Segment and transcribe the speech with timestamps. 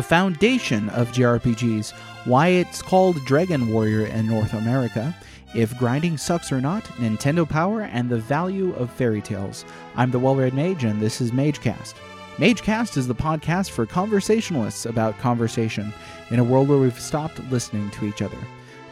[0.00, 1.92] the foundation of JRPGs,
[2.24, 5.14] why it's called Dragon Warrior in North America,
[5.54, 9.66] if grinding sucks or not, Nintendo Power, and the value of fairy tales.
[9.96, 11.96] I'm the Well-Red Mage, and this is MageCast.
[12.38, 15.92] MageCast is the podcast for conversationalists about conversation
[16.30, 18.38] in a world where we've stopped listening to each other.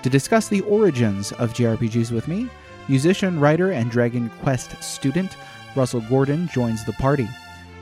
[0.02, 2.50] To discuss the origins of JRPGs with me,
[2.86, 5.38] musician, writer, and Dragon Quest student
[5.75, 7.28] Russell Gordon joins the party.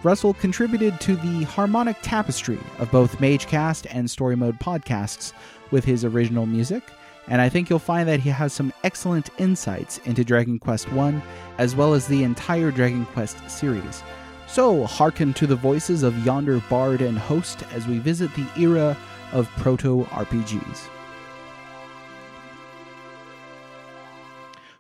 [0.06, 5.32] Russell contributed to the harmonic tapestry of both MageCast and Story Mode podcasts
[5.73, 6.84] with his original music,
[7.27, 11.20] and I think you'll find that he has some excellent insights into Dragon Quest I,
[11.59, 14.05] as well as the entire Dragon Quest series.
[14.46, 18.96] So, hearken to the voices of yonder bard and host as we visit the era
[19.32, 20.88] of proto RPGs.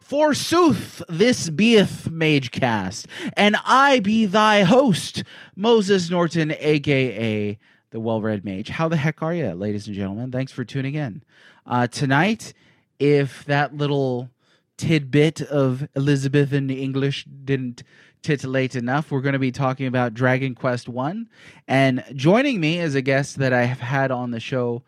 [0.08, 5.24] Forsooth, this beeth Magecast, and I be thy host,
[5.56, 7.58] Moses Norton, aka
[7.90, 8.68] the Well-Red Mage.
[8.68, 10.30] How the heck are you, ladies and gentlemen?
[10.30, 11.24] Thanks for tuning in.
[11.66, 12.54] Uh, tonight,
[13.00, 14.30] if that little
[14.76, 17.82] tidbit of Elizabethan English didn't
[18.22, 21.28] titillate enough, we're going to be talking about Dragon Quest One,
[21.66, 24.84] and joining me is a guest that I have had on the show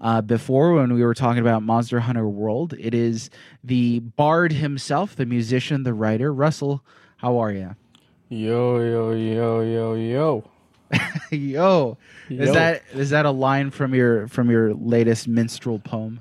[0.00, 2.74] uh, before when we were talking about Monster Hunter World.
[2.78, 3.30] It is
[3.64, 6.32] the bard himself, the musician, the writer.
[6.32, 6.82] Russell,
[7.16, 7.74] how are you?
[8.28, 10.44] Yo yo yo yo yo.
[11.30, 11.98] Yo,
[12.30, 12.54] is Yo.
[12.54, 16.20] that is that a line from your from your latest minstrel poem?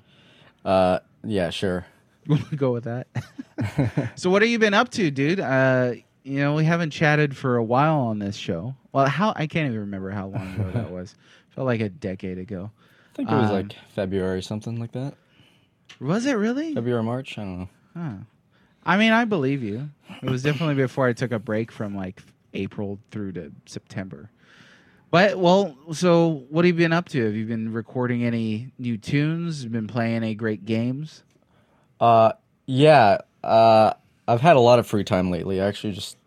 [0.65, 1.85] Uh, yeah, sure.
[2.27, 3.07] We'll go with that.
[4.15, 5.39] so, what have you been up to, dude?
[5.39, 8.75] Uh, you know, we haven't chatted for a while on this show.
[8.91, 11.15] Well, how I can't even remember how long ago that was.
[11.51, 12.71] Felt like a decade ago.
[13.17, 15.15] I think it was Um, like February, something like that.
[15.99, 16.75] Was it really?
[16.75, 17.37] February, March.
[17.39, 17.69] I don't know.
[17.95, 18.13] Huh.
[18.85, 19.89] I mean, I believe you.
[20.21, 22.21] It was definitely before I took a break from like
[22.53, 24.29] April through to September.
[25.09, 27.25] But well, so what have you been up to?
[27.25, 29.65] Have you been recording any new tunes?
[29.65, 31.23] Been playing any great games?
[31.99, 32.33] Uh,
[32.67, 33.17] yeah.
[33.43, 33.93] Uh,
[34.27, 35.59] I've had a lot of free time lately.
[35.59, 36.17] Actually, just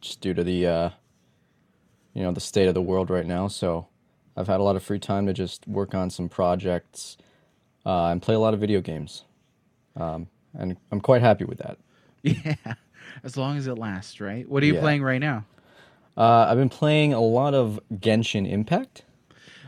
[0.00, 0.90] just due to the uh,
[2.12, 3.46] you know, the state of the world right now.
[3.46, 3.86] So,
[4.40, 7.16] I've had a lot of free time to just work on some projects
[7.86, 9.24] uh, and play a lot of video games.
[9.96, 10.28] Um,
[10.58, 11.78] and I'm quite happy with that.
[12.22, 12.74] Yeah,
[13.24, 14.48] as long as it lasts, right?
[14.48, 14.80] What are you Yeah.
[14.80, 15.44] playing right now?
[16.18, 19.04] Uh, I've been playing a lot of Genshin Impact.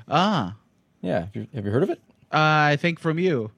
[0.08, 0.56] Ah,
[1.00, 2.00] Yeah, have you, have you heard of it?
[2.32, 2.36] uh,
[2.72, 3.50] I think from you,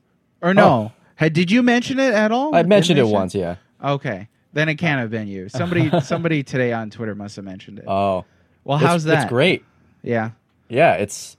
[0.43, 0.93] or no?
[1.17, 2.55] Had, did you mention it at all?
[2.55, 3.35] I mentioned it once.
[3.35, 3.57] Yeah.
[3.83, 5.49] Okay, then it can't have been you.
[5.49, 7.85] Somebody, somebody today on Twitter must have mentioned it.
[7.89, 8.25] Oh,
[8.65, 9.23] well, it's- how's that?
[9.25, 9.65] It's great.
[10.03, 10.31] Yeah.
[10.75, 11.37] Yeah, it's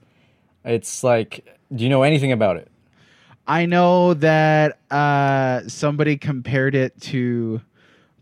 [0.64, 1.46] it's like.
[1.74, 2.70] Do you know anything about it?
[3.48, 7.60] I know that uh, somebody compared it to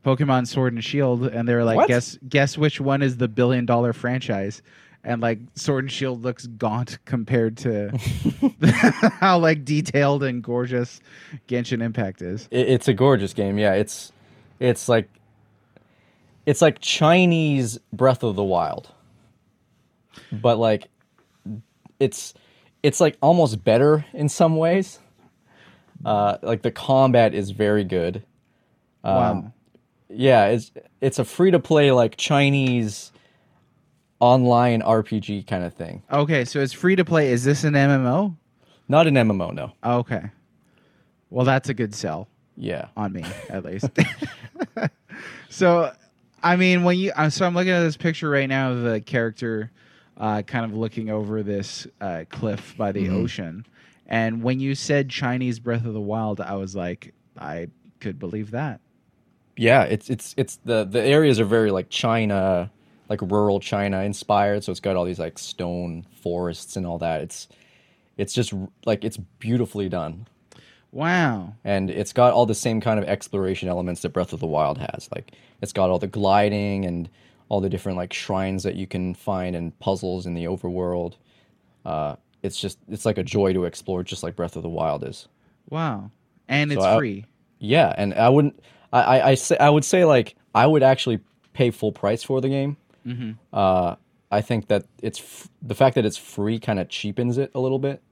[0.05, 1.89] Pokemon Sword and Shield, and they were like, What?
[1.89, 4.63] "Guess guess which one is the billion dollar franchise?"
[5.03, 7.91] And like Sword and Shield looks gaunt compared to
[9.21, 11.01] how like detailed and gorgeous
[11.49, 12.49] Genshin Impact is.
[12.51, 12.69] it?
[12.69, 13.59] It's a gorgeous game.
[13.59, 14.13] Yeah, it's
[14.61, 15.09] it's like
[16.47, 18.91] it's like Chinese Breath of the Wild,
[20.33, 20.89] but like
[22.01, 22.35] it's
[22.83, 24.99] it's like almost better in some ways.
[26.05, 28.23] Uh, like the combat is very good.
[29.03, 29.53] Um, wow.
[30.11, 33.11] Yeah, it's it's a free to play like Chinese
[34.21, 36.03] online RPG kind of thing.
[36.11, 37.33] Okay, so it's free to play.
[37.33, 38.37] Is this an MMO?
[38.89, 39.73] Not an MMO, no.
[39.85, 40.23] Okay.
[41.31, 42.29] Well, that's a good sell.
[42.57, 42.89] Yeah.
[42.97, 43.89] on me at least.
[45.49, 45.93] so,
[46.43, 49.01] I mean, when you uh, so I'm looking at this picture right now of the
[49.01, 49.71] character
[50.17, 53.67] uh, kind of looking over this uh, cliff by the ocean,
[54.07, 57.69] and when you said Chinese Breath of the Wild, I was like, I
[58.01, 58.81] could believe that.
[59.57, 62.71] Yeah, it's it's it's the the areas are very like China,
[63.09, 64.65] like rural China inspired.
[64.65, 67.23] So it's got all these like stone forests and all that.
[67.23, 67.49] It's
[68.17, 68.53] it's just
[68.85, 70.27] like it's beautifully done,
[70.93, 71.55] Wow.
[71.65, 74.79] and it's got all the same kind of exploration elements that Breath of the Wild
[74.79, 75.09] has.
[75.15, 75.33] Like
[75.63, 77.09] it's got all the gliding and
[77.55, 81.15] all the different like shrines that you can find and puzzles in the overworld.
[81.87, 85.05] Uh, it's just it's like a joy to explore, just like Breath of the Wild
[85.05, 85.29] is.
[85.71, 86.11] Wow.
[86.49, 87.27] And it's I- free.
[87.61, 88.59] Yeah, and I wouldn't.
[88.93, 91.21] I, I, I say I would say like I would actually
[91.53, 92.77] pay full price for the game.
[93.07, 93.33] Mm-hmm.
[93.53, 93.95] Uh,
[94.33, 97.61] I think that it's f- the fact that it's free kind of cheapens it a
[97.61, 98.03] little bit.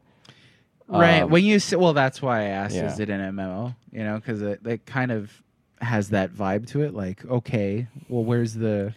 [0.87, 1.23] Right.
[1.23, 2.87] Um, when you say, well, that's why I asked, yeah.
[2.87, 3.75] is it an MMO?
[3.91, 5.43] You know, because it, it kind of
[5.81, 6.95] has that vibe to it.
[6.95, 8.95] Like, okay, well, where's the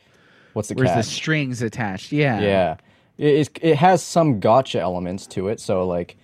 [0.56, 2.14] What's the where's the strings attached?
[2.14, 2.40] Yeah.
[2.40, 2.78] yeah,
[3.18, 5.60] it, it's- it has some gotcha elements to it.
[5.60, 6.16] So like,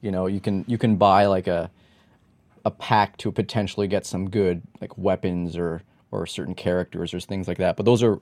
[0.00, 1.70] you know, you can you can buy like a
[2.64, 7.46] a pack to potentially get some good like weapons or or certain characters or things
[7.48, 7.76] like that.
[7.76, 8.18] But those are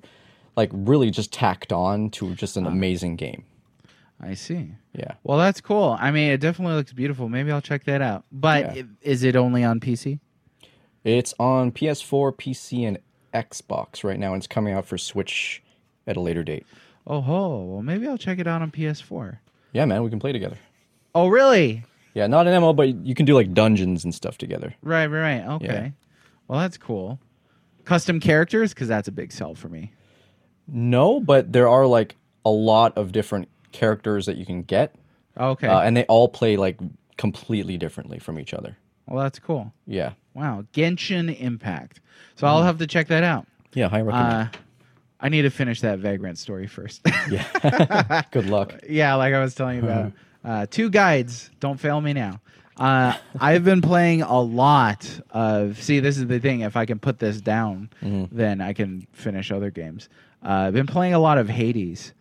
[0.56, 2.70] like really just tacked on to just an ah.
[2.70, 3.44] amazing game.
[4.20, 4.72] I see.
[4.92, 5.12] Yeah.
[5.22, 5.96] Well, that's cool.
[6.00, 7.28] I mean, it definitely looks beautiful.
[7.28, 8.24] Maybe I'll check that out.
[8.32, 8.82] But Yeah.
[9.02, 10.18] is it only on PC?
[11.04, 12.98] It's on PS4, PC, and
[13.34, 15.62] Xbox right now, and it's coming out for Switch
[16.06, 16.66] at a later date.
[17.06, 17.64] Oh, ho.
[17.64, 19.38] Well, maybe I'll check it out on PS4.
[19.72, 20.56] Yeah, man, we can play together.
[21.14, 21.84] Oh, really?
[22.14, 24.74] Yeah, not an MMO, but you can do like dungeons and stuff together.
[24.82, 25.54] Right, right, right.
[25.56, 25.92] Okay.
[26.48, 27.18] Well, that's cool.
[27.84, 29.92] Custom characters, because that's a big sell for me.
[30.66, 32.16] No, but there are like
[32.46, 34.94] a lot of different characters that you can get,
[35.38, 35.66] Okay.
[35.66, 36.78] uh, and they all play like
[37.18, 38.76] completely differently from each other.
[39.06, 39.72] Well, that's cool.
[39.86, 40.64] Yeah, Wow.
[40.72, 42.00] Genshin Impact.
[42.36, 43.46] So I'll have to check that out.
[43.72, 44.32] yeah, high recommend.
[44.54, 44.58] Uh,
[45.20, 47.00] I need to finish that Vagrant story first.
[47.30, 48.74] yeah, good luck.
[48.88, 50.12] yeah, like I was telling you about.
[50.44, 51.50] Uh, two guides.
[51.58, 52.38] Don't fail me now.
[52.76, 55.82] Uh, I've been playing a lot of.
[55.82, 56.60] See, this is the thing.
[56.60, 58.36] If I can put this down, Mm-hmm.
[58.36, 60.10] then I can finish other games.
[60.44, 62.12] Uh, I've been playing a lot of Hades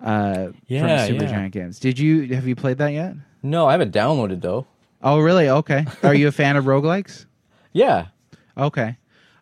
[0.00, 1.48] uh, Yeah, from Supergiant yeah.
[1.48, 1.80] Games.
[1.80, 3.16] Did you have you played that yet?
[3.42, 4.68] No, I haven't downloaded though.
[5.04, 5.48] Oh, really?
[5.48, 5.84] Okay.
[6.02, 7.26] Are you a fan of roguelikes?
[7.76, 8.06] Yeah,
[8.56, 8.96] Okay.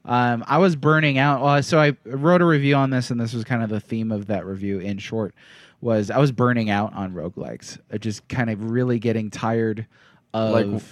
[0.06, 1.42] Um, I was burning out.
[1.42, 4.10] Well, so I wrote a review on this, and this was kind of the theme
[4.10, 4.78] of that review.
[4.80, 5.34] In short,
[5.82, 9.86] was I was burning out on roguelikes, uh, just kind of really getting tired
[10.34, 10.82] of Like-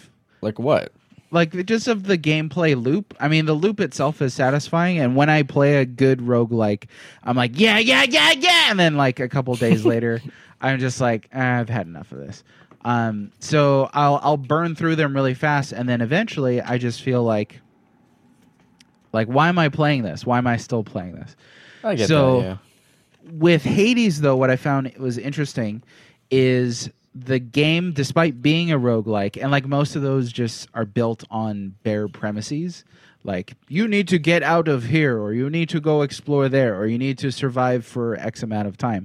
[0.43, 0.93] like, what?
[1.33, 3.15] like just of the gameplay loop.
[3.19, 6.85] I mean, the loop itself is satisfying, and when I play a good roguelike,
[7.25, 10.21] I'm like, yeah, yeah, yeah, yeah, and then like a couple days later,
[10.61, 12.45] I'm just like, "Ah, I've had enough of this.
[12.85, 17.23] Um, so I'll I'll burn through them really fast, and then eventually, I just feel
[17.23, 17.61] like,
[19.13, 20.25] like, why am I playing this?
[20.25, 21.37] Why am I still playing this?
[21.85, 22.47] I get So- that.
[22.47, 22.57] Yeah.
[23.33, 25.83] with Hades though what I found was interesting
[26.31, 31.25] is the game despite being a roguelike and like most of those just are built
[31.31, 32.83] on bare premises
[33.25, 36.79] like you need to get out of here or you need to go explore there
[36.79, 39.05] or you need to survive for x amount of time.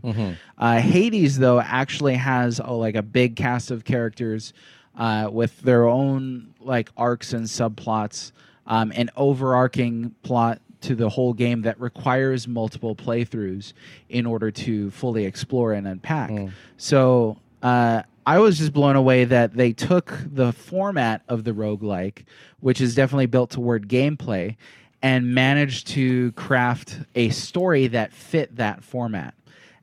[0.58, 4.54] Uh, hades though actually has a, like a big cast of characters
[4.98, 8.32] uh, with their own like arcs and subplots
[8.68, 13.74] um, an overarching plot to the whole game that requires multiple playthroughs
[14.10, 16.30] in order to fully explore and unpack.
[16.78, 22.24] So uh, I was just blown away that they took the format of the roguelike,
[22.60, 24.56] which is definitely built toward gameplay,
[25.02, 29.36] and managed to craft a story that fit that format.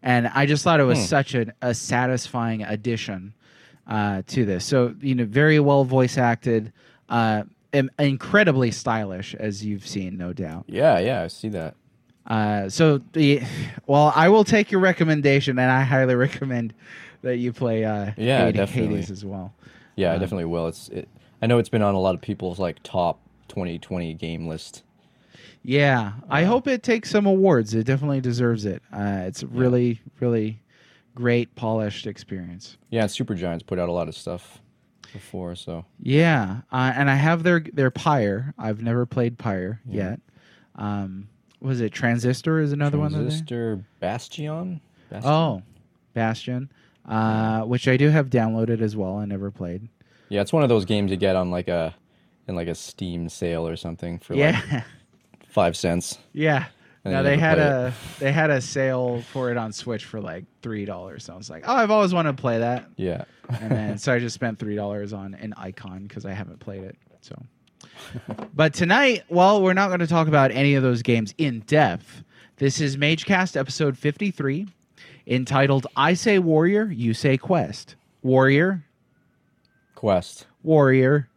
[0.02, 3.34] And I just thought it was such a, a satisfying addition
[3.86, 4.64] uh, to this.
[4.64, 6.72] So you know, very well voice acted,
[7.08, 7.44] uh,
[7.98, 10.64] incredibly stylish, as you've seen, no doubt.
[10.66, 11.76] Yeah, yeah, I see that.
[12.26, 13.42] Uh, so the
[13.86, 16.74] well, I will take your recommendation, and I highly recommend
[17.22, 18.94] that you play uh, Yeah, Hades, definitely.
[18.96, 19.54] Hades as well.
[19.96, 20.68] Yeah, I definitely will.
[20.68, 21.08] It's it,
[21.40, 24.82] I know it's been on a lot of people's like top 2020 game list.
[25.64, 27.74] Yeah, I hope it takes some awards.
[27.74, 28.82] It definitely deserves it.
[28.92, 30.60] Uh, it's a really, really
[31.14, 32.78] great, polished experience.
[32.90, 34.60] Yeah, Supergiant's put out a lot of stuff
[35.12, 38.54] before, so Yeah, uh, and I have their their Pyre.
[38.58, 40.20] I've never played Pyre yet.
[40.74, 41.28] Um,
[41.60, 42.58] was it Transistor?
[42.60, 43.12] Is another one?
[43.12, 44.80] that they- Transistor Bastion.
[45.10, 45.30] Bastion?
[45.30, 45.62] Oh,
[46.14, 46.70] Bastion,
[47.06, 49.16] uh, which I do have downloaded as well.
[49.18, 49.88] I never played.
[50.28, 51.94] yeah, it's one of those games you get on like a
[52.48, 54.82] in like a Steam sale or something for like Yeah,
[55.48, 56.18] five cents.
[56.32, 56.66] yeah.
[57.04, 60.44] And Now they had a they had a sale for it on Switch for like
[60.62, 61.24] three dollars.
[61.24, 63.24] So I was like, oh, I've always wanted to play that, Yeah,
[63.60, 66.84] and then so I just spent three dollars on an icon because I haven't played
[66.84, 66.96] it.
[67.20, 67.34] So,
[68.54, 72.22] but tonight, well, we're not going to talk about any of those games in depth.
[72.56, 74.68] This is MageCast episode fifty three,
[75.26, 78.84] entitled "I Say Warrior, You Say Quest." Warrior,
[79.94, 81.28] Quest, warrior.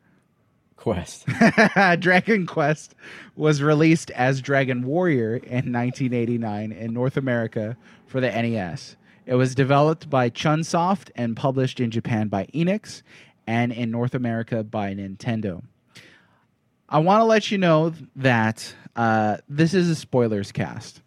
[0.75, 1.25] Quest.
[1.99, 2.93] Dragon Quest
[3.35, 7.75] was released as Dragon Warrior in 1989 in North America
[8.05, 8.95] for the NES.
[9.25, 13.01] It was developed by Chunsoft and published in Japan by Enix
[13.47, 15.63] and in North America by Nintendo.
[16.87, 21.01] I want to let you know that uh, this is a spoilers cast.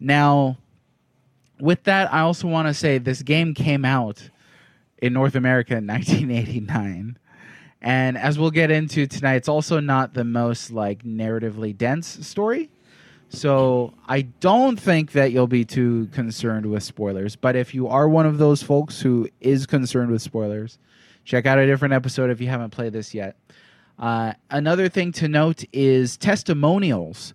[0.00, 0.58] Now,
[1.60, 4.30] with that, I also want to say this game came out
[4.98, 7.18] in North America in 1989.
[7.80, 12.70] And as we'll get into tonight, it's also not the most like narratively dense story.
[13.28, 17.34] So I don't think that you'll be too concerned with spoilers.
[17.34, 20.78] But if you are one of those folks who is concerned with spoilers,
[21.24, 23.36] check out a different episode if you haven't played this yet.
[23.98, 27.34] Uh, another thing to note is testimonials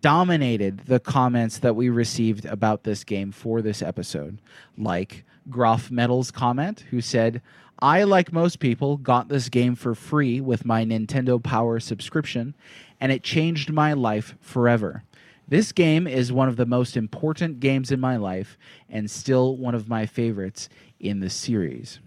[0.00, 4.40] dominated the comments that we received about this game for this episode.
[4.76, 7.40] Like Groff Metal's comment, who said,
[7.80, 12.56] I, like most people, got this game for free with my Nintendo Power subscription,
[13.00, 15.04] and it changed my life forever.
[15.46, 19.74] This game is one of the most important games in my life and still one
[19.74, 22.00] of my favorites in the series.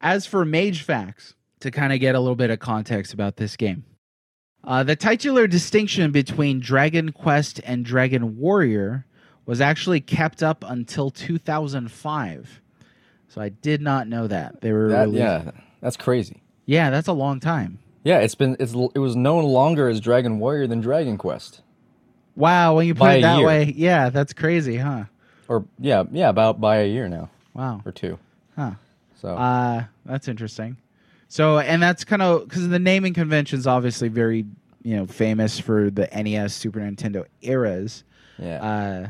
[0.00, 3.56] As for Mage Facts, to kind of get a little bit of context about this
[3.56, 3.84] game,
[4.64, 9.04] uh, the titular distinction between Dragon Quest and Dragon Warrior
[9.46, 12.60] was actually kept up until 2005.
[13.28, 14.60] So I did not know that.
[14.60, 15.50] They were That, released- yeah,
[15.80, 16.42] that's crazy.
[16.66, 17.78] Yeah, that's a long time.
[18.04, 21.62] Yeah, it's been it's it was known longer as Dragon Warrior than Dragon Quest.
[22.36, 25.04] Wow, when you put By it that way, yeah, that's crazy, huh?
[25.48, 27.82] Or yeah, yeah, about by a year now Wow.
[27.84, 28.18] or two.
[28.56, 28.72] Huh.
[29.20, 30.76] So Uh, that's interesting.
[31.28, 34.46] So, and that's kind of because the naming convention's obviously very,
[34.82, 38.02] you know, famous for the NES, Super Nintendo eras.
[38.38, 39.08] yeah, Uh,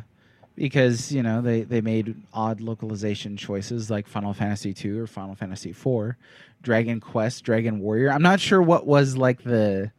[0.57, 5.37] because you know they they made odd localization choices like Final Fantasy two or Final
[5.37, 6.17] Fantasy four,
[6.63, 8.11] Dragon Quest, Dragon Warrior.
[8.11, 9.93] I'm not sure what was like the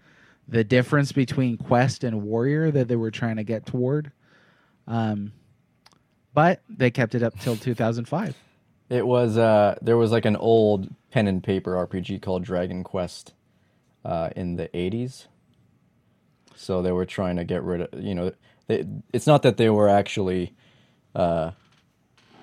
[0.50, 4.12] the difference between Quest and Warrior that they were trying to get toward.
[4.88, 5.32] Um,
[6.34, 8.36] but they kept it up till 2005.
[8.90, 13.34] it was uh there was like an old pen and paper RPG called Dragon Quest
[14.06, 15.28] uh, in the '80s.
[16.56, 18.32] So they were trying to get rid of you know
[18.68, 20.54] they, it's not that they were actually
[21.16, 21.52] uh,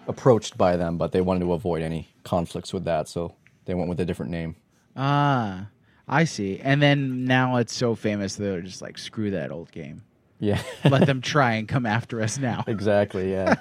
[0.08, 3.88] approached by them, but they wanted to avoid any conflicts with that, so they went
[3.88, 4.56] with a different name.
[4.96, 5.68] Ah,
[6.08, 6.58] I see.
[6.60, 10.02] And then now it's so famous that they're just like screw that old game.
[10.38, 10.62] Yeah.
[10.84, 12.64] Let them try and come after us now.
[12.66, 13.56] Exactly, yeah.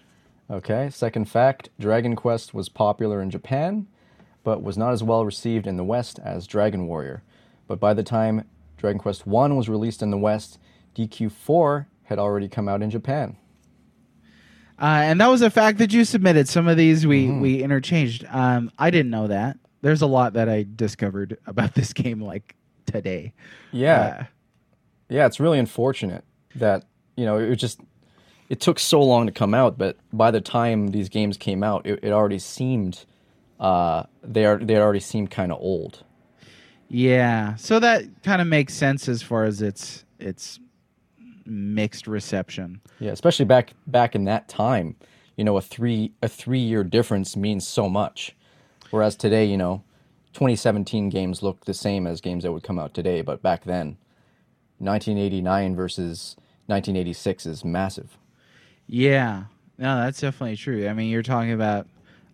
[0.50, 3.86] okay, second fact Dragon Quest was popular in Japan,
[4.42, 7.22] but was not as well received in the West as Dragon Warrior.
[7.66, 8.44] But by the time
[8.76, 10.58] Dragon Quest 1 was released in the West,
[10.96, 13.36] DQ4 had already come out in Japan.
[14.80, 16.48] Uh, and that was a fact that you submitted.
[16.48, 18.24] Some of these we we interchanged.
[18.30, 19.58] Um, I didn't know that.
[19.82, 22.56] There's a lot that I discovered about this game like
[22.86, 23.34] today.
[23.72, 24.18] Yeah.
[24.20, 24.24] Uh,
[25.10, 26.84] Yeah, it's really unfortunate that,
[27.16, 27.80] you know, it was just
[28.48, 31.86] it took so long to come out, but by the time these games came out,
[31.86, 33.04] it, it already seemed
[33.60, 36.02] uh they are they already seem kind of old.
[36.88, 37.54] yeah.
[37.56, 40.58] So that kind of makes sense as far as its its
[41.44, 42.80] mixed reception.
[42.98, 44.96] Yeah, especially back back in that time,
[45.36, 48.34] you know, a three a three year difference means so much.
[48.90, 49.84] Whereas today, you know,
[50.32, 53.98] 2017 games look the same as games that would come out today, but back then,
[54.78, 56.34] 1989 versus
[56.66, 58.16] 1986 is massive.
[58.86, 59.44] Yeah,
[59.78, 60.88] no, that's definitely true.
[60.88, 61.86] I mean, you're talking about.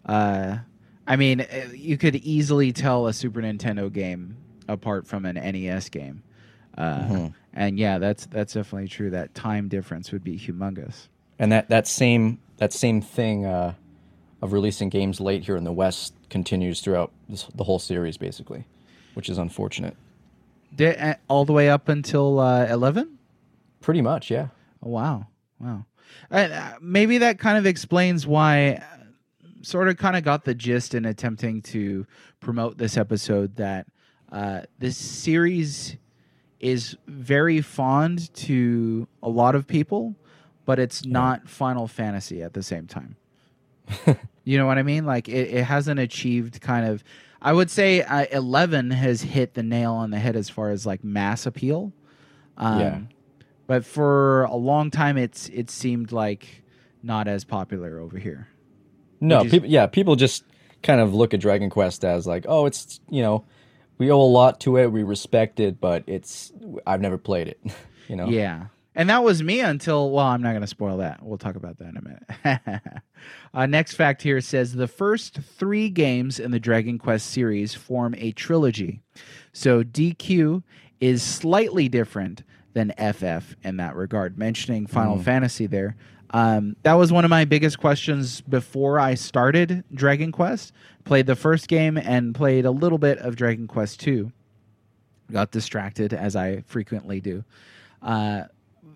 [0.06, 0.58] Uh,
[1.06, 4.36] I mean, uh, you could easily tell a Super Nintendo game
[4.68, 6.22] apart from an NES game,
[6.76, 9.10] uh, and yeah, that's that's definitely true.
[9.10, 11.08] That time difference would be humongous.
[11.38, 13.74] And that that same that same thing uh,
[14.42, 18.64] of releasing games late here in the West continues throughout this, the whole series, basically,
[19.14, 19.96] which is unfortunate.
[20.74, 23.18] Did, uh, all the way up until uh, eleven.
[23.80, 24.48] Pretty much, yeah.
[24.82, 25.26] Oh, wow,
[25.60, 25.84] wow.
[26.30, 28.82] Uh, maybe that kind of explains why.
[29.62, 32.06] Sort of, kind of got the gist in attempting to
[32.40, 33.86] promote this episode that
[34.30, 35.96] uh, this series
[36.60, 40.14] is very fond to a lot of people,
[40.64, 43.16] but it's not Final Fantasy at the same time.
[44.44, 45.04] you know what I mean?
[45.04, 47.04] Like it, it hasn't achieved kind of.
[47.40, 50.86] I would say uh, eleven has hit the nail on the head as far as
[50.86, 51.92] like mass appeal.
[52.56, 53.00] Um, Yeah.
[53.66, 56.62] But for a long time, it's it seemed like
[57.02, 58.48] not as popular over here.
[59.20, 59.68] No, people.
[59.68, 60.44] Yeah, people just
[60.82, 63.44] kind of look at Dragon Quest as like, oh, it's you know,
[63.98, 66.52] we owe a lot to it, we respect it, but it's
[66.86, 67.60] I've never played it.
[68.08, 68.28] you know.
[68.28, 68.66] Yeah.
[68.98, 71.22] And that was me until, well, I'm not going to spoil that.
[71.22, 72.82] We'll talk about that in a minute.
[73.54, 78.14] uh, next fact here says the first three games in the Dragon Quest series form
[78.16, 79.02] a trilogy.
[79.52, 80.62] So DQ
[80.98, 82.42] is slightly different
[82.72, 85.94] than FF in that regard, mentioning Final Fantasy there.
[86.30, 90.72] Um, that was one of my biggest questions before I started Dragon Quest.
[91.04, 94.32] Played the first game and played a little bit of Dragon Quest 2
[95.32, 97.44] got distracted as I frequently do.
[98.02, 98.42] Uh,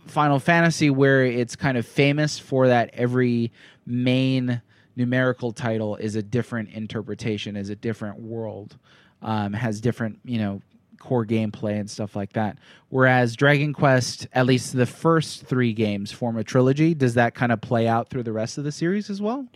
[0.06, 3.52] Final Fantasy, where it's kind of famous for that every
[3.86, 4.60] main
[4.96, 8.76] numerical title is a different interpretation, is a different world,
[9.22, 10.62] um, has different, you know,
[11.00, 12.56] core gameplay and stuff like that.
[12.90, 16.94] Whereas Dragon Quest, at least the first three games, form a trilogy.
[16.94, 19.46] Does that kind of play out through the rest of the series as well?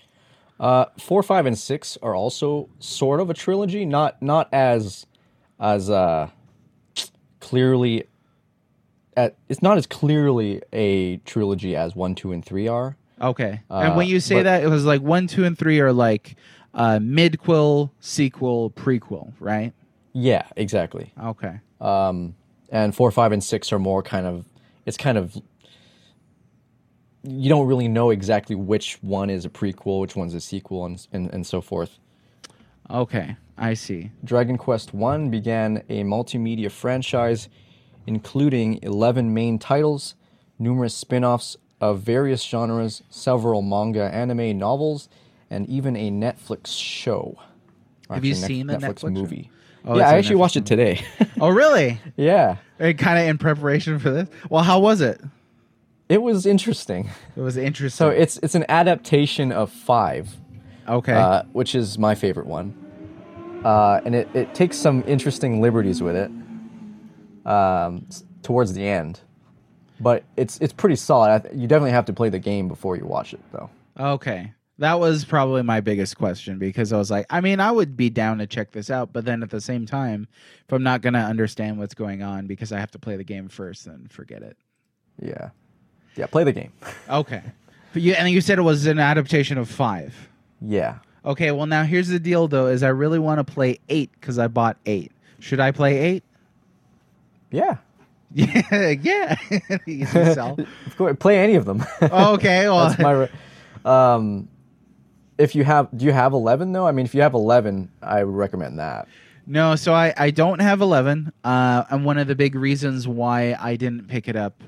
[0.59, 5.07] Uh, four, five, and six are also sort of a trilogy, not not as
[5.61, 6.29] as uh
[7.41, 8.05] clearly.
[9.17, 12.97] At, it's not as clearly a trilogy as one, two, and three are.
[13.21, 13.61] Okay.
[13.71, 15.93] and when Uh, you say but- that, it was like one, two, and three are
[15.93, 16.35] like
[16.75, 19.73] uh, midquel, sequel, prequel, right?
[20.15, 21.13] Yeah, exactly.
[21.23, 21.61] Okay.
[21.81, 22.37] Um,
[22.71, 24.47] and four, five, and six are more kind of.
[24.87, 25.37] It's kind of
[27.27, 31.07] you don't really know exactly which one is a prequel, which one's a sequel, and
[31.13, 31.99] and, and so forth.
[32.91, 34.11] Okay, I see.
[34.23, 37.49] Dragon Quest One began a multimedia franchise,
[38.07, 40.15] including eleven main titles,
[40.59, 45.09] numerous spin-offs of various genres, several manga, anime, novels,
[45.51, 47.39] and even a Netflix show.
[48.11, 49.09] Have you Actually, seen the Netflix show?
[49.09, 49.51] movie?
[49.85, 51.05] Oh, yeah, it's I a actually watched it today.
[51.41, 52.01] Oh, really?
[52.17, 54.29] yeah, kind of in preparation for this.
[54.49, 55.21] Well, how was it?
[56.09, 57.11] it was interesting.
[57.37, 57.97] It was interesting.
[57.97, 60.35] So it's it's an adaptation of Five,
[60.89, 61.13] okay.
[61.13, 62.73] uh, which is my favorite one,
[63.65, 66.31] uh, and it, it takes some interesting liberties with it
[67.47, 68.07] um,
[68.43, 69.21] towards the end,
[70.01, 71.31] but it's it's pretty solid.
[71.31, 73.71] I th- you definitely have to play the game before you watch it, though.
[73.99, 74.53] Okay.
[74.79, 78.11] That was probably my biggest question because I was like, I mean, I would be
[78.11, 80.27] down to check this out, but then at the same time,
[80.67, 83.23] if I'm not going to understand what's going on because I have to play the
[83.25, 84.57] game first, then forget it.
[85.23, 85.51] Yeah,
[86.17, 86.27] yeah.
[86.27, 86.73] Play the game.
[87.09, 87.43] Okay.
[87.93, 90.29] But you and you said it was an adaptation of 5.
[90.61, 90.99] yeah.
[91.25, 94.39] Okay, well now here's the deal though is I really want to play 8 cuz
[94.39, 95.11] I bought 8.
[95.39, 96.25] Should I play 8?
[97.53, 97.77] Yeah.
[98.37, 99.37] Yeah,
[99.87, 100.55] yeah.
[100.87, 101.85] Of course, play any of them.
[102.03, 103.13] okay, well That's my.
[103.13, 103.29] Re-
[103.85, 104.49] um,
[105.39, 106.87] if you have, do you have eleven though?
[106.87, 109.09] I mean, if you have eleven, I would recommend that.
[109.47, 111.33] No, so I, I don't have 11.
[111.45, 114.63] Uh, and one of the big reasons why I didn't pick it up,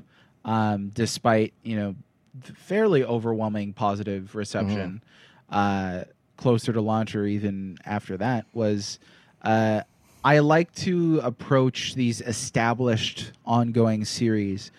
[0.44, 1.94] um, despite, you know,
[2.42, 5.02] fairly overwhelming positive reception
[5.48, 6.04] uh,
[6.36, 8.98] closer to launch or even after that, was
[9.42, 9.80] uh,
[10.22, 14.70] I like to approach these established ongoing series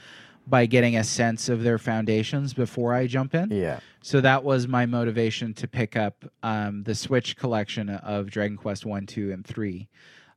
[0.50, 3.52] by getting a sense of their foundations before I jump in.
[3.52, 3.80] Yeah.
[4.02, 8.86] So that was my motivation to pick up um, the Switch collection of Dragon Quest
[8.86, 9.90] One, Two, and Three,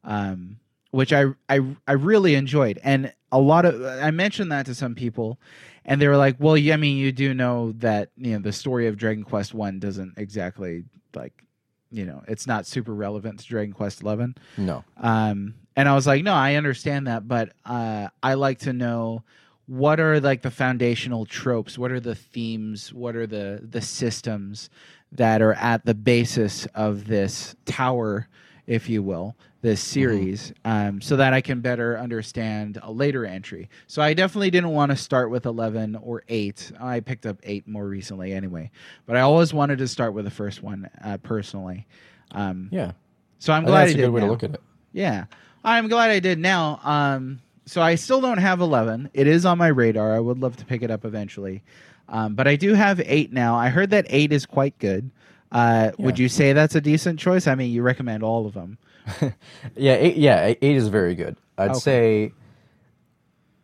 [0.03, 0.59] um,
[0.91, 2.81] which I, I I really enjoyed.
[2.83, 5.39] And a lot of I mentioned that to some people,
[5.85, 8.53] and they were like, "Well, yeah, I mean, you do know that you know the
[8.53, 11.45] story of Dragon Quest One doesn't exactly like,
[11.93, 14.83] you know, it's not super relevant to Dragon Quest Eleven." No.
[14.97, 19.23] Um, and I was like, no, I understand that, but uh, I like to know
[19.71, 24.69] what are like the foundational tropes, what are the themes, what are the the systems
[25.13, 28.27] that are at the basis of this tower,
[28.67, 33.69] if you will, this series, um, so that I can better understand a later entry.
[33.87, 36.73] So I definitely didn't want to start with eleven or eight.
[36.81, 38.73] I picked up eight more recently, anyway,
[39.07, 41.87] but I always wanted to start with the first one uh, personally.
[42.33, 42.93] Um, Yeah.
[43.39, 44.61] so I'm glad that's I a did good way to look at it.
[44.93, 45.27] Yeah,
[45.63, 46.81] I'm glad I did now.
[46.83, 49.11] Um, so I still don't have 11.
[49.15, 50.15] It is on my radar.
[50.15, 51.63] I would love to pick it up eventually,
[52.09, 53.55] um, but I do have eight now.
[53.55, 55.11] I heard that eight is quite good.
[55.53, 57.47] Uh, Would you say that's a decent choice?
[57.47, 58.79] I mean, you recommend all of them.
[59.77, 61.37] Yeah, eight, yeah, eight- eight is very good.
[61.59, 61.79] I'd Okay.
[61.81, 62.33] say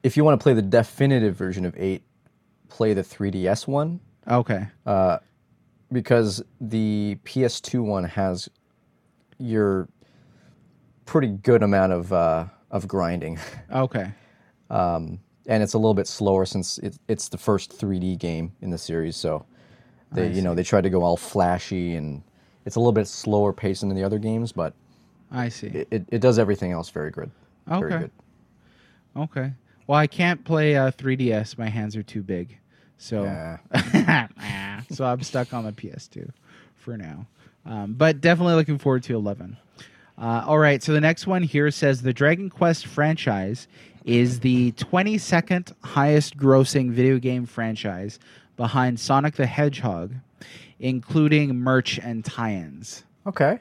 [0.03, 2.03] if you want to play the definitive version of eight,
[2.69, 4.66] play the 3DS one Okay.
[5.92, 8.49] because the PS2 one has
[9.38, 9.88] your
[11.05, 13.39] pretty good amount of uh, of grinding,
[13.73, 14.11] Okay.
[14.71, 18.71] um, and it's a little bit slower since it, it's the first 3D game in
[18.71, 19.17] the series.
[19.17, 19.47] So
[20.13, 22.23] they, I you know, they tried to go all flashy and
[22.65, 24.75] it's a little bit slower pacing than the other games, but
[25.31, 25.69] I see.
[25.69, 27.31] it, it, it does everything else very good.
[27.67, 27.99] Very Okay.
[27.99, 28.11] good.
[29.17, 29.53] Okay.
[29.87, 31.57] Well, I can't play uh, 3DS.
[31.59, 32.59] My hands are too big.
[32.99, 33.59] So Yeah.
[34.91, 36.31] so I'm stuck on the PS2
[36.75, 37.27] for now.
[37.65, 39.57] Um, but definitely looking forward to 11.
[40.19, 43.69] Uh, all right, so the next one here says the Dragon Quest franchise
[44.05, 48.19] is the 22nd highest grossing video game franchise
[48.57, 50.15] behind Sonic the Hedgehog,
[50.79, 53.05] including merch and tie ins.
[53.27, 53.59] Okay.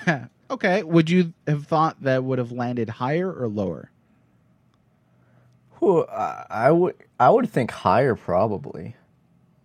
[0.50, 3.90] okay, would you have thought that would have landed higher or lower?
[5.80, 8.96] Whew, I I would I would think higher probably,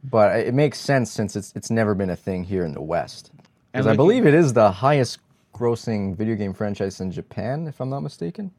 [0.04, 3.32] but it makes sense since it's it's never been a thing here in the West.
[3.72, 5.20] Because I believe it is the highest
[5.56, 8.52] grossing video game franchise in Japan, if I'm not mistaken.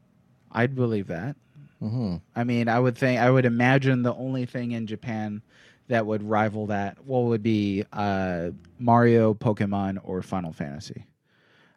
[0.51, 1.35] I'd believe that.
[1.81, 2.15] Mm-hmm.
[2.35, 5.43] I mean, I would think, I would imagine the only thing in Japan
[5.89, 11.05] that would rival that, what would be uh, Mario, Pokemon, or Final Fantasy.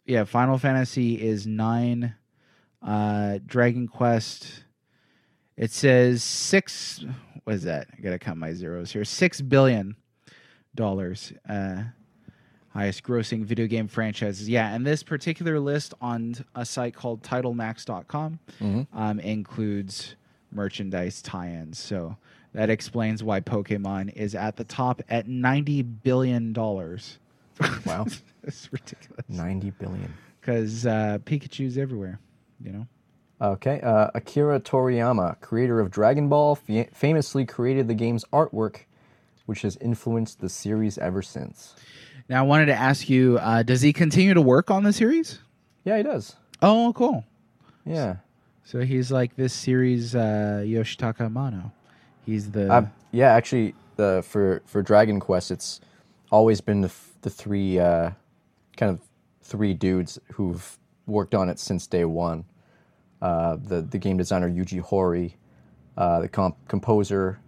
[0.05, 2.15] Yeah, Final Fantasy is nine.
[2.81, 4.63] Uh, Dragon Quest,
[5.55, 7.05] it says six.
[7.43, 7.87] What is that?
[7.95, 9.05] I gotta count my zeros here.
[9.05, 9.95] Six billion
[10.73, 11.31] dollars.
[11.47, 11.83] Uh,
[12.73, 14.47] highest grossing video game franchises.
[14.49, 18.39] Yeah, and this particular list on a site called titlemax.com
[18.93, 20.15] um, includes
[20.51, 21.79] merchandise tie-ins.
[21.79, 22.17] So
[22.53, 27.19] that explains why Pokemon is at the top at 90 billion dollars.
[27.85, 28.05] Wow.
[28.43, 29.23] It's ridiculous.
[29.29, 30.13] 90 billion.
[30.41, 32.19] Cuz uh Pikachu's everywhere,
[32.59, 32.87] you know.
[33.39, 33.79] Okay.
[33.81, 38.81] Uh, Akira Toriyama, creator of Dragon Ball, fa- famously created the game's artwork
[39.45, 41.75] which has influenced the series ever since.
[42.31, 45.39] Now, I wanted to ask you: uh, Does he continue to work on the series?
[45.83, 46.37] Yeah, he does.
[46.61, 47.25] Oh, cool.
[47.85, 48.15] Yeah.
[48.63, 51.73] So he's like this series uh, Yoshitaka Amano.
[52.25, 55.81] He's the Uh, yeah, actually, the for for Dragon Quest, it's
[56.31, 58.11] always been the f- the three uh,
[58.77, 59.01] kind of
[59.41, 62.45] three dudes who've worked on it since day one.
[63.21, 65.33] Uh, the the game designer Yuji Horii,
[65.97, 67.39] uh, the comp- composer,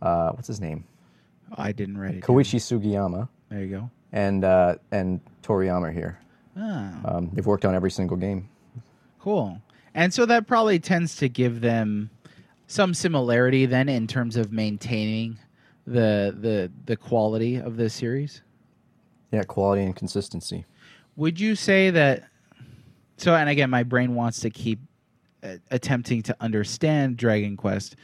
[0.00, 0.84] uh, what's his name,
[1.58, 2.20] I didn't write it.
[2.20, 2.36] down.
[2.36, 3.90] Koichi Sugiyama, There you go.
[4.12, 6.18] And uh, and Toriyama here.
[6.58, 8.48] Oh, Um, they've worked on every single game.
[9.20, 9.60] cool.
[9.94, 12.10] And so that probably tends to give them
[12.66, 15.38] some similarity then in terms of maintaining
[15.86, 18.42] the the the quality of the series.
[19.32, 20.64] Yeah, quality and consistency.
[21.16, 22.24] Would you say that?
[23.16, 24.78] So, and again, my brain wants to keep
[25.42, 27.96] uh, attempting to understand Dragon Quest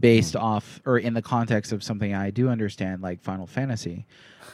[0.00, 4.04] based off or in the context of something I do understand, like Final Fantasy.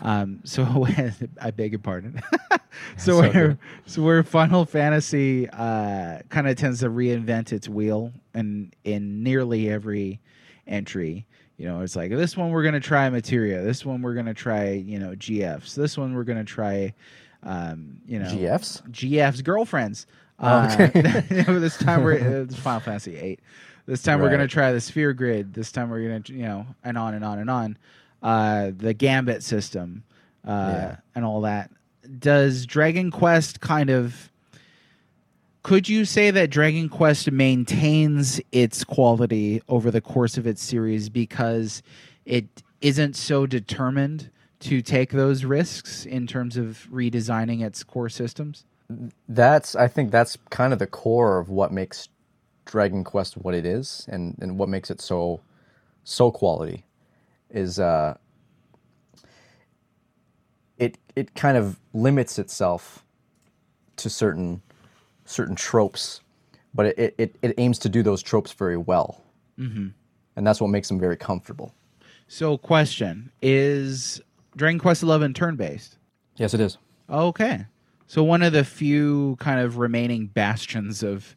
[0.02, 0.86] Um, so,
[1.40, 2.20] I beg your pardon.
[2.50, 2.58] so,
[2.96, 3.58] So where good.
[3.86, 9.70] so where Final Fantasy uh, kind of tends to reinvent its wheel, and in nearly
[9.70, 10.20] every
[10.66, 11.26] entry.
[11.56, 13.62] You know, it's like this one we're gonna try materia.
[13.62, 15.74] This one we're gonna try, you know, GFs.
[15.74, 16.92] This one we're gonna try,
[17.44, 18.82] um, you know, GFs.
[18.90, 20.06] GF's girlfriends.
[20.40, 23.38] Oh, Uh, this time we're uh, it's Final Fantasy eight.
[23.86, 25.54] This time we're gonna try the sphere grid.
[25.54, 27.78] This time we're gonna you know and on and on and on.
[28.24, 30.02] Uh, the Gambit system
[30.46, 30.96] uh, Yeah.
[31.14, 31.70] and all that.
[32.18, 34.30] Does Dragon Quest kind of?
[35.62, 41.08] Could you say that Dragon Quest maintains its quality over the course of its series
[41.08, 41.82] because
[42.26, 42.46] it
[42.80, 48.64] isn't so determined to take those risks in terms of redesigning its core systems?
[49.28, 52.08] that's I think that's kind of the core of what makes
[52.66, 55.40] Dragon Quest what it is and, and what makes it so
[56.04, 56.84] so quality
[57.54, 58.16] is uh
[60.78, 63.04] it it kind of limits itself
[63.96, 64.60] to certain
[65.24, 66.20] certain tropes
[66.74, 69.22] but it, it, it aims to do those tropes very well
[69.58, 69.88] mm-hmm.
[70.36, 71.72] and that's what makes them very comfortable
[72.26, 74.20] So, question is
[74.56, 75.98] Dragon Quest Eleven turn based?
[76.36, 77.66] yes it is Okay,
[78.06, 81.36] so one of the few kind of remaining bastions of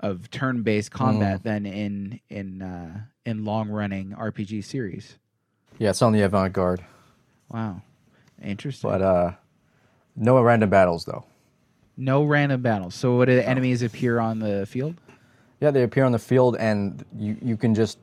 [0.00, 5.16] of turn based combat then in in uh, in long running RPG series.
[5.78, 6.84] Yeah it's on the avant-garde
[7.50, 7.82] Wow,
[8.42, 8.90] interesting.
[8.90, 9.32] but uh
[10.16, 11.24] no random battles though
[11.98, 12.94] no random battles.
[12.94, 14.96] So, what do the enemies appear on the field?
[15.62, 17.96] Yeah, they appear on the field, and you, you can just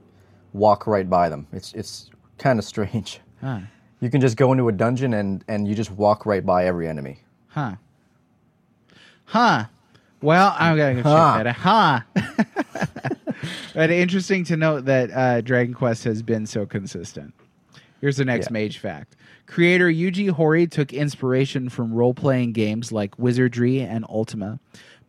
[0.53, 1.45] walk right by them.
[1.53, 2.09] It's it's
[2.39, 3.19] kind of strange.
[3.39, 3.59] Huh.
[3.99, 6.87] You can just go into a dungeon and and you just walk right by every
[6.87, 7.19] enemy.
[7.49, 7.75] Huh.
[9.25, 9.65] Huh.
[10.23, 11.43] Well, I'm gonna go check Huh.
[11.43, 12.03] that out.
[12.15, 13.09] Huh.
[13.75, 17.31] but interesting to note that uh, Dragon Quest has been so consistent.
[18.03, 18.53] Here's the next Yeah.
[18.55, 19.15] mage fact.
[19.45, 24.59] Creator Yuji Horii took inspiration from role playing games like Wizardry and Ultima,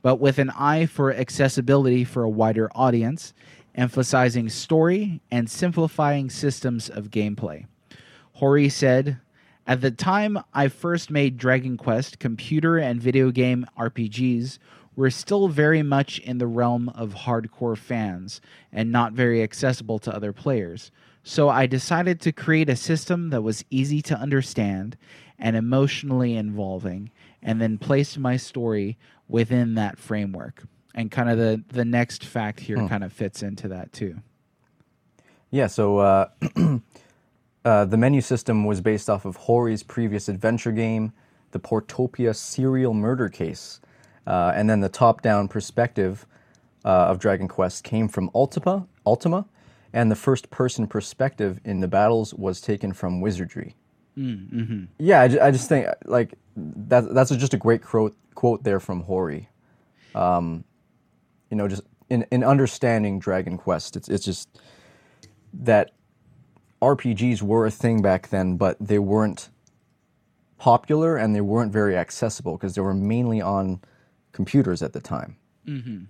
[0.01, 3.35] but with an eye for accessibility for a wider audience,
[3.75, 7.67] emphasizing story and simplifying systems of gameplay.
[8.41, 9.17] Horii said,
[9.67, 14.61] At the time I first made Dragon Quest, computer and video game RPGs
[14.95, 20.15] were still very much in the realm of hardcore fans and not very accessible to
[20.15, 20.93] other players.
[21.25, 24.97] So I decided to create a system that was easy to understand
[25.39, 27.11] and emotionally involving,
[27.43, 30.63] and then placed my story within that framework.
[30.95, 34.21] And kind of the, the next fact here kind of fits into that too.
[35.51, 36.29] Yeah, so uh,
[37.65, 41.13] uh, the menu system was based off of Horii's previous adventure game,
[41.51, 43.81] the Portopia serial murder case,
[44.27, 46.27] uh, and then the top-down perspective
[46.85, 49.47] uh, of Dragon Quest came from Ultima, Ultima,
[49.95, 53.77] and the first-person perspective in the battles was taken from Wizardry.
[54.99, 59.05] Yeah, I, I just think like that that's just a great quote quote there from
[59.05, 59.47] Horii.
[60.15, 60.65] Um,
[61.51, 64.49] you know, just in, in understanding Dragon Quest, it's it's just
[65.53, 65.93] that
[66.83, 69.49] RPGs were a thing back then, but they weren't
[70.59, 73.81] popular and they weren't very accessible because they were mainly on
[74.33, 75.37] computers at the time.
[75.67, 76.05] Mm-hmm.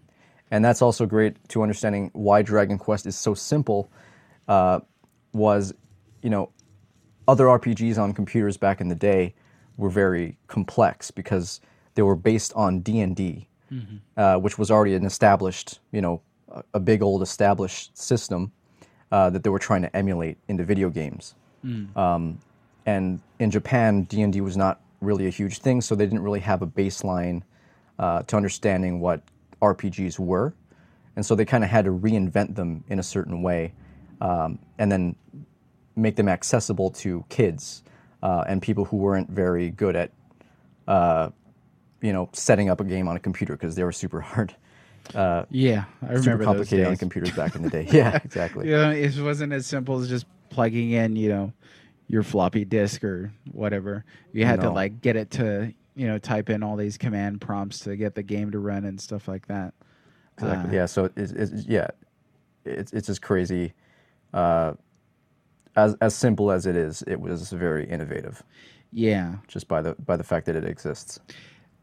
[0.51, 3.91] And that's also great to understanding why Dragon Quest is so simple.
[4.47, 4.81] Uh,
[5.33, 5.73] was,
[6.23, 6.51] you know,
[7.27, 9.35] other RPGs on computers back in the day
[9.77, 11.61] were very complex because
[11.95, 13.49] they were based on D and D,
[14.17, 16.21] uh, which was already an established, you know,
[16.53, 18.53] a, a big old established system
[19.11, 21.35] uh, that they were trying to emulate into video games.
[21.97, 22.39] Um,
[22.87, 26.23] and in Japan, D and D was not really a huge thing, so they didn't
[26.23, 27.43] really have a baseline
[27.99, 29.23] uh, to understanding what
[29.73, 30.55] RPGs were,
[31.17, 33.73] and so they kind of had to reinvent them in a certain way,
[34.21, 35.17] um, and then
[35.97, 37.83] make them accessible to kids
[38.23, 40.11] uh, and people who weren't very good at,
[40.89, 41.31] uh,
[42.01, 44.55] you know, setting up a game on a computer because they were super hard,
[45.51, 47.87] Yeah, I remember super complicated on computers back in the day.
[47.93, 48.71] Yeah, exactly.
[48.71, 51.53] Yeah, it wasn't as simple as just plugging in, you know,
[52.09, 54.05] your floppy disk or whatever.
[54.33, 57.81] You had to like get it to, you know, type in all these command prompts
[57.81, 59.75] to get the game to run and stuff like that.
[60.39, 60.71] Exactly.
[60.71, 60.87] Uh, yeah.
[60.87, 61.89] So it's, it's yeah,
[62.65, 63.73] it's it's just crazy.
[64.33, 64.75] Uh,
[65.77, 68.43] as as simple as it is, it was very innovative
[68.93, 69.37] Yeah.
[69.49, 71.21] just by the by the fact that it exists.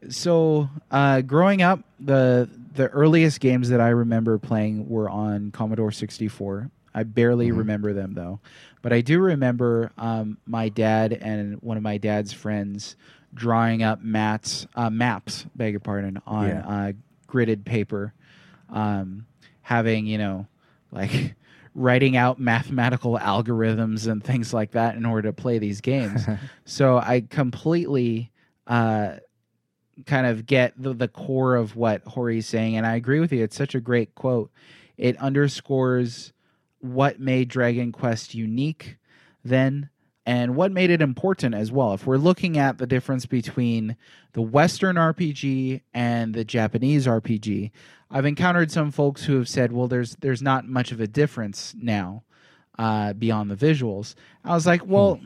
[0.08, 5.92] So, uh, growing up, the the earliest games that I remember playing were on Commodore
[5.92, 6.70] 64.
[6.94, 7.58] I barely Mm-hmm.
[7.58, 8.40] remember them though,
[8.82, 12.96] but I do remember um, my dad and one of my dad's friends
[13.34, 16.66] drawing up mats, uh, maps, beg your pardon, on Yeah.
[16.66, 16.92] uh,
[17.28, 18.12] gridded paper,
[18.68, 19.26] um,
[19.62, 20.46] having you know,
[20.90, 21.34] like
[21.74, 26.26] writing out mathematical algorithms and things like that in order to play these games.
[26.64, 28.30] so I completely.
[28.66, 29.16] Uh,
[30.06, 32.76] kind of get the, the core of what Horii's saying.
[32.76, 33.44] And I agree with you.
[33.44, 34.50] It's such a great quote.
[34.96, 36.32] It underscores
[36.78, 38.96] what made Dragon Quest unique
[39.44, 39.90] then
[40.24, 41.94] and what made it important as well.
[41.94, 43.96] If we're looking at the difference between
[44.32, 47.70] the Western RPG and the Japanese RPG,
[48.10, 51.74] I've encountered some folks who have said, well, there's there's not much of a difference
[51.76, 52.22] now
[52.78, 54.14] uh, beyond the visuals.
[54.44, 55.20] I was like, well,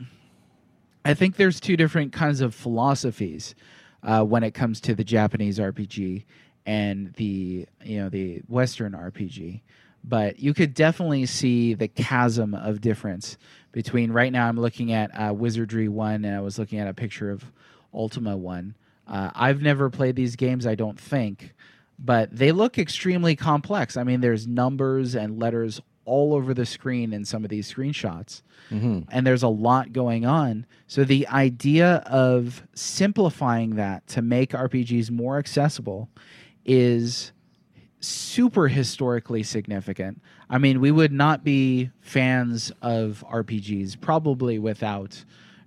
[1.05, 3.55] I think there's two different kinds of philosophies
[4.03, 6.25] uh, when it comes to the Japanese RPG
[6.65, 9.61] and the you know the Western RPG.
[10.07, 13.37] But you could definitely see the chasm of difference
[13.73, 14.47] between right now.
[14.49, 17.45] I'm looking at uh, Wizardry One, and I was looking at a picture of
[17.93, 18.77] Ultima One.
[19.09, 21.55] Uh, I've never played these games, I don't think,
[21.99, 23.97] but they look extremely complex.
[23.97, 28.43] I mean, there's numbers and letters all over the screen in some of these screenshots
[29.11, 30.67] and there's a lot going on.
[30.87, 36.09] So the idea of simplifying that to make RPGs more accessible
[36.65, 37.33] is
[38.01, 40.21] super historically significant.
[40.49, 45.25] I mean, we would not be fans of RPGs probably without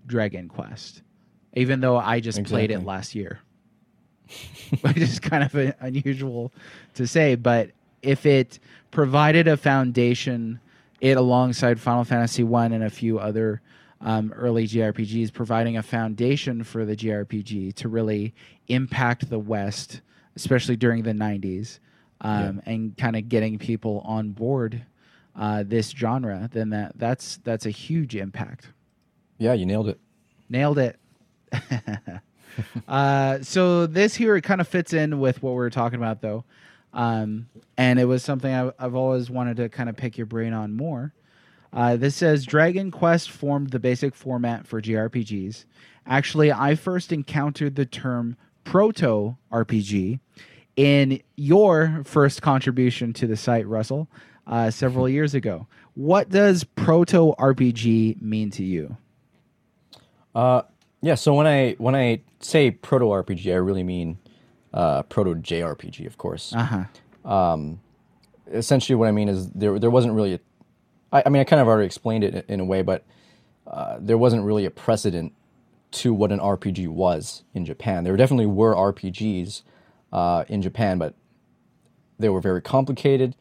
[0.07, 1.01] Dragon Quest,
[1.53, 3.39] even though I just played it last year.
[4.81, 6.51] Which is kind of a, unusual
[6.93, 7.71] to say, but
[8.03, 8.59] if it
[8.91, 10.59] provided a foundation,
[11.01, 13.61] it alongside Final Fantasy One and a few other
[14.01, 18.33] um, early JRPGs, providing a foundation for the JRPG to really
[18.67, 20.01] impact the West,
[20.35, 21.79] especially during the '90s,
[22.21, 24.85] um, and kind of getting people on board
[25.35, 28.67] uh, this genre, then that that's that's a huge impact.
[29.37, 29.99] Yeah, you nailed it.
[30.49, 30.99] Nailed it.
[32.87, 36.43] uh, so this here kind of fits in with what we were talking about, though,
[36.93, 40.53] um, and it was something I, I've always wanted to kind of pick your brain
[40.53, 41.13] on more.
[41.71, 45.65] Uh, this says Dragon Quest formed the basic format for JRPGs.
[46.05, 50.19] Actually, I first encountered the term proto RPG
[50.79, 54.07] in your first contribution to the site, Russell,
[54.47, 55.67] uh, several years ago.
[55.95, 58.95] What does proto RPG mean to you?
[60.33, 60.61] Uh,
[61.01, 61.15] yeah.
[61.15, 64.19] So when I when I say proto RPG, I really mean
[64.73, 66.53] uh, proto JRPG, of course.
[66.55, 66.83] Uh huh.
[68.49, 70.39] Essentially, what I mean is there there wasn't really a.
[71.11, 73.03] I, I mean, I kind of already explained it in, in a way, but
[73.67, 75.33] uh, there wasn't really a precedent
[75.91, 78.05] to what an RPG was in Japan.
[78.05, 79.63] There definitely were RPGs
[80.11, 81.13] uh, in Japan, but
[82.17, 83.35] they were very complicated.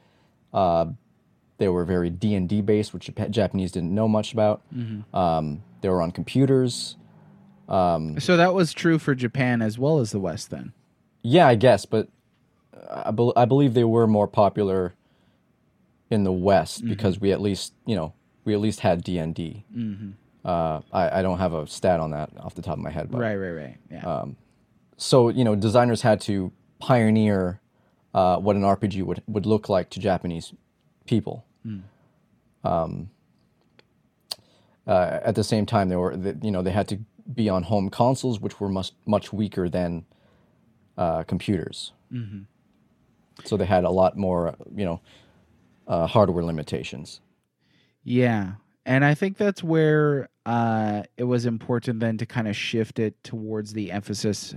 [0.53, 0.87] Uh,
[1.59, 4.63] they were very D and D based, which Jap- Japanese didn't know much about.
[5.13, 6.97] Um, they were on computers.
[7.69, 10.73] So that was true for Japan as well as the West, then.
[11.23, 12.09] Yeah, I guess, but
[12.89, 14.95] I, bel I believe they were more popular
[16.11, 16.89] in the West Mm-hmm.
[16.91, 19.65] because we at least, you know, we at least had D and D.
[19.77, 20.11] Mm-hmm.
[20.45, 23.11] Uh, I, I don't have a stat on that off the top of my head,
[23.11, 23.77] but Right, right, right.
[23.91, 24.25] Yeah.
[24.97, 27.61] so you know, designers had to pioneer
[28.15, 30.53] uh, what an RPG would would look like to Japanese
[31.07, 31.45] people.
[32.65, 33.11] Um,
[34.87, 36.99] uh, at the same time, they were you know they had to
[37.33, 40.07] be on home consoles, which were much much weaker than
[40.97, 41.93] uh, computers.
[43.45, 45.01] So they had a lot more you know
[45.87, 47.21] uh, hardware limitations.
[48.05, 48.55] yeah.
[48.87, 53.23] And I think that's where uh, it was important then to kind of shift it
[53.23, 54.55] towards the emphasis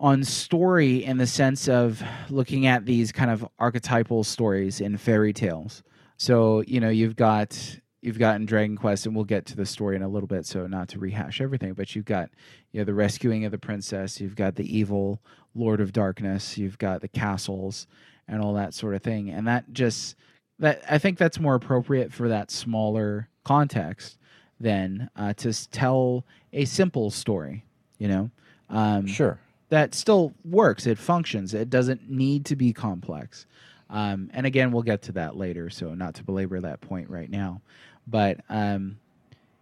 [0.00, 5.32] on story in the sense of looking at these kind of archetypal stories in fairy
[5.32, 5.82] tales.
[6.16, 9.66] So, you know, you've got you've got in Dragon Quest and we'll get to the
[9.66, 12.30] story in a little bit so not to rehash everything, but you've got
[12.72, 15.20] you know the rescuing of the princess, you've got the evil
[15.54, 17.86] lord of darkness, you've got the castles
[18.26, 19.28] and all that sort of thing.
[19.28, 20.16] And that just
[20.58, 24.16] that I think that's more appropriate for that smaller context
[24.58, 27.64] than uh, to tell a simple story.
[27.98, 28.30] You know,
[28.70, 29.38] um, Sure.
[29.70, 30.86] That still works.
[30.86, 31.54] It functions.
[31.54, 33.46] It doesn't need to be complex.
[33.88, 37.30] Um, and again, we'll get to that later, so not to belabor that point right
[37.30, 37.60] now.
[38.06, 38.98] But um,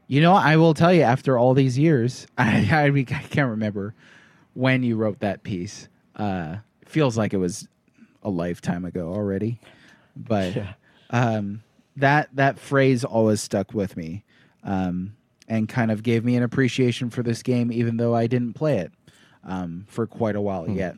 [0.07, 3.95] you know, I will tell you, after all these years, I, I, I can't remember
[4.55, 5.89] when you wrote that piece.
[6.17, 7.69] Uh, feels like it was
[8.23, 9.61] a lifetime ago already,
[10.17, 10.73] but Yeah.
[11.11, 11.63] um,
[11.97, 14.25] that that phrase always stuck with me,
[14.65, 15.15] um,
[15.49, 18.79] and kind of gave me an appreciation for this game, even though I didn't play
[18.79, 18.93] it
[19.45, 20.97] um, for quite a while yet.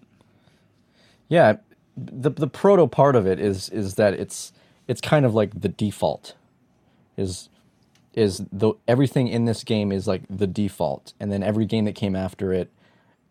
[1.28, 1.56] Yeah,
[1.96, 4.52] the the proto part of it is is that it's
[4.88, 6.34] it's kind of like the default.
[7.16, 7.48] Is
[8.14, 11.94] is the everything in this game is like the default, and then every game that
[11.94, 12.70] came after it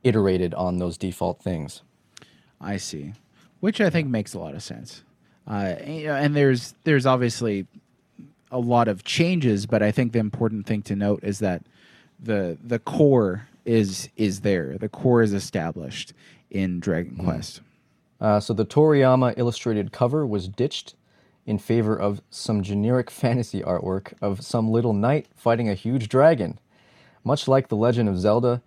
[0.04, 1.82] iterated on those default things.
[2.62, 3.14] I see,
[3.60, 5.04] which I think makes a lot of sense.
[5.48, 7.68] Uh, you know, and there's there's obviously
[8.52, 11.64] a lot of changes, but I think the important thing to note is that
[12.22, 14.78] the the core is is there.
[14.78, 16.14] The core is established
[16.50, 17.62] in Dragon Quest.
[18.20, 20.96] Uh, so the Toriyama illustrated cover was ditched
[21.46, 26.60] in favor of some generic fantasy artwork of some little knight fighting a huge dragon.
[27.24, 28.62] Much like The Legend of Zelda,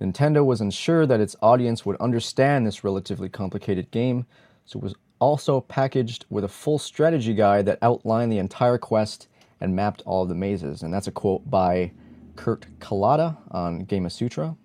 [0.00, 4.26] Nintendo was unsure that its audience would understand this relatively complicated game,
[4.64, 9.26] so it was also packaged with a full strategy guide that outlined the entire quest
[9.60, 10.82] and mapped all the mazes.
[10.82, 11.90] And that's a quote by
[12.38, 14.56] Kurt Kalata on Gamasutra.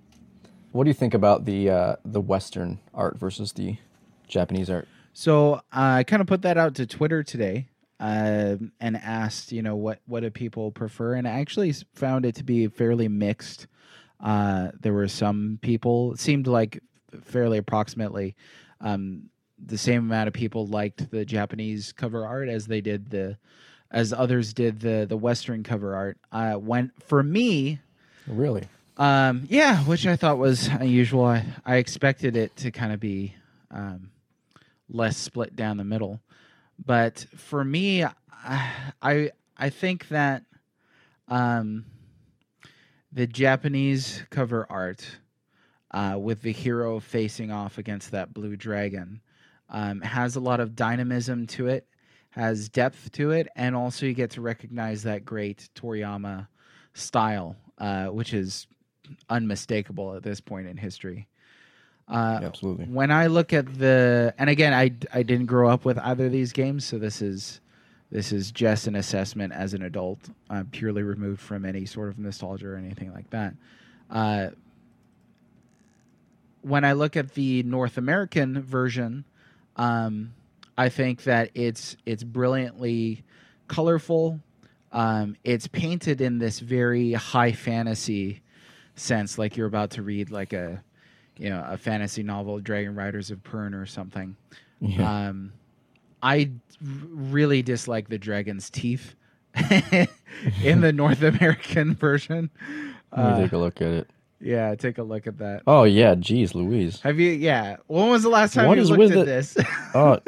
[0.73, 3.77] What do you think about the uh, the Western art versus the
[4.27, 4.87] Japanese art?
[5.13, 9.63] So uh, I kind of put that out to Twitter today uh, and asked, you
[9.63, 13.65] know, what what do people prefer, and I actually found it to be fairly mixed.
[14.19, 16.79] Uh, there were some people it seemed like
[17.23, 18.35] fairly approximately
[18.81, 23.37] um, the same amount of people liked the Japanese cover art as they did the
[23.93, 26.17] as others did the the Western cover art.
[26.31, 27.79] Uh, when for me,
[28.27, 28.67] Really?
[28.97, 31.25] um, yeah, which I thought was unusual.
[31.25, 33.35] I, I expected it to kind of be
[33.71, 34.09] um,
[34.89, 36.19] less split down the middle,
[36.83, 38.11] but for me, I
[39.01, 40.43] I, I think that
[41.27, 41.85] um,
[43.11, 45.05] the Japanese cover art
[45.91, 49.21] uh, with the hero facing off against that blue dragon
[49.69, 51.87] um, has a lot of dynamism to it,
[52.35, 56.47] has depth to it, and also you get to recognize that great Toriyama
[56.93, 58.67] style, uh, which is
[59.29, 61.27] unmistakable at this point in history.
[62.07, 62.85] Uh, Absolutely.
[62.85, 66.31] when I look at the, and again, I I didn't grow up with either of
[66.31, 67.61] these games, so this is
[68.11, 70.19] this is just an assessment as an adult,
[70.49, 73.53] uh, purely removed from any sort of nostalgia or anything like that.
[74.09, 74.49] Uh,
[76.61, 79.25] when I look at the North American version,
[79.75, 80.33] um,
[80.77, 83.23] I think that it's it's brilliantly
[83.67, 84.39] colorful.
[84.91, 88.41] Um, it's painted in this very high fantasy
[88.95, 90.83] sense, like you're about to read like a
[91.37, 94.35] you know a fantasy novel, Dragon Riders of Pern or something.
[94.79, 95.27] Yeah.
[95.29, 95.53] Um,
[96.21, 99.15] I really dislike the dragon's teeth
[100.63, 102.49] in the North American version.
[103.15, 104.09] Let me Uh, take a look at it.
[104.43, 105.63] Yeah, take a look at that.
[105.65, 106.99] Oh yeah, geez, Louise.
[107.01, 107.31] Have you?
[107.31, 107.77] Yeah.
[107.87, 109.25] When was the last time What you looked at it?
[109.25, 109.57] this?
[109.95, 110.19] Oh,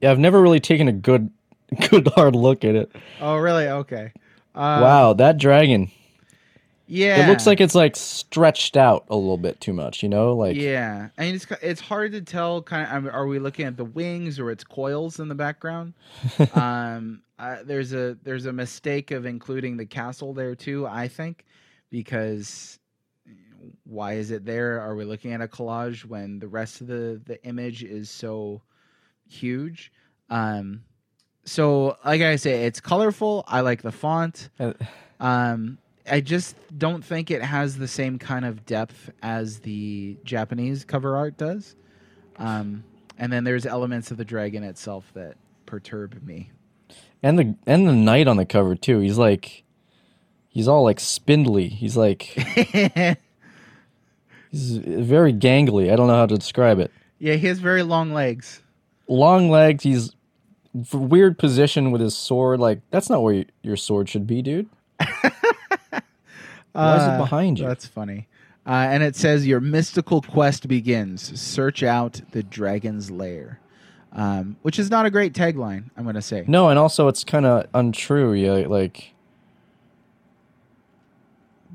[0.00, 0.10] yeah.
[0.10, 1.30] I've never really taken a good,
[1.90, 2.90] good hard look at it.
[3.20, 3.68] oh, really?
[3.68, 4.12] Okay.
[4.54, 5.90] Uh, wow, that dragon.
[6.86, 7.24] Yeah.
[7.24, 10.02] It looks like it's like stretched out a little bit too much.
[10.02, 12.62] You know, like yeah, I mean it's it's hard to tell.
[12.62, 15.34] Kind of, I mean, are we looking at the wings or its coils in the
[15.34, 15.94] background?
[16.54, 20.86] um, uh, there's a there's a mistake of including the castle there too.
[20.86, 21.44] I think
[21.90, 22.78] because
[23.84, 24.80] why is it there?
[24.80, 28.62] Are we looking at a collage when the rest of the the image is so
[29.28, 29.92] huge?
[30.30, 30.84] Um,
[31.44, 33.44] so like I say, it's colorful.
[33.46, 34.48] I like the font.
[34.58, 34.72] Uh,
[35.20, 35.78] Um,
[36.10, 41.16] I just don't think it has the same kind of depth as the Japanese cover
[41.16, 41.76] art does.
[42.36, 42.84] Um,
[43.16, 45.36] and then there's elements of the dragon itself that
[45.66, 46.50] perturb me.
[47.22, 48.98] and the and the knight on the cover too.
[48.98, 49.62] He's like,
[50.48, 51.68] he's all like spindly.
[51.68, 52.36] He's like
[54.54, 55.92] he's very gangly.
[55.92, 56.90] I don't know how to describe it.
[57.18, 58.60] yeah, he has very long legs.
[59.08, 59.82] Long legs.
[59.84, 60.14] He's
[60.92, 62.60] weird position with his sword.
[62.60, 64.68] Like that's not where your sword should be, dude.
[64.98, 67.66] Why is it Uh, behind you?
[67.66, 68.28] That's funny.
[68.66, 71.38] Uh, and it says your mystical quest begins.
[71.38, 73.60] Search out the dragon's lair,
[74.12, 75.90] um, which is not a great tagline.
[75.96, 76.44] I'm going to say.
[76.46, 78.32] No, and also it's kind of untrue.
[78.32, 79.12] Yeah, like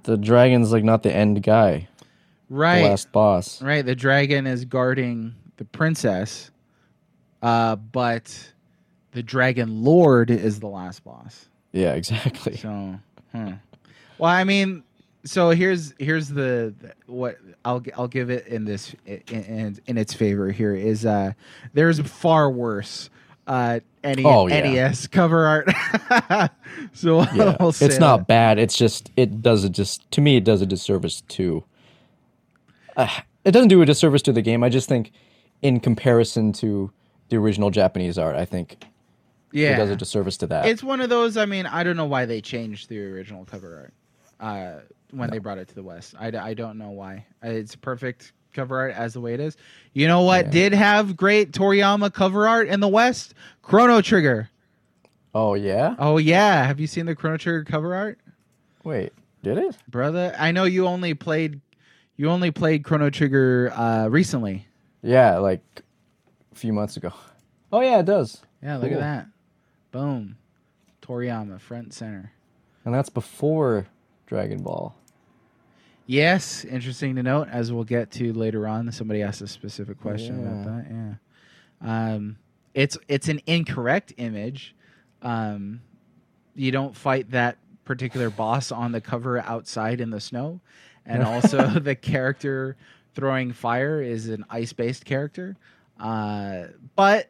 [0.04, 1.88] the dragon's like not the end guy,
[2.50, 2.82] right.
[2.84, 3.62] the last boss.
[3.62, 6.52] Right, the dragon is guarding the princess,
[7.42, 8.54] uh, but
[9.12, 11.48] the dragon lord is the last boss.
[11.72, 12.58] Yeah, exactly.
[12.58, 13.00] So
[13.34, 13.52] Well,
[14.32, 14.84] I mean,
[15.24, 19.98] so here's here's the, the what I'll I'll give it in this in, in, in
[19.98, 21.34] its favor here is uh
[21.74, 23.10] there's far worse
[23.48, 24.62] uh NE, Oh, yeah.
[24.62, 26.52] NES cover art.
[26.94, 27.58] so Yeah.
[27.60, 28.28] It's not that.
[28.28, 28.60] bad.
[28.60, 31.64] It's just it does a just to me it does a disservice to.
[33.00, 33.10] Uh,
[33.46, 34.64] it doesn't do a disservice to the game.
[34.64, 35.12] I just think,
[35.62, 36.92] in comparison to
[37.30, 38.84] the original Japanese art, I think
[39.52, 39.74] yeah.
[39.74, 40.66] it does a disservice to that.
[40.66, 41.38] It's one of those.
[41.38, 43.92] I mean, I don't know why they changed the original cover
[44.40, 44.82] art uh,
[45.12, 46.16] when they brought it to the West.
[46.20, 47.26] I, I don't know why.
[47.44, 49.56] Uh, It's perfect cover art as the way it is.
[49.94, 50.52] You know what Yeah.
[50.52, 53.34] did have great Toriyama cover art in the West?
[53.62, 54.50] Chrono Trigger.
[55.36, 55.96] oh yeah.
[56.00, 58.20] Oh yeah, have you seen the Chrono Trigger cover art,
[58.84, 59.78] Wait, did it?
[59.88, 60.36] brother?
[60.38, 61.62] I know you only played
[62.20, 64.68] you only played Chrono Trigger uh, recently.
[65.02, 65.62] Yeah, like
[66.52, 67.14] a few months ago.
[67.72, 68.42] Oh yeah, it does.
[68.64, 68.98] Yeah, look Cool.
[68.98, 69.28] at that.
[69.92, 70.38] Boom.
[71.04, 72.32] Toriyama front center.
[72.84, 73.86] And that's before
[74.26, 74.96] Dragon Ball.
[76.08, 78.92] Yes, interesting to note, as we'll get to later on.
[78.92, 80.86] Somebody asked a specific question about that.
[80.90, 82.38] Yeah, um,
[82.74, 84.74] it's it's an incorrect image.
[85.22, 85.82] Um,
[86.56, 90.60] you don't fight that particular boss on the cover outside in the snow,
[91.10, 92.78] and also the character
[93.16, 95.58] throwing fire is an ice-based character.
[96.00, 97.30] Uh, but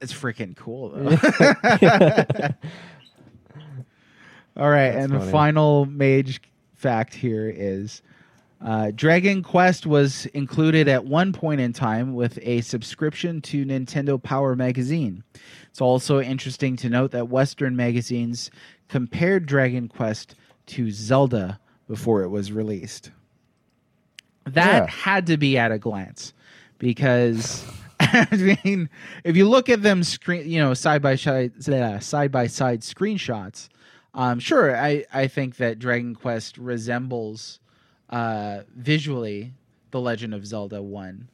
[0.00, 1.10] it's freaking cool though.
[4.58, 5.30] All right, That's and the funny.
[5.30, 6.40] final mage
[6.74, 8.00] fact here is
[8.64, 14.20] uh, Dragon Quest was included at one point in time with a subscription to Nintendo
[14.20, 15.22] Power magazine.
[15.68, 18.50] It's also interesting to note that Western magazines
[18.88, 20.36] compared Dragon Quest
[20.66, 23.10] to Zelda before it was released.
[24.44, 24.90] That Yeah.
[24.90, 26.32] had to be at a glance
[26.78, 27.64] because
[28.00, 28.88] I mean,
[29.24, 32.80] if you look at them screen, you know, side by side, uh, side by side
[32.82, 33.68] screenshots,
[34.14, 37.58] um, sure, I I think that Dragon Quest resembles
[38.10, 39.52] uh, visually
[39.90, 41.28] the Legend of Zelda One,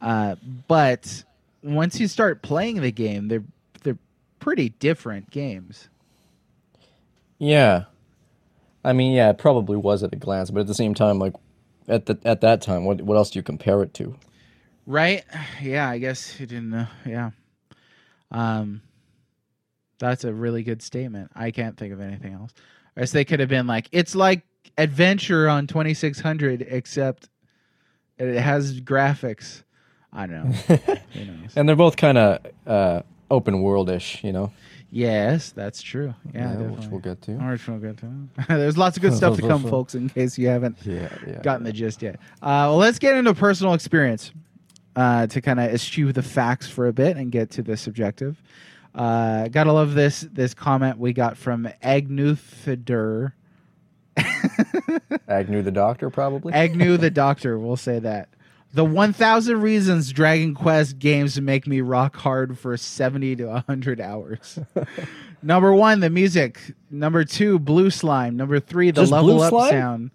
[0.00, 0.36] uh,
[0.68, 1.24] but
[1.62, 3.44] once you start playing the game, they're
[3.82, 3.98] they're
[4.40, 5.88] pretty different games.
[7.38, 7.84] Yeah.
[8.86, 11.34] I mean, yeah, it probably was at a glance, but at the same time, like
[11.88, 14.16] at the at that time, what what else do you compare it to?
[14.86, 15.24] Right?
[15.60, 16.86] Yeah, I guess you didn't know.
[17.04, 17.30] Yeah.
[18.30, 18.82] Um,
[19.98, 21.32] that's a really good statement.
[21.34, 22.52] I can't think of anything else.
[22.96, 24.42] I guess they could have been like, it's like
[24.78, 27.28] Adventure on 2600, except
[28.18, 29.62] it has graphics.
[30.12, 30.52] I don't know.
[31.14, 31.56] Who knows?
[31.56, 34.52] And they're both kind of uh, open worldish, you know.
[34.90, 36.14] Yes, that's true.
[36.32, 37.32] Yeah, which we'll get to.
[37.32, 38.28] Right, we'll get to.
[38.48, 41.42] There's lots of good stuff to come, folks, in case you haven't Yeah, yeah.
[41.42, 42.16] gotten the gist yet.
[42.40, 44.32] Uh, well, let's get into personal experience
[44.94, 48.40] uh, to kind of eschew the facts for a bit and get to the subjective.
[48.94, 53.32] Uh, gotta love this this comment we got from Agnuthadur.
[55.28, 56.52] Agnew the Doctor, probably.
[56.54, 58.28] Agnew the Doctor, we'll say that.
[58.72, 64.58] The 1000 reasons Dragon Quest games make me rock hard for 70 to 100 hours.
[65.42, 66.60] Number one, the music.
[66.90, 68.36] Number two, Blue Slime.
[68.36, 69.70] Number three, the Just level Blue up Slime?
[69.70, 70.10] sound.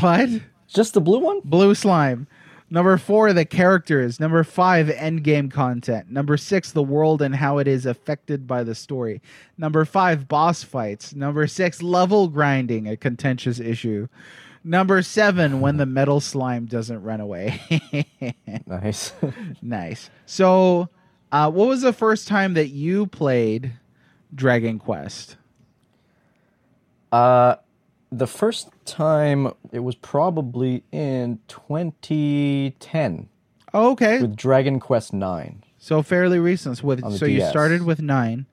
[0.00, 0.28] What?
[0.66, 1.40] Just the blue one?
[1.44, 2.26] Blue Slime.
[2.70, 4.18] Number four, the characters.
[4.18, 6.10] Number five, end game content.
[6.10, 9.20] Number six, the world and how it is affected by the story.
[9.56, 11.14] Number five, boss fights.
[11.14, 14.08] Number six, level grinding, a contentious issue.
[14.66, 17.60] Number seven, when the metal slime doesn't run away.
[18.66, 19.12] Nice.
[19.60, 20.08] nice.
[20.26, 20.88] So,
[21.30, 23.72] uh, what was the first time that you played
[24.34, 25.36] Dragon Quest?
[27.12, 27.56] uh,
[28.10, 33.28] the first time it was probably in 2010
[33.72, 34.20] Oh, okay.
[34.20, 35.62] with Dragon Quest Nine.
[35.78, 36.78] So fairly recent.
[36.78, 38.46] So, with, so you started with nine.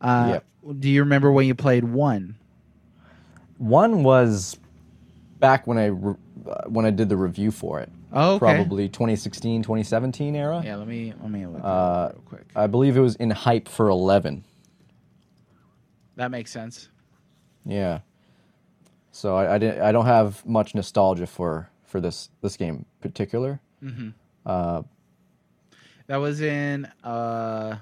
[0.00, 0.38] Uh,
[0.78, 2.36] Do you remember when you played one?
[3.58, 4.56] One was
[5.40, 6.14] back when I re-
[6.48, 7.90] uh, when I did the review for it.
[8.12, 8.38] Oh, okay.
[8.38, 10.62] Probably 2016, 2017 era.
[10.64, 12.46] Yeah, let me let me look Uh, real quick.
[12.56, 14.44] I believe it was in hype for 11.
[16.16, 16.88] That makes sense.
[17.66, 18.00] Yeah.
[19.12, 19.82] So I, I didn't.
[19.82, 23.60] I don't have much nostalgia for for this this game in particular.
[26.06, 27.76] That was in uh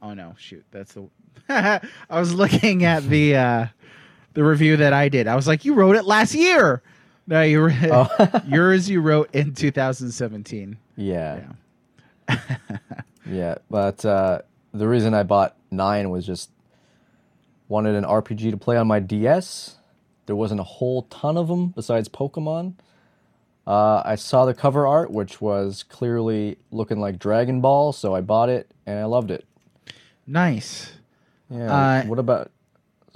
[0.00, 0.64] oh no, shoot.
[0.70, 1.08] That's the
[1.48, 1.80] I
[2.20, 3.66] was looking at the uh
[4.36, 5.26] the review that I did.
[5.26, 6.82] I was like, "You wrote it last year."
[7.26, 8.40] No, you were, Oh.
[8.46, 10.76] yours you wrote in 2017.
[10.96, 11.40] Yeah.
[12.28, 12.38] Yeah.
[13.28, 13.56] Yeah.
[13.68, 16.50] But uh, the reason I bought nine was just
[17.68, 19.74] wanted an RPG to play on my DS.
[20.26, 22.74] There wasn't a whole ton of them besides Pokemon.
[23.66, 28.20] Uh, I saw the cover art, which was clearly looking like Dragon Ball, so I
[28.20, 29.44] bought it and I loved it.
[30.24, 30.92] Nice.
[31.50, 31.72] Yeah.
[31.74, 32.52] Uh, what about?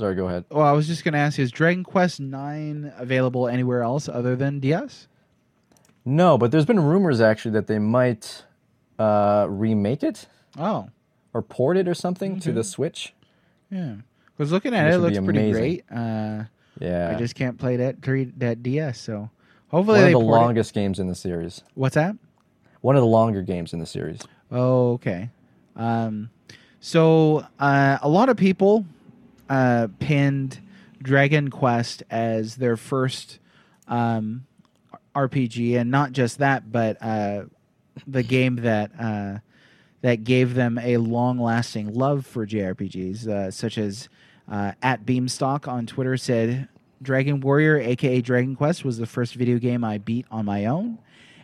[0.01, 0.46] Sorry, go ahead.
[0.51, 4.09] Well, I was just going to ask you: Is Dragon Quest Nine available anywhere else
[4.09, 5.07] other than DS?
[6.07, 8.44] No, but there's been rumors actually that they might
[8.98, 10.26] uh, remake it
[10.59, 10.88] Oh,
[11.34, 13.12] or port it or something to the Switch.
[13.70, 13.96] yeah.
[14.36, 15.84] Because looking at Which it, it looks pretty great.
[15.94, 16.44] Uh,
[16.80, 18.98] Yeah, I just can't play that three that DS.
[18.98, 19.28] So
[19.68, 20.44] hopefully one of the port it.
[20.44, 21.62] longest games in the series.
[21.74, 22.16] What's that?
[22.80, 24.22] One of the longer games in the series.
[24.51, 25.28] Oh, okay.
[25.76, 26.30] Um,
[26.80, 28.86] so uh, a lot of people
[29.51, 30.61] uh, pinned
[31.03, 33.40] Dragon Quest as their first
[33.88, 34.46] um,
[35.14, 37.42] RPG, and not just that, but uh,
[38.07, 39.38] the game that uh,
[40.03, 44.09] that gave them a long-lasting love for JRPGs, uh, such as
[44.51, 46.68] uh, at Beamstock on Twitter said,
[47.03, 50.98] "Dragon Warrior, aka Dragon Quest, was the first video game I beat on my own,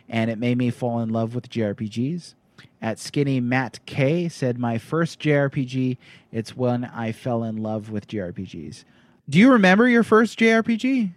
[0.07, 2.35] and it made me fall in love with JRPGs."
[2.81, 5.97] At Skinny Matt K said, "My first JRPG.
[6.31, 8.83] It's when I fell in love with JRPGs."
[9.29, 11.11] Do you remember your first JRPG?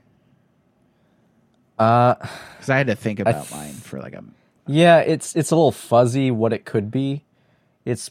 [1.78, 2.14] Uh,
[2.52, 4.24] Because I had to think about th- mine for like a.
[4.66, 7.24] yeah, it's it's a little fuzzy what it could be.
[7.84, 8.10] It's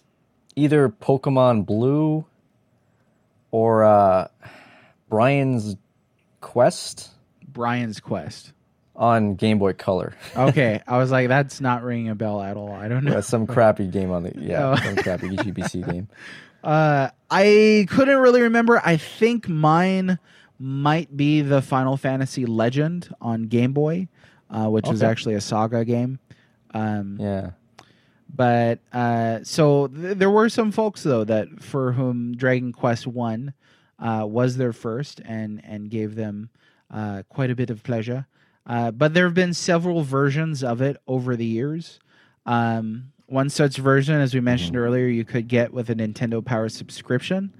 [0.55, 2.25] either Pokemon Blue
[3.51, 4.27] or uh,
[5.09, 5.75] Brian's
[6.41, 7.09] Quest
[7.47, 8.53] Brian's Quest.
[8.99, 10.13] On Game Boy Color.
[10.37, 12.71] Okay, I was like, that's not ringing a bell at all.
[12.71, 13.13] I don't know.
[13.13, 16.07] That's some crappy game on the yeah, some crappy GBC game.
[16.63, 18.81] Uh, I couldn't really remember.
[18.83, 20.19] I think mine
[20.59, 24.09] might be the Final Fantasy Legend on Game Boy,
[24.49, 25.09] uh, which was Okay.
[25.09, 26.19] actually a saga game.
[26.73, 27.51] Um, Yeah.
[28.35, 33.53] but uh, so th- there were some folks though that for whom Dragon Quest One
[33.97, 36.49] uh, was their first and and gave them
[36.91, 38.27] uh, quite a bit of pleasure.
[38.69, 41.99] Uh, but there have been several versions of it over the years.
[42.45, 46.69] Um, one such version, as we mentioned earlier, you could get with a Nintendo Power
[46.69, 47.51] subscription.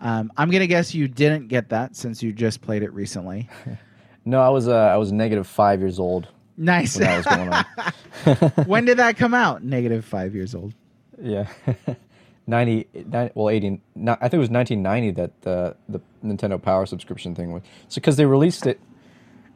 [0.00, 3.48] Um, I'm gonna guess you didn't get that since you just played it recently.
[4.24, 6.28] No, I was uh, I was negative five years old
[6.58, 6.98] Nice.
[6.98, 8.64] when that was going on.
[8.66, 9.64] when did that come out?
[9.64, 10.74] Negative five years old.
[11.22, 11.46] Yeah.
[12.46, 16.84] 90, 90 well 80 no, I think it was 1990 that the the Nintendo Power
[16.84, 17.62] subscription thing was.
[17.88, 18.78] So cuz they released it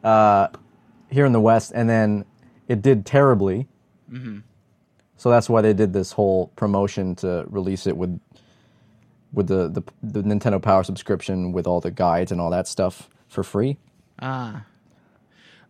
[0.03, 0.47] uh
[1.13, 2.25] here in the West and then
[2.67, 3.67] it did terribly.
[5.17, 8.19] So that's why they did this whole promotion to release it with
[9.31, 13.09] with the, the the Nintendo Power subscription with all the guides and all that stuff
[13.27, 13.77] for free.
[14.21, 14.65] Ah.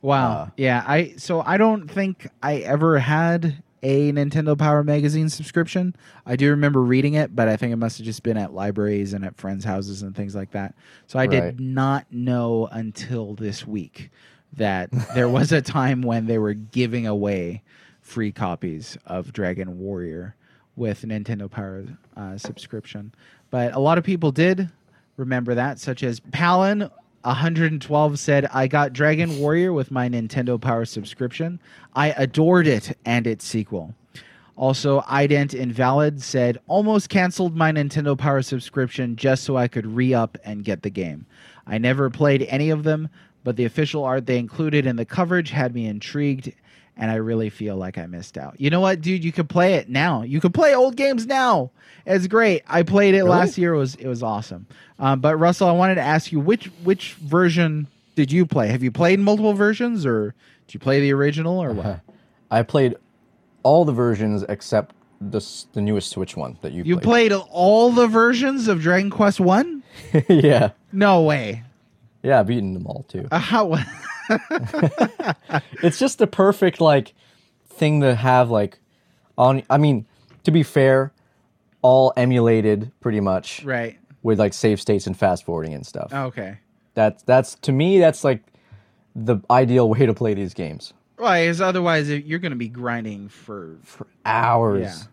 [0.02, 0.32] Wow.
[0.34, 5.96] Uh, yeah, I so I don't think I ever had a Nintendo Power magazine subscription.
[6.26, 9.14] I do remember reading it, but I think it must have just been at libraries
[9.14, 10.76] and at friends' houses and things like that.
[11.08, 11.30] So I Right.
[11.30, 14.10] did not know until this week
[14.58, 17.62] that there was a time when they were giving away
[18.02, 20.36] free copies of Dragon Warrior
[20.76, 21.86] with Nintendo Power
[22.18, 23.14] uh, subscription.
[23.50, 24.70] But a lot of people did
[25.18, 26.90] remember that, such as Palin
[27.24, 31.60] 112 said, I got Dragon Warrior with my Nintendo Power subscription.
[31.96, 33.96] I adored it and its sequel.
[34.56, 40.14] Also, Ident Invalid said, almost canceled my Nintendo Power subscription just so I could re
[40.14, 41.26] up and get the game.
[41.66, 43.10] I never played any of them,
[43.44, 46.52] but the official art they included in the coverage had me intrigued,
[46.98, 48.60] and I really feel like I missed out.
[48.60, 49.24] You know what, dude?
[49.24, 50.22] You could play it now.
[50.24, 51.72] You could play old games now.
[52.06, 52.64] It's great.
[52.68, 53.30] I played it Really?
[53.30, 53.74] last year.
[53.74, 54.68] It was it was awesome.
[55.00, 58.68] Um, but Russell, I wanted to ask you which which version did you play?
[58.68, 60.36] Have you played multiple versions, or
[60.68, 62.02] did you play the original, or what?
[62.52, 62.96] I played
[63.64, 65.40] all the versions except the
[65.72, 67.04] the newest Switch one that you You played.
[67.04, 69.82] played all the versions of Dragon Quest One?
[70.30, 70.72] yeah.
[70.92, 71.64] No way.
[72.24, 73.28] Yeah, I've beaten them all too.
[73.32, 73.78] Uh, how?
[75.84, 77.14] it's just the perfect like
[77.68, 78.80] thing to have like
[79.38, 80.06] on I mean,
[80.46, 81.12] to be fair,
[81.82, 84.00] all emulated pretty much right.
[84.24, 86.14] with like save states and fast forwarding and stuff.
[86.14, 86.58] Okay.
[86.96, 88.42] That's that's to me that's like
[89.16, 90.94] the ideal way to play these games.
[91.18, 95.08] Well, because otherwise you're going to be grinding for for Hours.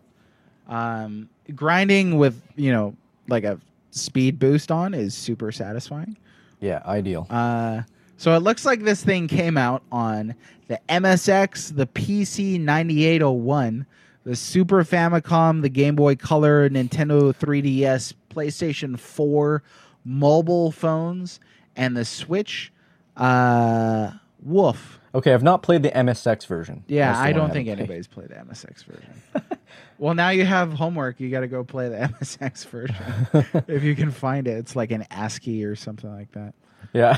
[0.69, 1.03] Yeah.
[1.03, 2.95] um, grinding with you know
[3.27, 3.59] like a
[3.91, 6.17] speed boost on is super satisfying.
[6.61, 7.27] Yeah, ideal.
[7.29, 7.81] Uh,
[8.17, 10.35] so it looks like this thing came out on
[10.67, 13.85] the MSX, the PC 9801,
[14.23, 19.63] the Super Famicom, the Game Boy Color, Nintendo 3DS, PlayStation 4,
[20.05, 21.39] mobile phones,
[21.75, 22.71] and the Switch.
[23.17, 25.00] Uh, woof.
[25.13, 26.83] Okay, I've not played the MSX version.
[26.87, 29.13] Yeah, I don't haven't think anybody's played the MSX version.
[29.97, 31.19] well, now you have homework.
[31.19, 34.51] You got to go play the MSX version if you can find it.
[34.51, 36.53] It's like an ASCII or something like that.
[36.93, 37.17] Yeah,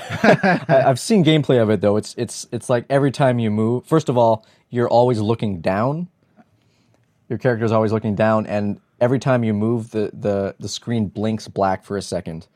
[0.67, 1.97] I- I've seen gameplay of it though.
[1.97, 3.85] It's it's it's like every time you move.
[3.85, 6.09] First of all, you're always looking down.
[7.29, 11.47] Your character's always looking down, and every time you move, the the the screen blinks
[11.47, 12.47] black for a second.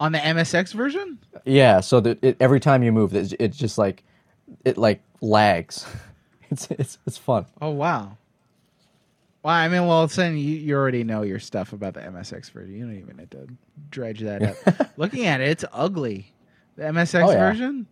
[0.00, 1.18] On the MSX version?
[1.44, 4.02] Yeah, so that it, every time you move, it, it just like
[4.64, 5.86] it like lags.
[6.50, 7.46] It's it's it's fun.
[7.60, 8.16] Oh wow.
[9.42, 12.74] Well, I mean, well, then you, you already know your stuff about the MSX version.
[12.76, 13.48] You don't even need to
[13.90, 14.90] dredge that up.
[14.96, 16.32] Looking at it, it's ugly.
[16.76, 17.38] The MSX Oh, yeah.
[17.50, 17.86] version.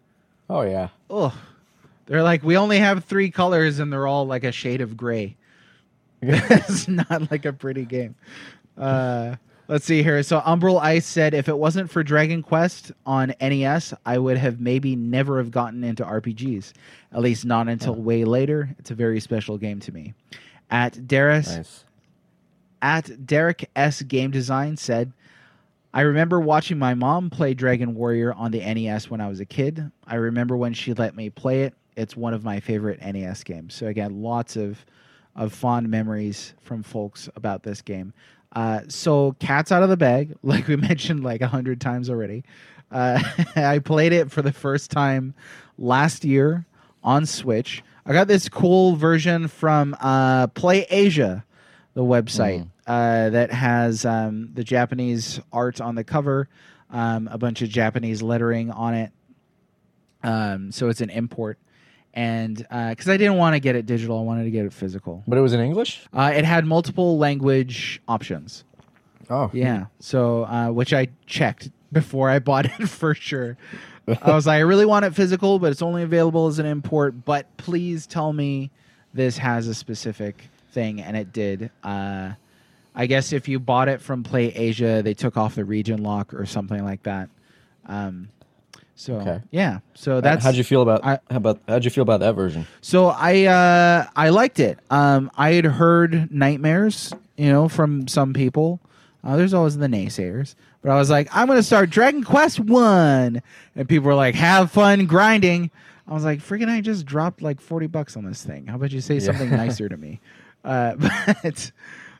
[0.48, 0.88] Oh yeah.
[1.10, 1.36] Oh,
[2.06, 5.36] They're like, we only have three colors, and they're all like a shade of gray.
[6.22, 8.14] it's not like a pretty game.
[8.78, 9.36] Uh,
[9.68, 10.22] let's see here.
[10.22, 14.60] So Umbral Ice said, if it wasn't for Dragon Quest on NES, I would have
[14.60, 16.72] maybe never have gotten into RPGs.
[17.12, 18.00] At least not until oh.
[18.00, 18.74] way later.
[18.78, 20.14] It's a very special game to me.
[20.70, 21.84] At Darius, Nice.
[22.80, 25.12] at Derek S Game Design said,
[25.94, 29.44] I remember watching my mom play Dragon Warrior on the NES when I was a
[29.44, 29.90] kid.
[30.06, 31.74] I remember when she let me play it.
[31.96, 33.74] It's one of my favorite NES games.
[33.74, 34.84] So again, lots of
[35.34, 38.12] of fond memories from folks about this game.
[38.52, 42.44] Uh, so cats out of the bag, like we mentioned like a hundred times already.
[42.90, 43.22] Uh,
[43.56, 45.34] I played it for the first time
[45.78, 46.66] last year
[47.02, 47.82] on Switch.
[48.04, 51.44] I got this cool version from uh, Play Asia,
[51.94, 56.48] the website uh, that has um, the Japanese art on the cover,
[56.90, 59.12] um, a bunch of Japanese lettering on it.
[60.24, 61.58] Um, so it's an import.
[62.14, 65.22] And because I didn't want to get it digital, I wanted to get it physical.
[65.26, 66.02] But it was in English.
[66.12, 68.64] Uh, it had multiple language options.
[69.30, 69.86] Oh Yeah.
[70.00, 73.56] So, uh, which I checked before I bought it for sure.
[74.08, 77.24] I was like, I really want it physical, but it's only available as an import.
[77.24, 78.70] But please tell me
[79.14, 81.70] this has a specific thing, and it did.
[81.84, 82.32] Uh,
[82.94, 86.34] I guess if you bought it from Play Asia, they took off the region lock
[86.34, 87.30] or something like that.
[87.86, 88.28] Um,
[88.94, 89.40] so Okay.
[89.50, 92.34] yeah, so that's how'd you feel about I- how about how'd you feel about that
[92.34, 92.66] version?
[92.80, 94.78] so I uh, I liked it.
[94.90, 98.80] Um, I had heard nightmares, you know, from some people.
[99.24, 103.40] Uh, there's always the naysayers, but I was like, I'm gonna start Dragon Quest One,
[103.76, 105.70] and people were like, "Have fun grinding."
[106.08, 106.68] I was like, "Freaking!
[106.68, 108.66] I just dropped like forty bucks on this thing.
[108.66, 110.20] How about you say something nicer to me?"
[110.64, 110.94] Uh,
[111.42, 111.72] but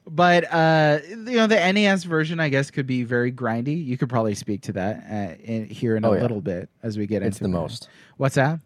[0.07, 3.85] but uh, you know, the NES version, I guess, could be very grindy.
[3.85, 6.23] You could probably speak to that uh, in, here in a Oh, yeah.
[6.23, 7.89] little bit as we get It's into It's the most.
[8.17, 8.61] What's that?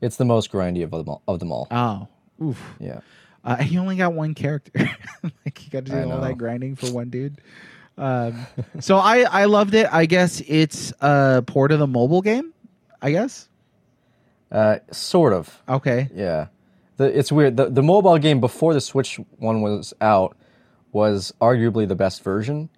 [0.00, 1.22] It's the most grindy of them all.
[1.28, 1.68] Of them all.
[1.70, 2.08] Oh,
[2.44, 2.60] oof.
[2.80, 3.00] yeah.
[3.44, 4.70] Uh, he only got one character.
[5.44, 7.40] like you got to do all that grinding for one dude.
[7.98, 8.46] Um,
[8.80, 9.86] so I I loved it.
[9.92, 12.52] I guess it's a port of the mobile game.
[13.00, 13.48] I guess.
[14.50, 15.62] Uh, sort of.
[15.68, 16.08] Okay.
[16.14, 16.46] Yeah.
[16.98, 17.56] The, it's weird.
[17.56, 20.36] The, the mobile game before the Switch one was out
[20.92, 22.68] was arguably the best version,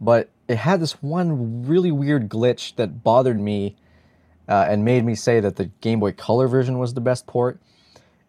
[0.00, 3.76] but it had this one really weird glitch that bothered me
[4.48, 7.60] uh, and made me say that the Game Boy Color version was the best port.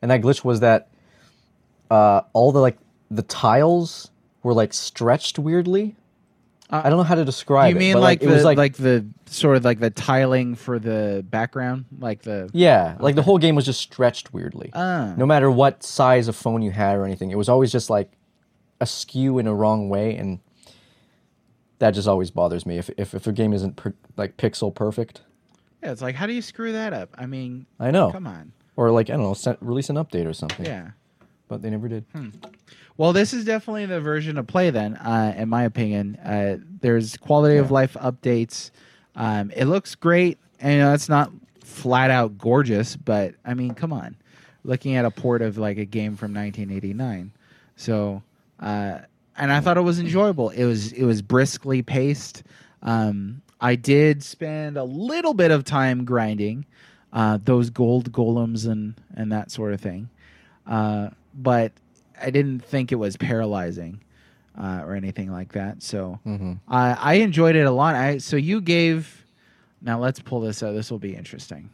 [0.01, 0.89] And that glitch was that
[1.89, 2.77] uh, all the like
[3.09, 4.11] the tiles
[4.43, 5.95] were like stretched weirdly.
[6.73, 7.79] I don't know how to describe you it.
[7.79, 10.79] mean but, like, it the was like, like, the sort of like the tiling for
[10.79, 14.71] the background, like the yeah, like the whole game was just stretched weirdly.
[14.73, 15.13] Ah.
[15.17, 17.29] no matter what size of phone you had or anything.
[17.29, 18.09] It was always just like
[18.81, 20.39] askew in a wrong way, and
[21.79, 22.77] that just always bothers me.
[22.77, 25.21] If if, if a game isn't per, like pixel perfect,
[25.81, 25.91] yeah.
[25.93, 27.15] It's like how do you screw that up?
[27.17, 28.51] I mean, I know, come on.
[28.75, 30.65] or like I don't know, set, release an update or something.
[30.65, 30.89] Yeah.
[31.47, 32.05] but they never did.
[32.97, 34.69] Well, this is definitely the version to play.
[34.69, 38.69] Then, uh, in my opinion, uh, there's quality of life updates.
[39.15, 41.31] Um, it looks great, and you know it's not
[41.63, 44.15] flat out gorgeous, but I mean, come on,
[44.63, 47.31] looking at a port of like a game from 1989.
[47.75, 48.21] So,
[48.61, 48.99] uh,
[49.37, 50.49] and I thought it was enjoyable.
[50.49, 52.43] It was it was briskly paced.
[52.83, 56.65] Um, I did spend a little bit of time grinding
[57.13, 60.09] uh, those gold golems and and that sort of thing,
[60.67, 61.71] uh, but
[62.21, 64.01] I didn't think it was paralyzing
[64.57, 65.81] uh, or anything like that.
[65.83, 66.59] So Mhm.
[66.67, 67.95] I I enjoyed it a lot.
[67.95, 69.17] I so you gave.
[69.81, 70.73] Now let's pull this out.
[70.73, 71.69] This will be interesting.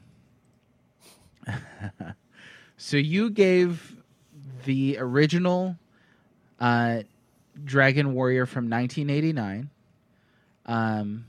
[2.78, 3.96] so you gave
[4.66, 5.76] the original
[6.60, 7.01] uh,
[7.64, 9.70] Dragon Warrior from 1989
[10.66, 11.26] um,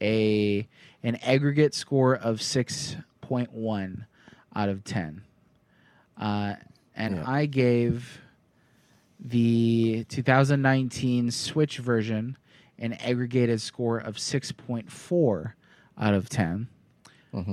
[0.00, 0.66] a
[1.02, 4.06] an aggregate score of 6.1
[4.54, 5.22] out of 10.
[6.16, 6.54] Uh,
[6.94, 7.24] and Yeah.
[7.30, 8.20] I gave
[9.20, 12.36] the 2019 Switch version
[12.78, 15.52] an aggregated score of 6.4
[15.98, 16.68] out of 10,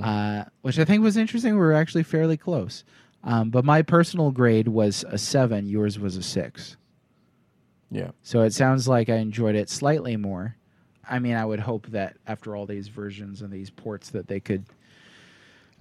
[0.03, 1.53] uh, which I think was interesting.
[1.53, 2.83] We were actually fairly close.
[3.25, 6.77] Um, but my personal grade was a 7, yours was a 6.
[7.91, 10.55] Yeah, So it sounds like I enjoyed it slightly more.
[11.09, 14.39] I mean, I would hope that after all these versions and these ports that they
[14.39, 14.65] could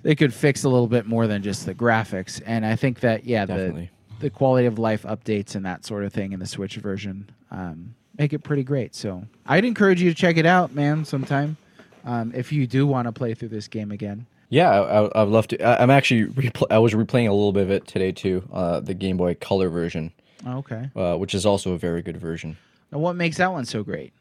[0.02, 2.42] they could fix a little bit more than just the graphics.
[2.44, 3.90] And I think that yeah, the Definitely.
[4.20, 7.94] the quality of life updates and that sort of thing in the Switch version um,
[8.18, 8.94] make it pretty great.
[8.94, 11.56] So I'd encourage you to check it out, man, sometime
[12.04, 14.26] um, if you do want to play through this game again.
[14.50, 15.62] Yeah, I, I'd love to.
[15.62, 18.80] I, I'm actually repl- I was replaying a little bit of it today too, uh,
[18.80, 20.12] the Game Boy Color version,
[20.46, 20.90] Oh, Okay.
[20.94, 22.56] uh, which is also a very good version.
[22.92, 24.12] Now, what makes that one so great?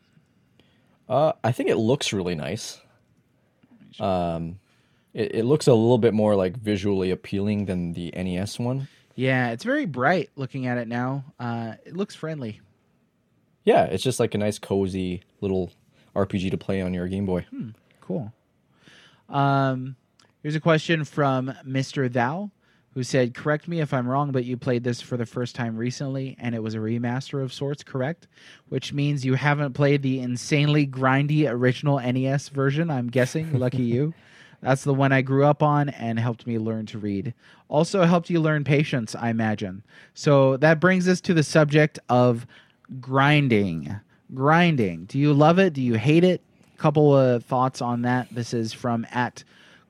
[1.09, 2.80] Uh, I think it looks really nice.
[3.99, 4.59] Um,
[5.13, 8.88] it, it looks a little bit more like visually appealing than the NES one.
[9.15, 11.26] Yeah, it's very bright looking at it now.
[11.39, 12.61] Uh, it looks friendly.
[13.63, 15.71] Yeah, it's just like a nice cozy little
[16.15, 17.45] RPG to play on your Game Boy.
[18.01, 18.34] Cool.
[19.30, 19.95] Um,
[20.44, 22.12] here's a question from Mr.
[22.12, 22.52] Thou,
[22.94, 25.76] who said, Correct me if I'm wrong, but you played this for the first time
[25.76, 28.28] recently, and it was a remaster of sorts, correct?
[28.70, 33.54] Which means you haven't played the insanely grindy original NES version, I'm guessing.
[33.60, 34.14] Lucky you.
[34.62, 37.34] That's the one I grew up on and helped me learn to read.
[37.68, 39.84] Also helped you learn patience, I imagine.
[40.14, 42.46] So that brings us to the subject of
[43.02, 43.94] grinding.
[44.34, 45.06] Grinding.
[45.06, 45.74] Do you love it?
[45.74, 46.41] Do you hate it?
[46.78, 48.28] Couple of thoughts on that.
[48.32, 49.44] This is from at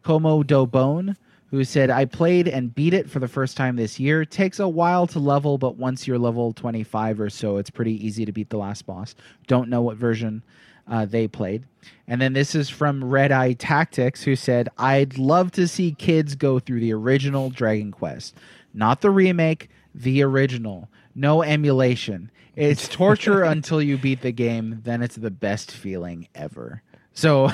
[0.04, 1.16] Como Dobone,
[1.50, 4.26] who said, I played and beat it for the first time this year.
[4.26, 8.26] Takes a while to level, but once you're level 25 or so, it's pretty easy
[8.26, 9.16] to beat the last boss.
[9.48, 10.44] Don't know what version
[10.88, 11.64] uh, they played.
[12.08, 16.36] And then this is from Red Eye Tactics, who said, I'd love to see kids
[16.36, 18.36] go through the original Dragon Quest,
[18.74, 20.90] not the remake, the original.
[21.16, 22.32] No emulation.
[22.56, 26.82] It's torture until you beat the game, then it's the best feeling ever.
[27.14, 27.50] So,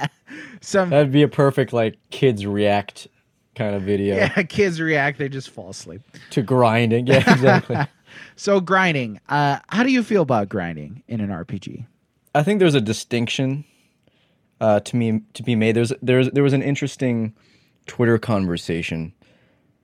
[0.60, 3.08] some That'd be a perfect like kids react
[3.54, 6.02] kind of video yeah, kids react, they just fall asleep.
[6.30, 7.06] to grinding.
[7.06, 7.76] Yeah, exactly.
[8.34, 9.20] So, grinding.
[9.28, 11.86] Uh, how do you feel about grinding in an RPG?
[12.34, 13.64] I think there's a distinction
[14.60, 15.76] uh, to me to be made.
[15.76, 17.34] There's there's there was an interesting
[17.86, 19.12] Twitter conversation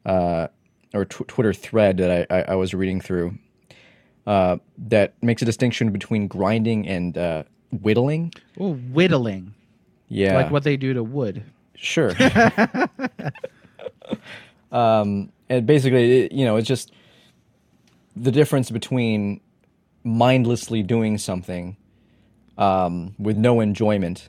[0.05, 0.49] uh,
[0.93, 3.39] or tw- Twitter thread that I, I, I was reading through
[4.27, 8.33] uh, that makes a distinction between grinding and uh, whittling.
[8.59, 9.55] Oh, whittling,
[10.09, 11.43] Yeah, like what they do to wood.
[11.75, 12.11] Sure.
[14.73, 16.93] um, and basically, it, you know, it's just
[18.17, 19.41] the difference between
[20.05, 21.77] mindlessly doing something
[22.57, 24.29] um, with no enjoyment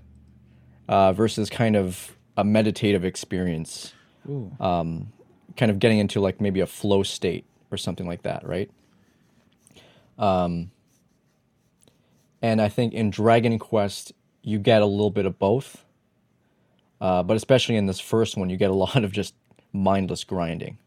[0.89, 3.93] uh, versus kind of a meditative experience,
[4.29, 4.51] Ooh.
[4.59, 5.11] um,
[5.55, 8.69] kind of getting into like maybe a flow state or something like that, right?
[10.17, 10.71] Um,
[12.41, 15.83] and I think in Dragon Quest, you get a little bit of both.
[16.99, 19.33] Uh, but especially in this first one, you get a lot of just
[19.73, 20.77] mindless grinding,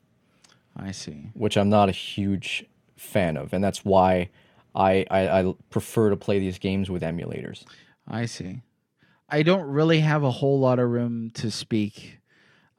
[0.76, 1.30] I see.
[1.34, 2.64] which I'm not a huge
[2.96, 4.30] fan of, and that's why
[4.74, 7.64] I, I, I prefer to play these games with emulators.
[8.08, 8.62] I see.
[9.28, 12.19] I don't really have a whole lot of room to speak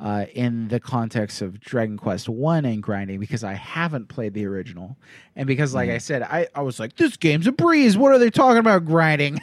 [0.02, 4.48] uh, in the context of Dragon Quest One and grinding because I haven't played the
[4.48, 4.98] original,
[5.36, 7.96] and because, like I said, I, I was like, this game's a breeze.
[7.98, 9.40] What are they talking about grinding?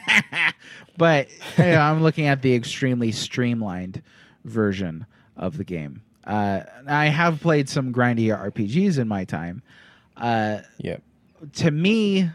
[0.99, 4.03] but you know, I'm looking at the extremely streamlined
[4.45, 5.07] version
[5.37, 6.03] of the game.
[6.27, 9.63] Uh, I have played some grindy RPGs in my time.
[10.17, 10.97] Uh, Yeah,
[11.55, 12.31] to me,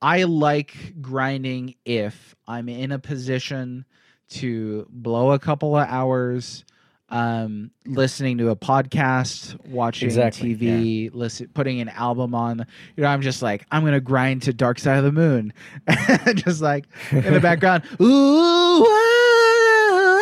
[0.00, 3.84] I like grinding if I'm in a position
[4.30, 6.64] to blow a couple of hours
[7.10, 12.66] um, listening to a podcast, watching Exactly, TV, listen, putting an album on.
[12.96, 15.52] You know, I'm just like, I'm gonna grind to Dark Side of the Moon,
[16.34, 17.84] just like in the background.
[18.00, 20.20] Ooh, ah,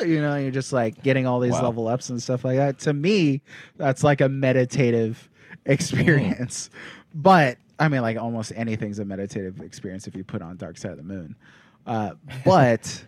[0.00, 1.64] ah, you know, you're just like getting all these Wow.
[1.64, 2.78] level ups and stuff like that.
[2.80, 3.42] To me,
[3.76, 5.28] that's like a meditative
[5.66, 6.70] experience.
[7.14, 10.92] But I mean, like almost anything's a meditative experience if you put on Dark Side
[10.92, 11.36] of the Moon.
[11.86, 12.12] Uh,
[12.44, 13.04] but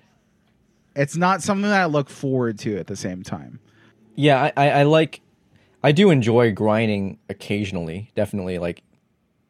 [0.96, 3.60] it's not something that I look forward to at the same time.
[4.14, 4.50] yeah.
[4.56, 5.20] I, I, I like,
[5.82, 8.10] I do enjoy grinding occasionally.
[8.14, 8.82] Definitely, like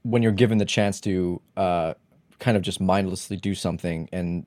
[0.03, 1.95] when you're given the chance to uh,
[2.38, 4.47] kind of just mindlessly do something and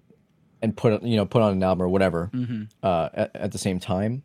[0.62, 2.32] and put you know put on an album or whatever
[2.82, 4.24] uh, at, at the same time.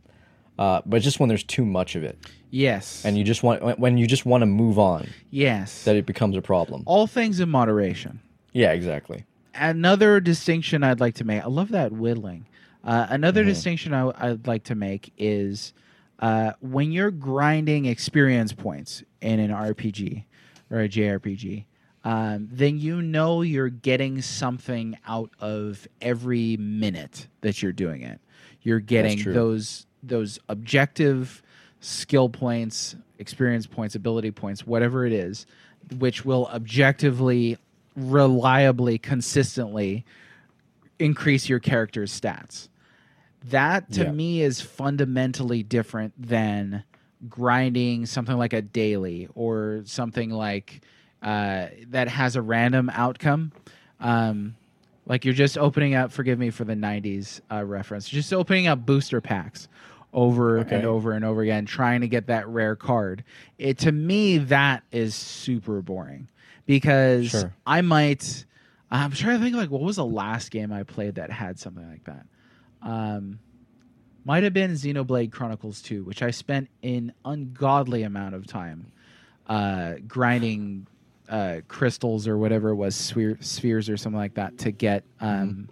[0.59, 2.19] Uh, but just when there's too much of it,
[2.51, 3.03] Yes.
[3.05, 5.85] and you just want when you just want to move on, yes.
[5.85, 6.83] that it becomes a problem.
[6.87, 8.21] All things in moderation.
[8.53, 9.25] Yeah, exactly.
[9.55, 11.43] Another distinction I'd like to make.
[11.43, 12.47] I love that whittling.
[12.83, 15.75] Uh, another distinction I, I'd like to make is
[16.21, 20.25] uh, when you're grinding experience points in an RPG
[20.71, 21.65] or a JRPG,
[22.05, 28.21] um, then you know you're getting something out of every minute that you're doing it.
[28.63, 31.43] You're getting those those objective
[31.81, 35.47] skill points, experience points, ability points, whatever it is,
[35.99, 37.59] which will objectively,
[37.97, 40.05] reliably, consistently
[40.99, 42.69] increase your character's stats.
[43.49, 44.13] That to Yeah.
[44.13, 46.85] me is fundamentally different than
[47.29, 50.81] grinding something like a daily or something like
[51.23, 53.53] uh, that has a random outcome.
[53.99, 54.57] Um,
[55.07, 56.13] like you're just opening up.
[56.13, 58.09] Forgive me for the '90s uh, reference.
[58.09, 59.69] Just opening up booster packs
[60.13, 60.77] over Okay.
[60.77, 63.23] and over and over again, trying to get that rare card.
[63.59, 66.29] It to me that is super boring
[66.67, 67.53] because Sure.
[67.67, 68.45] I might.
[68.91, 71.89] I'm trying to think like what was the last game I played that had something
[71.89, 72.27] like that.
[72.83, 73.39] Um,
[74.25, 78.93] might have been Xenoblade Chronicles 2, which I spent an ungodly amount of time
[79.47, 80.87] uh, grinding
[81.29, 85.69] uh, crystals or whatever it was, sphere, spheres or something like that to get um,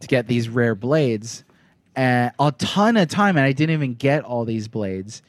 [0.00, 1.44] to get these rare blades.
[1.96, 5.22] Uh, a ton of time, and I didn't even get all these blades.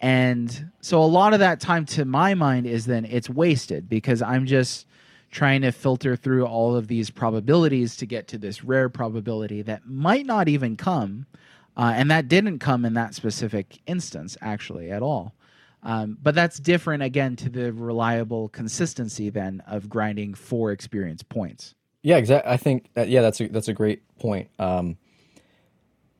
[0.00, 4.20] And so a lot of that time, to my mind, is then it's wasted because
[4.20, 4.86] I'm just
[5.32, 9.86] trying to filter through all of these probabilities to get to this rare probability that
[9.86, 11.26] might not even come.
[11.74, 15.34] Uh, and that didn't come in that specific instance, actually, at all.
[15.82, 21.74] Um, but that's different, again, to the reliable consistency then of grinding for experience points.
[22.02, 22.52] Yeah, exactly.
[22.52, 24.50] I think that, yeah, that's a that's a great point.
[24.58, 24.98] Um,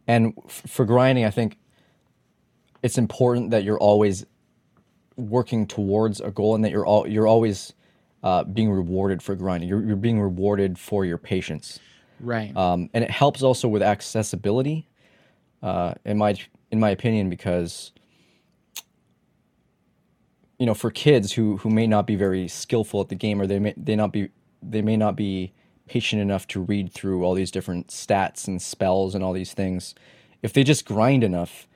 [0.07, 1.59] and f- for grinding, I think
[2.83, 4.25] it's important that you're always
[5.17, 7.75] working towards a goal and that you're all you're always
[8.23, 9.69] uh, being rewarded for grinding.
[9.69, 11.79] You're you're being rewarded for your patience.
[12.21, 12.57] Right.
[12.57, 14.89] um, and it helps also with accessibility,
[15.63, 16.37] uh, in my
[16.71, 17.93] in my opinion, because
[20.59, 23.49] you know, for kids who who may not be very skillful at the game, or
[23.49, 24.29] they may they not be
[24.63, 25.53] they may not be
[25.89, 29.95] patient enough to read through all these different stats and spells and all these things.
[30.41, 31.67] If they just grind enough,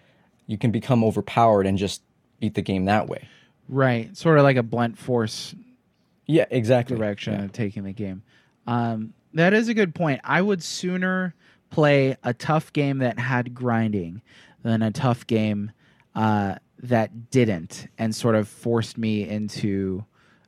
[0.46, 2.02] you can become overpowered and just
[2.38, 3.28] beat the game that way.
[3.68, 4.16] right.
[4.16, 5.54] Sort of like a blunt force
[6.26, 6.96] Yeah, exactly.
[6.96, 7.44] direction Yeah.
[7.44, 8.22] of taking the game.
[8.66, 10.20] Um, that is a good point.
[10.24, 11.34] I would sooner
[11.70, 14.22] play a tough game that had grinding
[14.62, 15.70] than a tough game
[16.14, 20.04] uh, that didn't and sort of forced me into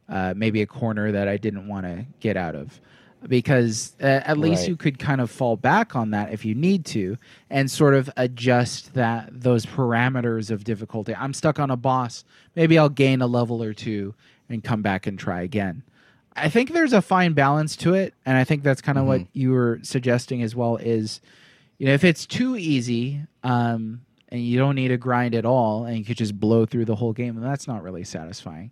[0.09, 2.81] uh, maybe a corner that I didn't want to get out of.
[3.27, 4.69] Because uh, at least Right.
[4.69, 7.17] you could kind of fall back on that if you need to
[7.51, 11.15] and sort of adjust that those parameters of difficulty.
[11.17, 12.25] I'm stuck on a boss.
[12.55, 14.15] Maybe I'll gain a level or two
[14.49, 15.83] and come back and try again.
[16.35, 19.23] I think there's a fine balance to it, and I think that's kind of what
[19.33, 20.77] you were suggesting as well.
[20.77, 21.21] Is
[21.79, 25.85] you know if it's too easy, um, and you don't need to grind at all,
[25.85, 28.71] and you could just blow through the whole game, then that's not really satisfying.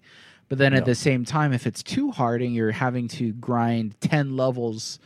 [0.49, 4.01] But then at the same time, if it's too hard and you're having to grind
[4.01, 5.01] ten levels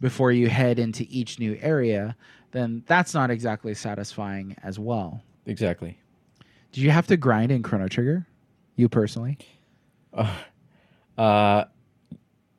[0.00, 2.16] before you head into each new area,
[2.52, 5.22] then that's not exactly satisfying as well.
[5.44, 5.98] Exactly.
[6.72, 8.26] Did you have to grind in Chrono Trigger?
[8.74, 9.38] You personally?
[11.18, 11.64] Uh,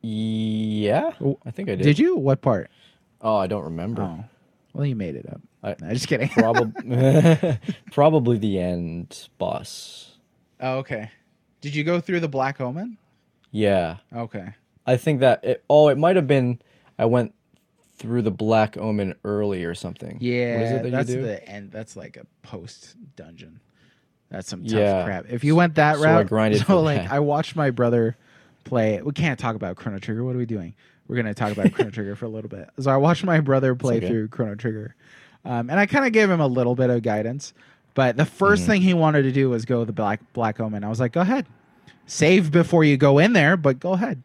[0.00, 1.82] yeah, Oh, I think I did.
[1.84, 2.16] Did you?
[2.16, 2.70] What part?
[3.20, 4.02] Oh, I don't remember.
[4.02, 4.24] Oh,
[4.72, 5.40] well, you made it up.
[5.62, 6.28] I- No, just kidding.
[6.28, 6.72] Probably,
[7.92, 10.16] probably the end boss.
[10.60, 11.10] oh, okay.
[11.60, 12.96] Did you go through the Black Omen?
[13.50, 14.50] Yeah, Okay.
[14.86, 15.44] I think that.
[15.44, 16.60] It, oh, it might have been.
[16.98, 17.34] I went
[17.96, 20.16] through the Black Omen early or something.
[20.20, 21.22] Yeah, what is it that that's you do?
[21.22, 21.70] the end.
[21.72, 23.60] That's like a post dungeon.
[24.30, 25.04] That's some tough Yeah.
[25.04, 25.26] crap.
[25.30, 27.12] If you went that So I route, grinded so like that.
[27.12, 28.16] I watched my brother
[28.64, 29.00] play.
[29.02, 30.24] We can't talk about Chrono Trigger.
[30.24, 30.74] What are we doing?
[31.06, 32.68] We're gonna talk about Chrono Trigger for a little bit.
[32.80, 34.08] So I watched my brother play okay.
[34.08, 34.94] through Chrono Trigger,
[35.44, 37.54] um, and I kind of gave him a little bit of guidance.
[37.94, 38.66] But the 1st Mm-hmm.
[38.66, 40.84] thing he wanted to do was go the Black Black Omen.
[40.84, 41.46] I was like, go ahead,
[42.06, 44.22] save before you go in there, but go ahead.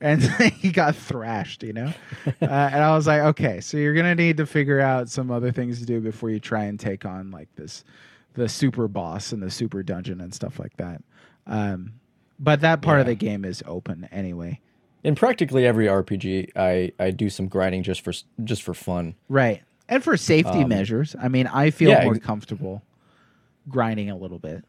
[0.00, 0.22] And
[0.54, 1.92] he got thrashed, you know.
[2.26, 5.52] uh, and I was like, okay, so you're gonna need to figure out some other
[5.52, 7.84] things to do before you try and take on like this,
[8.34, 11.02] the super boss and the super dungeon and stuff like that.
[11.46, 11.94] Um,
[12.38, 14.60] but that part of the game is open anyway,
[15.04, 18.12] In practically every RPG, I I do some grinding just for
[18.44, 19.14] just for fun.
[19.28, 19.62] right?
[19.88, 22.82] And for safety Um, measures, I mean, I feel yeah, more ex- comfortable
[23.68, 24.64] grinding a little bit.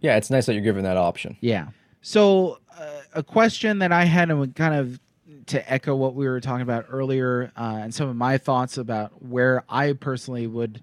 [0.00, 1.36] Yeah, it's nice that you're given that option.
[1.40, 1.68] Yeah.
[2.02, 5.00] So uh, a question that I had and kind of
[5.46, 9.22] to echo what we were talking about earlier uh, and some of my thoughts about
[9.22, 10.82] where I personally would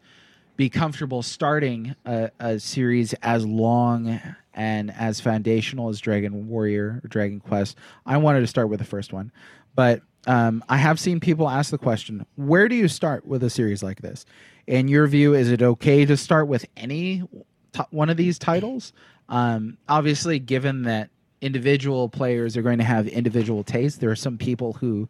[0.59, 4.19] be comfortable starting a, a series as long
[4.53, 7.77] and as foundational as Dragon Warrior or Dragon Quest.
[8.05, 9.31] I wanted to start with the first one,
[9.73, 13.49] but um, I have seen people ask the question: Where do you start with a
[13.49, 14.25] series like this?
[14.67, 17.23] In your view, is it okay to start with any
[17.71, 18.91] t- one of these titles?
[19.29, 24.37] Um, obviously, given that individual players are going to have individual tastes, there are some
[24.37, 25.07] people who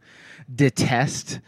[0.54, 1.40] detest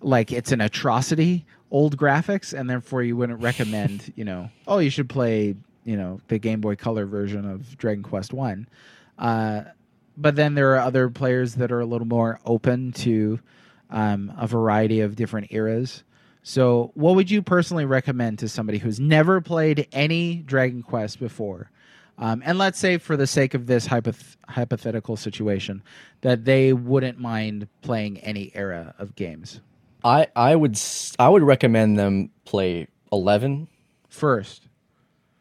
[0.00, 4.90] like it's an atrocity old graphics and therefore you wouldn't recommend you know oh you
[4.90, 8.68] should play you know the game boy color version of dragon quest 1
[9.18, 9.62] uh,
[10.16, 13.40] but then there are other players that are a little more open to
[13.90, 16.02] um, a variety of different eras.
[16.42, 21.70] So what would you personally recommend to somebody who's never played any dragon quest before?
[22.18, 25.82] Um, and let's say, for the sake of this hypoth- hypothetical situation,
[26.20, 29.60] that they wouldn't mind playing any era of games
[30.04, 33.68] I I would s- I would recommend them play 11.
[34.08, 34.68] first.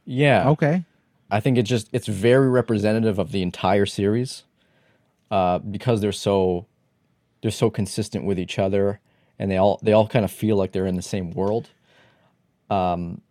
[0.05, 0.49] Yeah.
[0.49, 0.85] Okay.
[1.29, 4.43] I think it's just it's very representative of the entire series,
[5.29, 6.65] uh, because they're so
[7.41, 8.99] they're so consistent with each other,
[9.39, 11.69] and they all they all kind of feel like they're in the same world.
[12.69, 13.21] Um,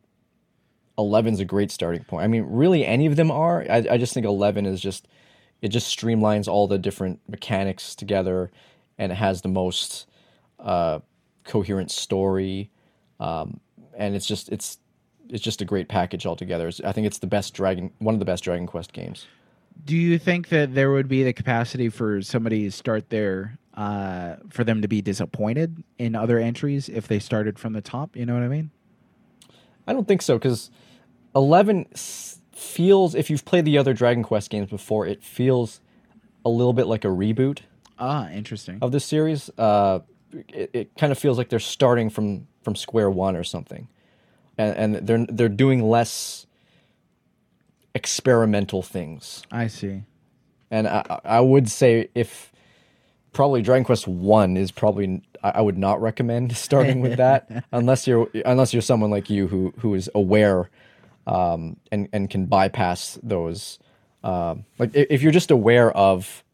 [0.99, 2.25] 11's a great starting point.
[2.25, 3.65] I mean, really, any of them are.
[3.71, 5.07] I, I just think eleven is just
[5.63, 8.51] it just streamlines all the different mechanics together,
[8.99, 10.07] and it has the most
[10.59, 11.01] uh,
[11.45, 12.71] coherent story,
[13.19, 13.61] um,
[13.97, 14.79] and it's just it's
[15.29, 16.67] it's just a great package altogether.
[16.69, 19.27] It's- I think it's the best Dragon, one of the best Dragon Quest games.
[19.85, 24.37] Do you think that there would be the capacity for somebody to start there, uh,
[24.49, 28.17] for them to be disappointed in other entries if they started from the top?
[28.17, 28.71] You know what I mean?
[29.87, 30.71] I don't think so because
[31.37, 31.87] eleven
[32.53, 33.15] feels.
[33.15, 35.81] If you've played the other Dragon Quest games before, it feels
[36.45, 37.61] a little bit like a reboot
[37.99, 38.79] Ah, interesting.
[38.83, 39.51] of the series.
[39.57, 40.01] Uh,
[40.33, 43.89] it, it kind of feels like they're starting from from square one or something,
[44.59, 46.47] and, and they're they're doing less
[47.95, 49.43] experimental things.
[49.51, 50.03] I see.
[50.71, 52.53] And I, I would say if
[53.33, 58.07] probably Dragon Quest One is probably I I would not recommend starting with that unless
[58.07, 60.71] you're unless you're someone like you who who is aware
[61.27, 63.79] um, and and can bypass those.
[64.23, 66.45] Um, like if you're just aware of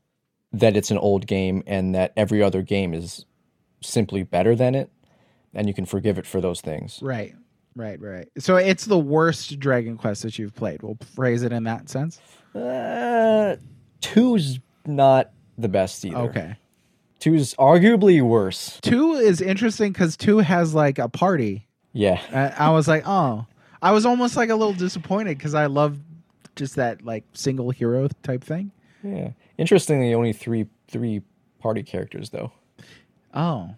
[0.52, 3.24] that it's an old game and that every other game is
[3.87, 4.91] simply better than it,
[5.55, 6.99] and you can forgive it for those things.
[7.03, 7.34] Right.
[7.74, 8.28] Right, right.
[8.39, 10.82] So it's the worst Dragon Quest that you've played.
[10.82, 12.20] We'll phrase it in that sense.
[12.55, 13.57] Uh,
[14.01, 16.16] two's not the best either.
[16.16, 16.57] Okay.
[17.18, 18.78] Two's arguably worse.
[18.80, 21.66] Two is interesting because two has like a party.
[21.93, 22.20] Yeah.
[22.32, 23.47] Uh, I was like, oh,
[23.82, 25.99] I was almost like a little disappointed because I love
[26.57, 28.70] just that like single hero type thing.
[29.03, 29.30] Yeah.
[29.59, 31.22] Interestingly, only three three
[31.59, 32.53] party characters though.
[33.37, 33.74] Oh,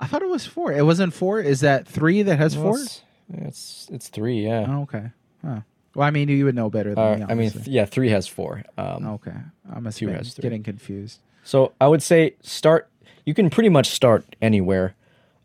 [0.00, 0.72] I thought it was four.
[0.72, 1.40] It wasn't four.
[1.40, 2.78] Is that three that has four?
[2.78, 4.44] It's, it's it's three.
[4.44, 4.66] Yeah.
[4.68, 5.10] Oh, okay.
[5.44, 5.60] Huh.
[5.94, 7.32] Well, I mean, you would know better than Uh, me.
[7.32, 8.62] I mean, th- yeah, three has four.
[8.76, 9.32] Um, okay.
[9.72, 10.42] I'm two be has three.
[10.42, 11.20] getting confused.
[11.44, 12.88] So I would say start.
[13.24, 14.94] You can pretty much start anywhere.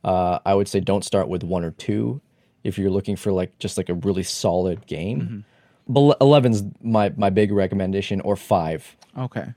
[0.04, 2.22] Uh, I would say don't start with one or two
[2.64, 5.46] if you're looking for like just like a really solid game.
[5.88, 8.96] But eleven's my my big recommendation, or five.
[9.18, 9.54] Okay.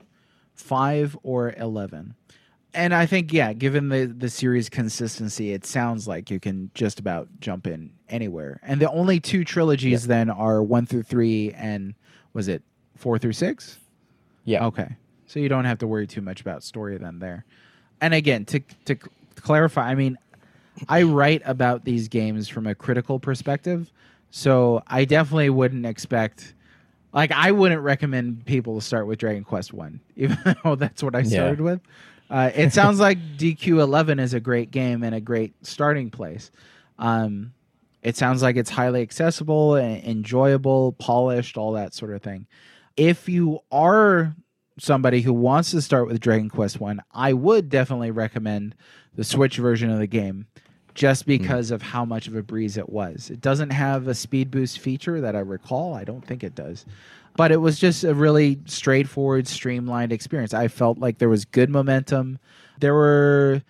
[0.55, 2.15] Five or 11.
[2.73, 6.99] And I think, yeah, given the, the series consistency, it sounds like you can just
[6.99, 8.59] about jump in anywhere.
[8.61, 11.95] And the only two trilogies then are one through three and
[12.33, 12.61] was it
[12.95, 13.79] four through six?
[14.45, 14.65] Yeah.
[14.65, 14.95] Okay.
[15.25, 17.45] So you don't have to worry too much about story then there.
[17.99, 18.95] And again, to to
[19.35, 20.17] clarify, I mean,
[20.87, 23.91] I write about these games from a critical perspective,
[24.29, 26.53] so I definitely wouldn't expect
[27.13, 31.15] like I wouldn't recommend people to start with Dragon Quest 1, even though that's what
[31.15, 31.81] I started with.
[32.29, 36.51] Uh, it sounds like DQ11 is a great game and a great starting place.
[36.99, 37.53] Um,
[38.01, 42.47] it sounds like it's highly accessible and enjoyable, polished, all that sort of thing.
[42.95, 44.35] If you are
[44.79, 48.75] somebody who wants to start with Dragon Quest 1, I would definitely recommend
[49.15, 50.47] the Switch version of the game
[50.93, 53.29] just because of how much of a breeze it was.
[53.29, 55.93] It doesn't have a speed boost feature that I recall.
[55.93, 56.85] I don't think it does.
[57.37, 60.53] But it was just a really straightforward, streamlined experience.
[60.53, 62.39] I felt like there was good momentum.
[62.79, 63.61] There were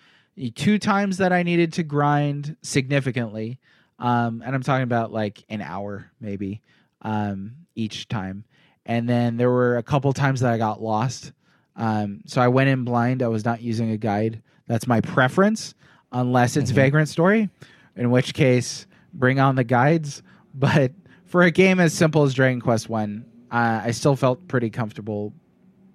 [0.54, 3.60] two times that I needed to grind significantly.
[3.98, 6.62] Um, and I'm talking about like an hour maybe
[7.02, 8.44] um, each time.
[8.86, 11.32] And then there were a couple times that I got lost.
[11.76, 13.22] Um, so I went in blind.
[13.22, 14.42] I was not using a guide.
[14.66, 15.74] That's my preference,
[16.10, 17.50] unless it's Vagrant Story,
[17.96, 20.22] in which case bring on the guides.
[20.54, 20.92] But
[21.26, 25.32] for a game as simple as Dragon Quest One, uh, I still felt pretty comfortable,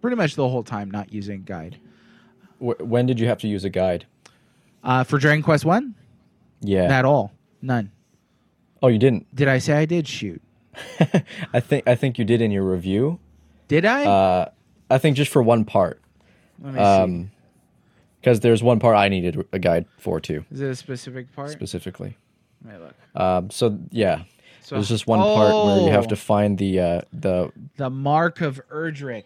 [0.02, 1.78] pretty much the whole time not using a guide.
[2.60, 4.06] Wh- when did you have to use a guide?
[4.84, 5.96] Uh, for Dragon Quest One,
[6.62, 6.84] Yeah.
[6.98, 7.32] at all,
[7.62, 7.92] none.
[8.82, 9.34] oh, you didn't.
[9.36, 10.42] Did I say I did shoot?
[11.54, 13.20] I think I think you did in your review.
[13.68, 14.06] Did I?
[14.06, 14.50] Uh,
[14.90, 16.02] I think just for one part.
[16.60, 16.84] Let me see.
[16.86, 17.32] Um,
[18.20, 21.50] because there's one part I needed a guide for too, Is it a specific part?
[21.52, 22.16] specifically.
[22.66, 22.96] Let me look.
[23.22, 24.24] Um, so yeah,
[24.64, 27.90] So, there's just one part where you have Oh, to find the uh, the the
[27.90, 29.26] mark of Erdrick.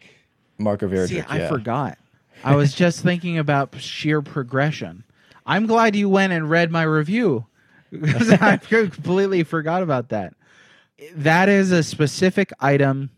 [0.58, 1.08] mark of Erdrick.
[1.10, 1.50] See, I yeah.
[1.50, 1.98] forgot.
[2.44, 5.04] I was just thinking about sheer progression.
[5.46, 7.46] I'm glad you went and read my review
[7.92, 10.34] because I completely forgot about that.
[11.16, 13.12] That is a specific item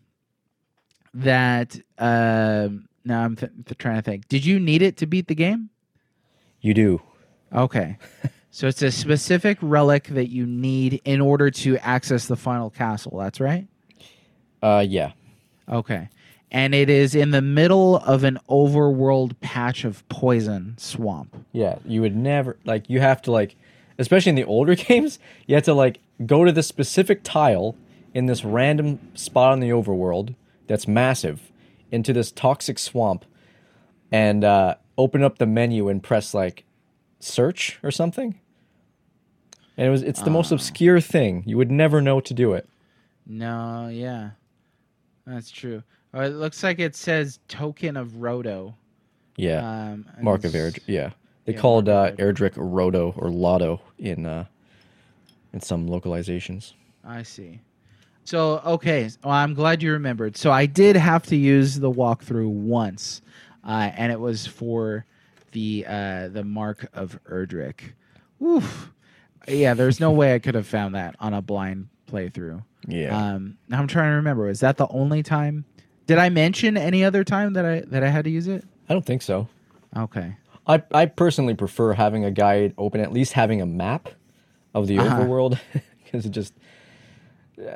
[1.13, 1.79] that.
[1.97, 4.27] Um, now I'm th- trying to think.
[4.27, 5.69] Did you need it to beat the game?
[6.61, 7.01] You do.
[7.53, 7.97] Okay.
[8.51, 13.17] so it's a specific relic that you need in order to access the final castle.
[13.17, 13.67] That's right.
[14.61, 15.11] Uh, yeah.
[15.67, 16.09] Okay.
[16.51, 21.45] And it is in the middle of an overworld patch of poison swamp.
[21.51, 23.55] Yeah, you would never like you have to like
[23.99, 27.75] especially in the older games, you have to like go to the specific tile
[28.13, 30.33] in this random spot on the overworld
[30.65, 31.51] that's massive
[31.91, 33.25] into this toxic swamp
[34.11, 36.63] and uh, open up the menu and press like
[37.19, 38.39] search or something.
[39.77, 41.43] And it was it's the most obscure thing.
[41.45, 42.67] You would never know to do it.
[43.25, 44.31] No, yeah.
[45.25, 45.83] That's true.
[46.13, 48.75] Oh, it looks like it says token of Roto.
[49.37, 49.91] Yeah.
[49.91, 50.79] Um, Mark of Erdrick.
[50.87, 51.11] Yeah.
[51.45, 54.45] They yeah, called uh, Erdrick Roto or Loto in uh,
[55.53, 56.73] in some localizations.
[57.05, 57.61] I see.
[58.25, 60.35] So okay, well, I'm glad you remembered.
[60.35, 63.21] So I did have to use the walkthrough once,
[63.63, 65.05] uh, and it was for
[65.51, 67.93] the uh, the Mark of Erdrick.
[68.41, 68.91] Oof.
[69.47, 72.63] Yeah, there's no way I could have found that on a blind playthrough.
[72.87, 73.15] Yeah.
[73.33, 74.45] Um, now I'm trying to remember.
[74.45, 75.65] Was that the only time?
[76.07, 78.63] Did I mention any other time that I that I had to use it?
[78.89, 79.47] I don't think so.
[79.95, 80.35] Okay.
[80.67, 84.09] I I personally prefer having a guide open, at least having a map
[84.73, 85.19] of the Uh-huh.
[85.19, 85.59] overworld,
[86.03, 86.53] because it just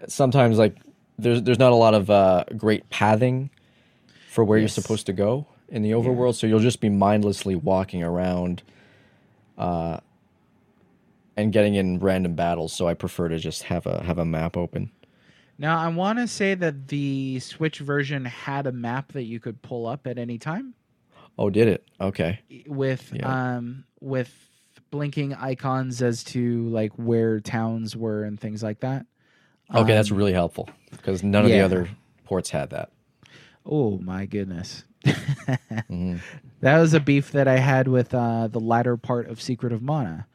[0.07, 0.77] sometimes like
[1.17, 3.49] there's there's not a lot of uh, great pathing
[4.29, 4.75] for where Yes.
[4.75, 8.61] you're supposed to go in the overworld, so you'll just be mindlessly walking around,
[9.57, 9.97] uh,
[11.35, 12.71] and getting in random battles.
[12.73, 14.91] So I prefer to just have a have a map open.
[15.57, 19.61] Now I want to say that the Switch version had a map that you could
[19.61, 20.75] pull up at any time.
[21.37, 21.87] Oh, did it?
[21.99, 22.39] Okay.
[22.67, 23.55] with Yeah.
[23.57, 24.31] um with
[24.91, 29.07] blinking icons as to like where towns were and things like that.
[29.73, 31.89] Okay, that's Um, really helpful because none of the other
[32.25, 32.91] ports had that.
[33.65, 34.83] Oh my goodness.
[35.05, 36.19] Mhm.
[36.61, 39.81] That was a beef that I had with uh, the latter part of Secret of
[39.81, 40.27] Mana.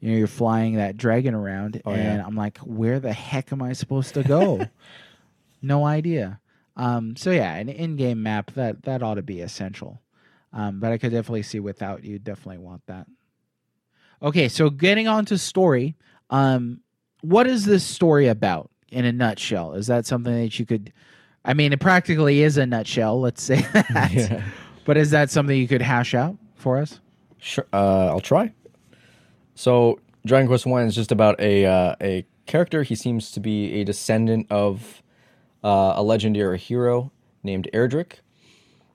[0.00, 2.26] You know, you're flying that dragon around, Oh, and yeah.
[2.26, 4.66] I'm like, where the heck am I supposed to go?
[5.62, 6.40] no idea.
[6.76, 10.02] Um, so yeah, an in-game map that that ought to be essential.
[10.52, 13.06] Um, but I could definitely see without you definitely want that.
[14.22, 15.94] Okay, so getting on to story,
[16.30, 16.80] um,
[17.20, 19.74] what is this story about in a nutshell?
[19.74, 20.92] Is that something that you could?
[21.46, 23.20] I mean, it practically is a nutshell.
[23.20, 24.12] Let's say that.
[24.12, 24.42] Yeah.
[24.84, 27.00] But is that something you could hash out for us?
[27.38, 28.52] Sure, uh, I'll try.
[29.54, 32.82] So, Dragon Quest One is just about a uh, a character.
[32.82, 35.02] He seems to be a descendant of
[35.64, 38.14] uh, a legendary hero named Erdrick,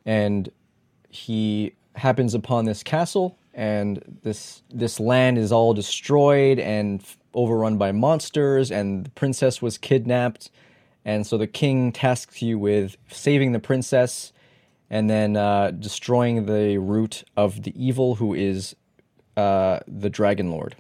[0.06, 0.52] and
[1.10, 7.78] he happens upon this castle, and this this land is all destroyed and f- overrun
[7.78, 10.52] by monsters, and the princess was kidnapped,
[11.06, 14.34] and so the king tasks you with saving the princess
[14.90, 18.76] and then uh, destroying the root of the evil who is
[19.38, 20.76] uh, the dragon lord.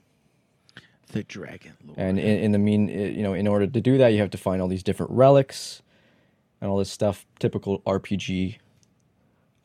[1.12, 2.00] The Dragon Lord.
[2.00, 4.38] And in, in the mean, you know, in order to do that, you have to
[4.38, 5.82] find all these different relics
[6.62, 7.26] and all this stuff.
[7.40, 8.60] Typical RPG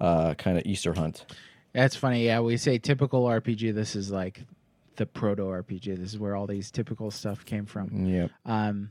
[0.01, 1.25] uh, kind of Easter hunt.
[1.73, 2.25] That's funny.
[2.25, 3.75] Yeah, we say typical RPG.
[3.75, 4.45] This is like
[4.97, 5.99] the proto RPG.
[5.99, 8.07] This is where all these typical stuff came from.
[8.07, 8.31] Yep.
[8.45, 8.91] Um,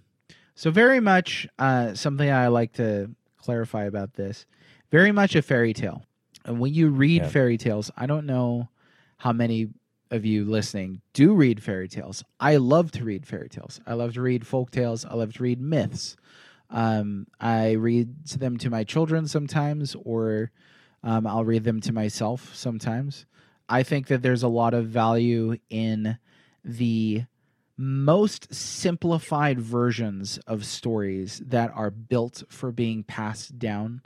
[0.55, 4.45] so very much uh, something I like to clarify about this.
[4.91, 6.03] Very much a fairy tale.
[6.45, 7.27] And when you read Yeah.
[7.29, 8.69] fairy tales, I don't know
[9.17, 9.69] how many
[10.11, 12.23] of you listening do read fairy tales.
[12.39, 13.79] I love to read fairy tales.
[13.85, 15.03] I love to read folk tales.
[15.05, 16.15] I love to read myths.
[16.69, 20.51] Um, I read them to my children sometimes, or
[21.03, 23.25] um, I'll read them to myself sometimes.
[23.67, 26.17] I think that there's a lot of value in
[26.63, 27.25] the
[27.77, 34.01] most simplified versions of stories that are built for being passed down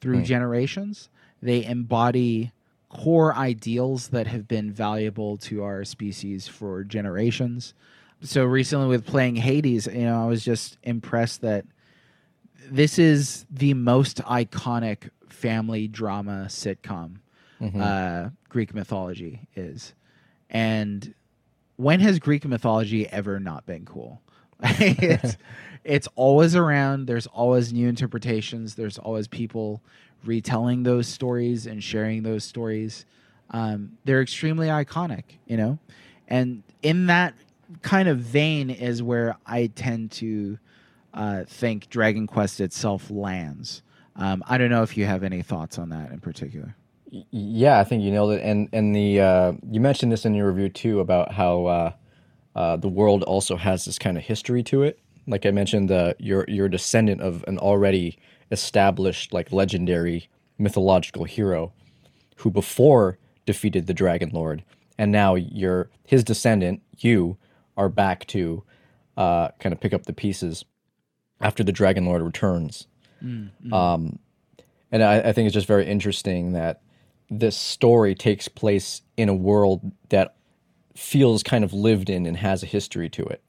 [0.00, 0.24] through Hmm.
[0.24, 1.08] generations.
[1.40, 2.52] They embody
[2.90, 7.74] core ideals that have been valuable to our species for generations.
[8.22, 11.64] So recently with playing Hades, you know, I was just impressed that
[12.70, 17.16] this is the most iconic family drama sitcom
[17.60, 17.80] Mhm.
[17.80, 19.94] uh, Greek mythology is.
[20.48, 21.14] And
[21.76, 24.20] when has Greek mythology ever not been cool?
[24.62, 25.36] it's,
[25.84, 27.06] it's always around.
[27.06, 28.74] There's always new interpretations.
[28.74, 29.82] There's always people
[30.24, 33.04] retelling those stories and sharing those stories.
[33.50, 35.78] Um, they're extremely iconic, you know?
[36.28, 37.34] And in that
[37.82, 40.58] kind of vein is where I tend to
[41.12, 43.82] uh, think Dragon Quest itself lands.
[44.16, 46.76] Um, I don't know if you have any thoughts on that in particular.
[47.30, 48.42] Yeah, I think you nailed it.
[48.42, 51.92] And and the uh, you mentioned this in your review too about how uh,
[52.56, 54.98] uh, the world also has this kind of history to it.
[55.26, 58.18] Like I mentioned, uh, you're you're a descendant of an already
[58.50, 60.28] established, like legendary
[60.58, 61.72] mythological hero,
[62.36, 64.64] who before defeated the Dragon Lord,
[64.98, 66.82] and now you're his descendant.
[66.98, 67.36] You
[67.76, 68.64] are back to
[69.16, 70.64] uh, kind of pick up the pieces
[71.40, 72.88] after the Dragon Lord returns.
[73.72, 74.18] Um,
[74.90, 76.82] and I, I think it's just very interesting that
[77.30, 80.34] this story takes place in a world that
[80.94, 83.42] feels kind of lived in and has a history to it.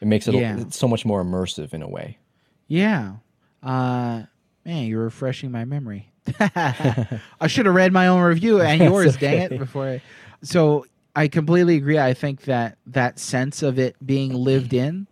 [0.00, 2.18] It makes it a- so much more immersive in a way.
[2.68, 3.16] Yeah.
[3.62, 4.22] Uh,
[4.64, 6.10] man, you're refreshing my memory.
[6.40, 10.02] I should have read my own review and yours, dang it, before I.
[10.42, 11.98] So I completely agree.
[11.98, 15.06] I think that that sense of it being lived in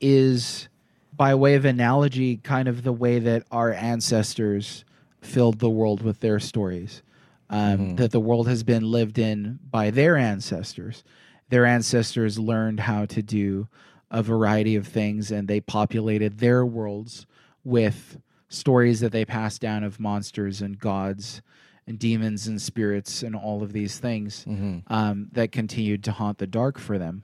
[0.00, 0.68] is,
[1.14, 4.84] by way of analogy, kind of the way that our ancestors
[5.20, 7.02] filled the world with their stories.
[7.48, 11.04] Um, That the world has been lived in by their ancestors.
[11.48, 13.68] Their ancestors learned how to do
[14.10, 17.26] a variety of things and they populated their worlds
[17.64, 18.18] with
[18.48, 21.42] stories that they passed down of monsters and gods
[21.86, 24.44] and demons and spirits and all of these things
[24.88, 27.22] um, that continued to haunt the dark for them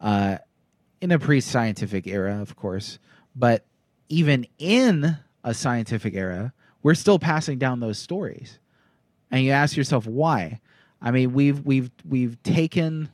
[0.00, 0.38] uh,
[1.00, 2.98] in a pre-scientific era, of course.
[3.36, 3.64] But
[4.08, 6.52] even in a scientific era,
[6.82, 8.58] we're still passing down those stories,
[9.32, 10.60] and you ask yourself why.
[11.00, 13.08] I mean, we've we've we've taken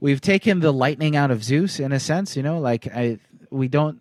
[0.00, 3.18] we've taken the lightning out of Zeus in a sense, you know, like I
[3.50, 4.00] we don't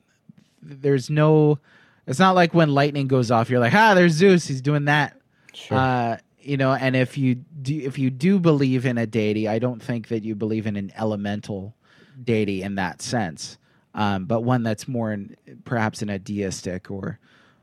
[0.61, 1.59] there's no
[2.05, 5.15] it's not like when lightning goes off you're like, "Ah, there's Zeus, he's doing that."
[5.53, 5.77] Sure.
[5.77, 9.59] Uh, you know, and if you do if you do believe in a deity, I
[9.59, 11.75] don't think that you believe in an elemental
[12.21, 13.57] deity in that sense.
[13.93, 15.35] Um, but one that's more in
[15.65, 17.19] perhaps in a deistic or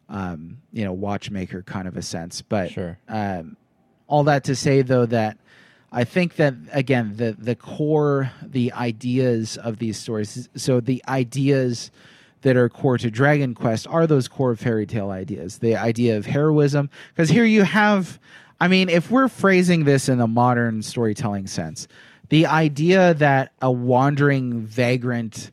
[0.09, 2.43] um, you know, watchmaker kind of a sense.
[2.43, 2.99] But Sure.
[3.09, 3.57] um,
[4.15, 5.37] all that to say though that
[5.91, 11.91] I think that again the the core the ideas of these stories so the ideas
[12.43, 16.27] that are core to Dragon Quest are those core fairy tale ideas the idea of
[16.27, 16.91] heroism.
[17.09, 18.21] Because here you have
[18.61, 21.89] I mean if we're phrasing this in a modern storytelling sense
[22.29, 25.51] the idea that a wandering vagrant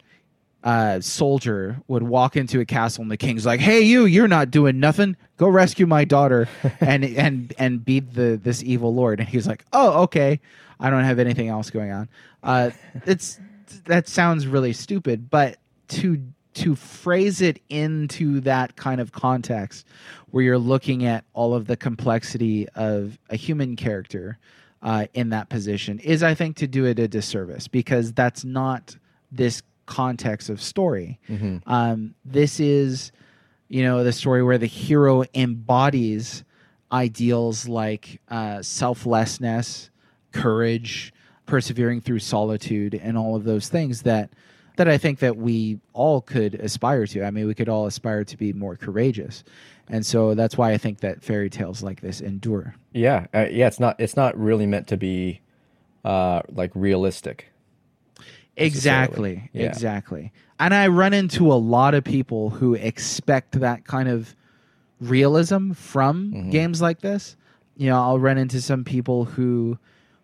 [0.64, 4.52] uh, soldier would walk into a castle and the king's like, "Hey, you, you're not
[4.52, 5.18] doing nothing.
[5.38, 6.48] Go rescue my daughter
[6.80, 10.40] and and and beat the this evil lord." And he's like, "Oh, okay.
[10.80, 12.10] I don't have anything else going on."
[12.44, 12.72] Uh,
[13.06, 13.40] it's
[13.86, 15.58] that sounds really stupid, but
[15.90, 16.22] to
[16.54, 19.88] to phrase it into that kind of context
[20.32, 24.38] where you're looking at all of the complexity of a human character
[24.82, 28.98] uh, in that position is, I think, to do it a disservice because that's not
[29.32, 29.62] this
[29.92, 31.20] context of story.
[31.68, 33.12] Um, this is,
[33.68, 36.46] you know, the story where the hero embodies
[36.92, 39.90] ideals like uh, selflessness,
[40.32, 41.14] courage,
[41.46, 44.30] persevering through solitude, and all of those things that
[44.78, 47.24] that I think that we all could aspire to.
[47.24, 49.44] I mean, we could all aspire to be more courageous,
[49.90, 52.76] and so that's why I think that fairy tales like this endure.
[52.94, 53.68] Yeah, uh, yeah.
[53.68, 54.00] It's not.
[54.00, 55.42] It's not really meant to be
[56.06, 57.51] uh, like realistic.
[58.62, 59.50] Exactly.
[59.54, 59.68] Yeah.
[59.68, 60.32] Exactly.
[60.60, 64.36] And I run into a lot of people who expect that kind of
[65.00, 67.36] realism from games like this.
[67.76, 69.78] You know, I'll run into some people who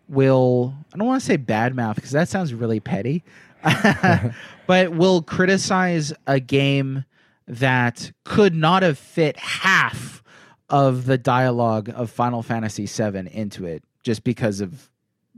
[0.08, 3.24] will I don't want to say badmouth because that sounds really petty.
[4.66, 7.04] but will criticize a game
[7.48, 10.22] that could not have fit half
[10.70, 14.90] of the dialogue of Final Fantasy VII into it just because of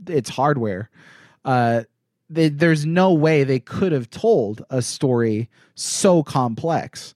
[0.07, 0.89] its hardware.
[1.45, 1.83] Uh,
[2.33, 7.15] they, there's no way they could have told a story so complex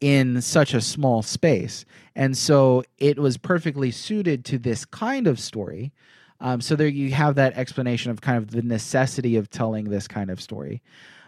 [0.00, 1.84] in such a small space.
[2.14, 5.92] And so it was perfectly suited to this kind of story.
[6.40, 10.08] Um, so there you have that explanation of kind of the necessity of telling this
[10.08, 10.82] kind of story.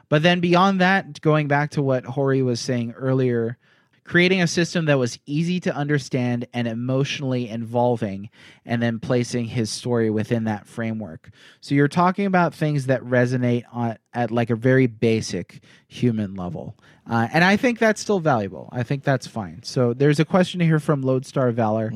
[0.09, 3.59] But then beyond that, going back to what Horii was saying earlier,
[4.07, 8.31] creating a system that was easy to understand and emotionally involving,
[8.65, 11.31] and then placing his story within that framework.
[11.61, 16.77] So you're talking about things that resonate on, at like a very basic human level.
[17.09, 18.69] Uh, and I think that's still valuable.
[18.73, 19.63] I think that's fine.
[19.65, 21.93] So there's a question here from Lodestar Valor,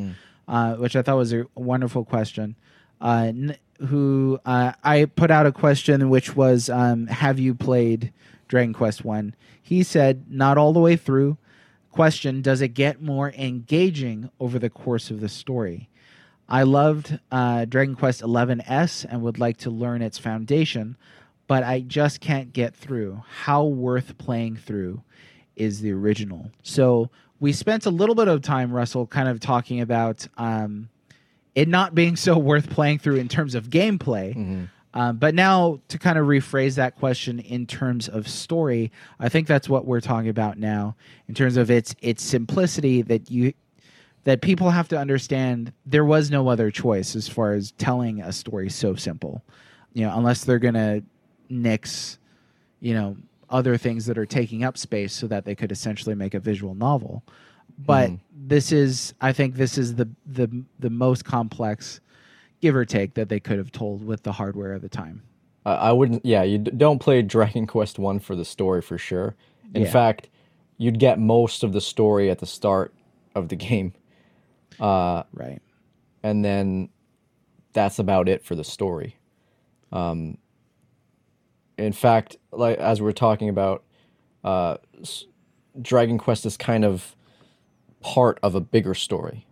[0.49, 2.57] uh, which I thought was a wonderful question.
[3.01, 3.57] Uh, n-
[3.87, 8.12] who uh, I put out a question which was, um, "Have you played
[8.49, 11.39] Dragon Quest One?" He said, "Not all the way through."
[11.91, 15.89] Question: Does it get more engaging over the course of the story?
[16.49, 20.97] I loved uh, Dragon Quest XI S and would like to learn its foundation,
[21.47, 23.23] but I just can't get through.
[23.45, 25.03] How worth playing through
[25.55, 26.51] is the original?
[26.62, 30.89] So we spent a little bit of time, Russell, kind of talking about um,
[31.55, 34.69] it not being so worth playing through in terms of gameplay.
[34.93, 38.91] Um, but now to kind of rephrase that question in terms of story,
[39.21, 40.97] I think that's what we're talking about now
[41.29, 43.53] in terms of its its simplicity that you
[44.25, 48.33] that people have to understand there was no other choice as far as telling a
[48.33, 49.43] story so simple.
[49.93, 51.03] You know, unless they're gonna
[51.49, 52.19] nix,
[52.81, 53.17] you know,
[53.49, 56.75] other things that are taking up space so that they could essentially make a visual
[56.75, 57.23] novel.
[57.79, 62.01] but this is I think this is the the the most complex
[62.61, 65.23] give or take that they could have told with the hardware of the time.
[65.65, 66.24] I I wouldn't.
[66.24, 69.35] Yeah, you d- don't play Dragon Quest One for the story for sure.
[69.74, 69.91] In Yeah.
[69.91, 70.28] fact,
[70.78, 72.95] you'd get most of the story at the start
[73.35, 73.93] of the game,
[74.81, 75.59] Right.
[76.23, 76.89] and then
[77.73, 79.16] that's about it for the story.
[79.93, 80.39] Um,
[81.78, 83.85] in fact, like as we're talking about,
[84.45, 85.24] uh, s-
[85.81, 87.15] Dragon Quest is kind of
[88.01, 89.47] part of a bigger story,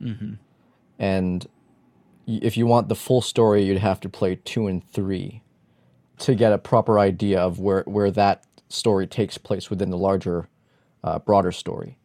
[0.00, 0.34] mm-hmm.
[0.98, 1.46] and
[2.26, 5.42] if you want the full story, you'd have to play two and three
[6.18, 10.48] to get a proper idea of where where that story takes place within the larger,
[11.02, 11.98] uh, broader story.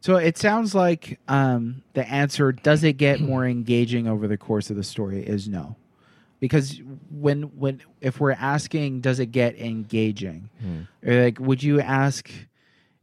[0.00, 4.70] So it sounds like um, the answer does it get more engaging over the course
[4.70, 5.76] of the story is no,
[6.40, 6.80] because
[7.10, 10.48] when when if we're asking does it get engaging,
[11.04, 12.30] or like would you ask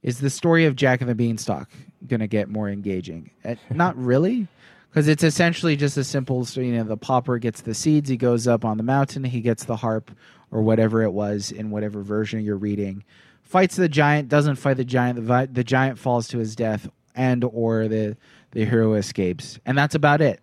[0.02, 1.70] is the story of Jack and the Beanstalk
[2.08, 3.30] going to get more engaging?
[3.44, 4.48] Uh, not really.
[4.90, 8.18] Because it's essentially just a simple, so, you know, the pauper gets the seeds, he
[8.18, 10.12] goes up on the mountain, he gets the harp
[10.50, 13.04] or whatever it was in whatever version you're reading,
[13.44, 17.44] fights the giant, doesn't fight the giant, the, the giant falls to his death, and
[17.44, 18.16] or the
[18.52, 20.40] the hero escapes, and that's about it.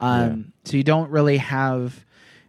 [0.00, 2.04] Um, So you don't really have,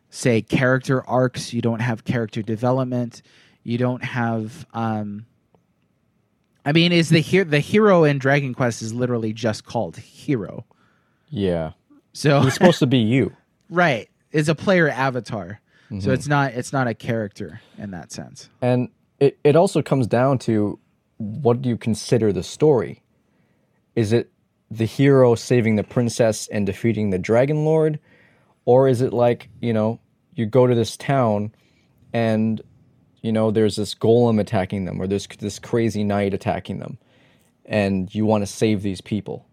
[0.09, 1.53] say, character arcs.
[1.53, 3.21] You don't have character development.
[3.63, 4.67] You don't have.
[4.73, 5.25] Um,
[6.65, 10.65] I mean, is the he- the hero in Dragon Quest is literally just called hero.
[11.29, 11.71] Yeah,
[12.13, 13.35] So it's supposed to be you.
[13.69, 15.61] right, it's a player avatar.
[15.89, 16.11] So mm-hmm.
[16.11, 18.49] it's not it's not a character in that sense.
[18.61, 18.89] And
[19.19, 20.79] it, it also comes down to
[21.17, 23.01] what do you consider the story?
[23.95, 24.31] Is it
[24.71, 27.99] the hero saving the princess and defeating the dragon lord?
[28.65, 29.99] Or is it like, you know,
[30.35, 31.53] you go to this town
[32.13, 32.61] and,
[33.21, 36.99] you know, there's this golem attacking them or there's this crazy knight attacking them
[37.65, 39.45] and you want to save these people,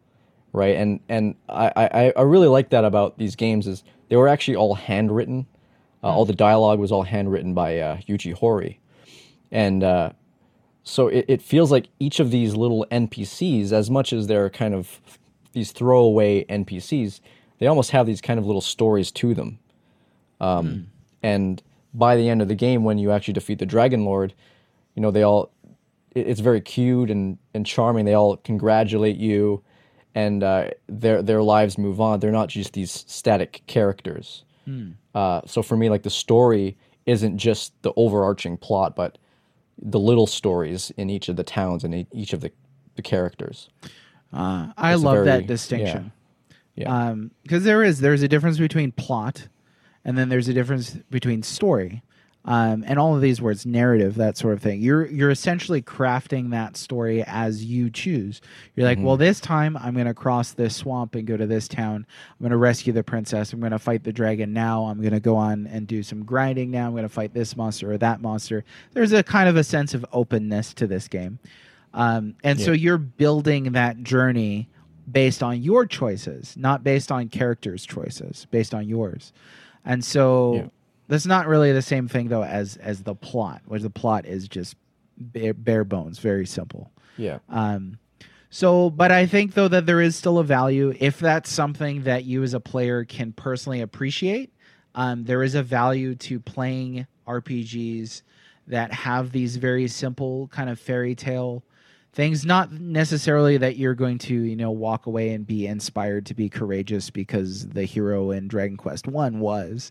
[0.57, 0.75] right?
[0.77, 4.57] And and I, I, I really like that about these games is they were actually
[4.57, 5.47] all handwritten.
[6.03, 8.79] Uh, all the dialogue was all handwritten by uh, Yuji Horii,
[9.53, 10.11] and uh,
[10.83, 14.75] so it, it feels like each of these little NPCs, as much as they're kind
[14.75, 15.01] of
[15.53, 17.21] these throwaway NPCs,
[17.59, 19.59] they almost have these kind of little stories to them.
[20.41, 20.89] Um,
[21.23, 21.63] And
[21.95, 24.35] by the end of the game, when you actually defeat the Dragon Lord,
[24.95, 25.51] you know they all
[26.15, 28.05] it- it's very cute and, and charming.
[28.05, 29.63] They all congratulate you,
[30.17, 32.19] and uh, their their lives move on.
[32.19, 34.43] They're not just these static characters.
[35.15, 36.77] Uh, so for me, like the story
[37.07, 39.17] isn't just the overarching plot, but
[39.81, 42.51] the little stories in each of the towns and each of the,
[42.97, 43.69] the characters.
[44.33, 46.11] Uh, I It's love very- that distinction.
[46.75, 46.89] Yeah.
[47.11, 49.47] Um, because there is there's a difference between plot,
[50.05, 52.03] and then there's a difference between story,
[52.47, 54.81] um, and all of these words, narrative, that sort of thing.
[54.81, 58.41] You're you're essentially crafting that story as you choose.
[58.75, 59.07] You're like, Mm-hmm.
[59.07, 62.07] well, this time I'm going to cross this swamp and go to this town.
[62.07, 63.53] I'm going to rescue the princess.
[63.53, 64.85] I'm going to fight the dragon now.
[64.85, 66.87] I'm going to go on and do some grinding now.
[66.87, 68.65] I'm going to fight this monster or that monster.
[68.93, 71.41] There's a kind of a sense of openness to this game.
[71.95, 74.69] Um, and so you're building that journey
[75.11, 79.33] based on your choices, not based on characters' choices, based on yours.
[79.85, 80.67] And so Yeah.
[81.09, 84.49] That's not really the same thing though as as the plot, where the plot is
[84.49, 84.77] just
[85.17, 86.91] bare, bare bones, very simple.
[87.17, 87.39] Yeah.
[87.49, 87.99] Um,
[88.51, 92.25] so, but I think though that there is still a value if that's something that
[92.25, 94.53] you as a player can personally appreciate.
[94.95, 98.23] Um, there is a value to playing RPGs
[98.67, 101.63] that have these very simple kind of fairy tale
[102.13, 102.47] things.
[102.47, 106.49] Not necessarily that you're going to you know walk away and be inspired to be
[106.49, 109.91] courageous because the hero in Dragon Quest One was,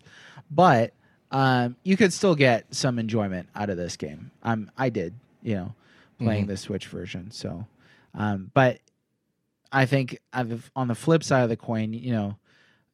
[0.50, 0.94] but
[1.36, 4.32] um, you could still get some enjoyment out of this game.
[4.42, 5.76] Um, I did, you know,
[6.18, 7.30] playing the Switch version.
[7.32, 7.68] So,
[8.14, 8.80] um, but
[9.70, 12.38] I think I've, on the flip side of the coin, you know,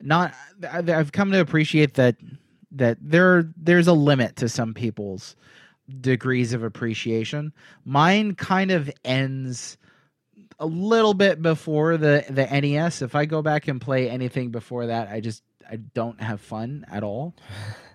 [0.01, 0.33] not
[0.67, 2.15] I've I've come to appreciate that
[2.71, 5.35] that there there's a limit to some people's
[5.99, 7.53] degrees of appreciation.
[7.85, 9.77] Mine kind of ends
[10.57, 13.03] a little bit before the the NES.
[13.03, 16.87] If I go back and play anything before that, I just I don't have fun
[16.91, 17.35] at all.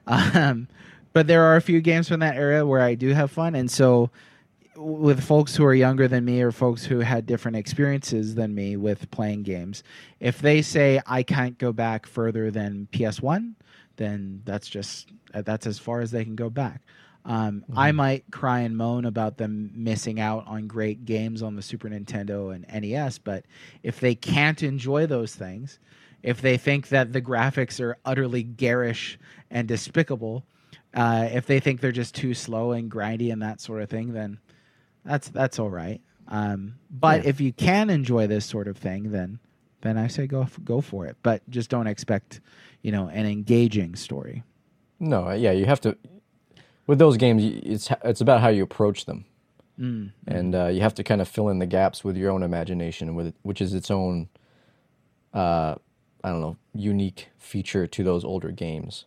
[0.06, 0.68] um,
[1.12, 3.70] but there are a few games from that era where I do have fun, and
[3.70, 4.10] so
[4.76, 8.76] with folks who are younger than me or folks who had different experiences than me
[8.76, 9.82] with playing games,
[10.20, 13.54] if they say I can't go back further than PS1,
[13.96, 16.82] then that's just uh, that's as far as they can go back.
[17.24, 21.62] Um, I might cry and moan about them missing out on great games on the
[21.62, 23.44] Super Nintendo and NES, but
[23.82, 25.80] if they can't enjoy those things,
[26.22, 29.18] if they think that the graphics are utterly garish
[29.50, 30.44] and despicable,
[30.94, 34.12] uh, if they think they're just too slow and grindy and that sort of thing,
[34.12, 34.38] then
[35.04, 36.00] that's that's all right.
[36.28, 37.28] Um, but Yeah.
[37.30, 39.38] if you can enjoy this sort of thing, then
[39.82, 41.16] then I say go go for it.
[41.22, 42.40] But just don't expect,
[42.82, 44.42] you know, an engaging story.
[44.98, 45.96] No, uh, yeah, you have to.
[46.86, 49.26] With those games, it's it's about how you approach them,
[49.78, 50.12] Mm.
[50.26, 53.14] and uh, you have to kind of fill in the gaps with your own imagination,
[53.14, 54.28] with which is its own,
[55.34, 55.74] uh,
[56.26, 59.04] I don't know, unique feature to those older games.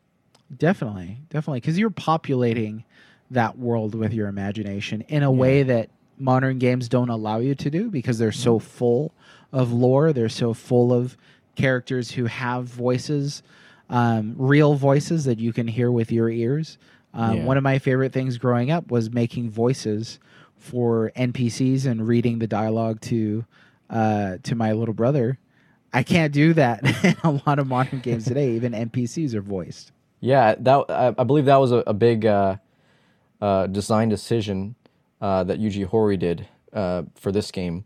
[0.55, 2.85] Definitely, definitely, because you're populating
[3.29, 7.69] that world with your imagination in a way that modern games don't allow you to
[7.69, 9.13] do because they're so full
[9.51, 10.13] of lore.
[10.13, 11.17] They're so full of
[11.55, 13.43] characters who have voices,
[13.89, 16.77] um, real voices that you can hear with your ears.
[17.13, 17.43] Um, Yeah.
[17.43, 20.19] One of my favorite things growing up was making voices
[20.55, 23.43] for NPCs and reading the dialogue to
[23.89, 25.37] uh, to my little brother.
[25.93, 28.51] I can't do that in a lot of modern games today.
[28.51, 29.91] Even NPCs are voiced.
[30.19, 32.57] Yeah, that I, I believe that was a, a big uh,
[33.41, 34.75] uh, design decision
[35.21, 37.85] uh, that Yuji Horii did uh, for this game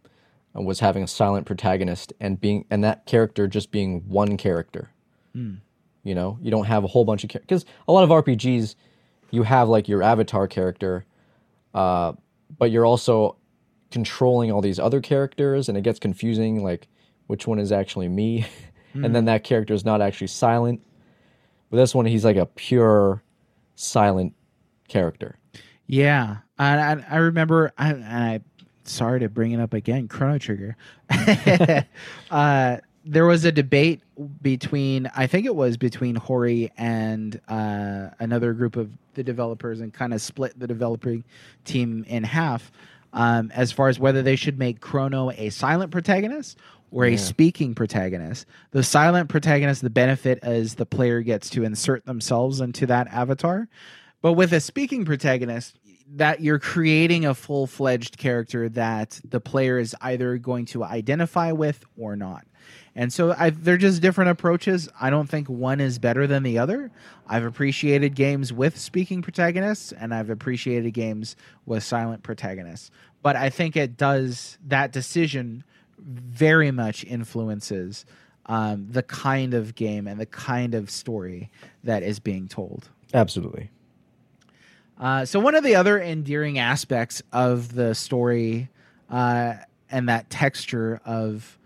[0.56, 4.90] uh, was having a silent protagonist and being and that character just being one character.
[6.04, 8.76] You know, you don't have a whole bunch of characters because a lot of RPGs
[9.32, 11.06] you have like your avatar character,
[11.74, 12.14] uh,
[12.60, 13.38] but you're also
[13.90, 16.64] controlling all these other characters, and it gets confusing.
[16.64, 16.88] Like
[17.28, 18.46] which one is actually me,
[18.94, 20.82] and then that character is not actually silent.
[21.70, 23.24] But this one, he's like a pure
[23.76, 24.34] silent
[24.88, 25.40] character.
[25.88, 27.74] Yeah, and I, I remember.
[27.78, 28.42] I, and I
[28.84, 30.08] sorry to bring it up again.
[30.08, 30.76] Chrono Trigger.
[32.32, 34.02] uh, there was a debate
[34.42, 39.94] between I think it was between Horii and uh, another group of the developers, and
[39.94, 41.24] kind of split the developing
[41.66, 42.72] team in half
[43.14, 46.58] um, as far as whether they should make Chrono a silent protagonist
[46.94, 48.46] or a speaking protagonist.
[48.72, 53.68] The silent protagonist, the benefit is the player gets to insert themselves into that avatar.
[54.22, 55.80] But with a speaking protagonist,
[56.16, 61.52] that you're creating a full fledged character that the player is either going to identify
[61.52, 62.46] with or not.
[62.96, 64.88] And so I, they're just different approaches.
[65.02, 66.92] I don't think one is better than the other.
[67.28, 72.92] I've appreciated games with speaking protagonists, and I've appreciated games with silent protagonists.
[73.24, 75.64] But I think it does that decision
[76.06, 78.06] very much influences
[78.46, 81.50] um, the kind of game and the kind of story
[81.84, 82.90] that is being told.
[83.14, 83.70] Absolutely.
[85.00, 88.70] Uh, so one of the other endearing aspects of the story
[89.10, 89.54] uh,
[89.90, 91.58] and that texture of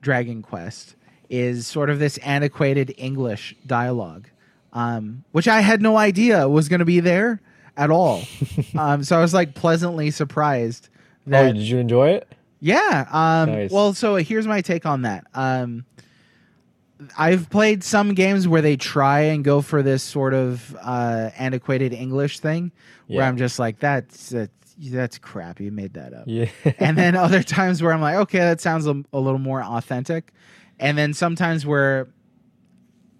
[0.00, 0.96] Dragon Quest
[1.30, 4.28] is sort of this antiquated English dialogue,
[4.72, 7.40] um, which I had no idea was going to be there
[7.76, 8.22] at all.
[8.78, 10.88] um, so I was like pleasantly surprised
[11.26, 12.28] Oh, did you enjoy it?
[12.64, 13.06] Yeah.
[13.12, 13.70] Um, Nice.
[13.70, 15.26] Well, so here's my take on that.
[15.34, 15.84] Um,
[17.18, 21.92] I've played some games where they try and go for this sort of uh, antiquated
[21.92, 22.72] English thing,
[23.06, 23.28] where Yeah.
[23.28, 25.60] I'm just like, that's that's, that's crap.
[25.60, 26.24] You made that up.
[26.26, 26.46] Yeah.
[26.78, 30.32] and then other times where I'm like, okay, that sounds a, a little more authentic.
[30.80, 32.08] And then sometimes where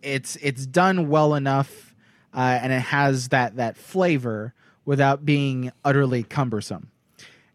[0.02, 1.94] it's it's done well enough
[2.34, 4.54] uh, and it has that that flavor
[4.86, 6.88] without being utterly cumbersome.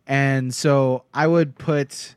[0.09, 2.15] And so I would put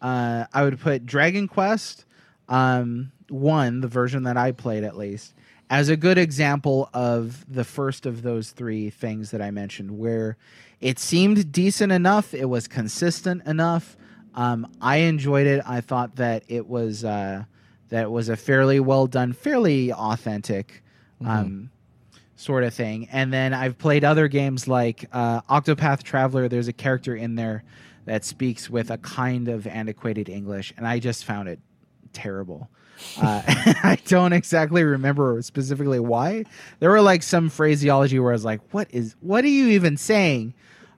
[0.00, 2.04] uh, I would put Dragon Quest
[2.48, 5.34] um, one, the version that I played at least,
[5.68, 10.36] as a good example of the first of those three things that I mentioned, where
[10.80, 13.96] it seemed decent enough, it was consistent enough.
[14.34, 15.62] Um, I enjoyed it.
[15.66, 17.44] I thought that it was uh,
[17.88, 20.84] that it was a fairly well done, fairly authentic
[21.24, 21.70] um,
[22.36, 23.08] sort of thing.
[23.12, 26.48] And then I've played other games like uh, Octopath Traveler.
[26.48, 27.64] There's a character in there
[28.04, 31.60] that speaks with a kind of antiquated English, and I just found it
[32.12, 32.68] terrible.
[33.20, 36.44] Uh, I don't exactly remember specifically why.
[36.80, 39.14] There were like some phraseology where I was like, "What is?
[39.20, 40.54] What are you even saying?"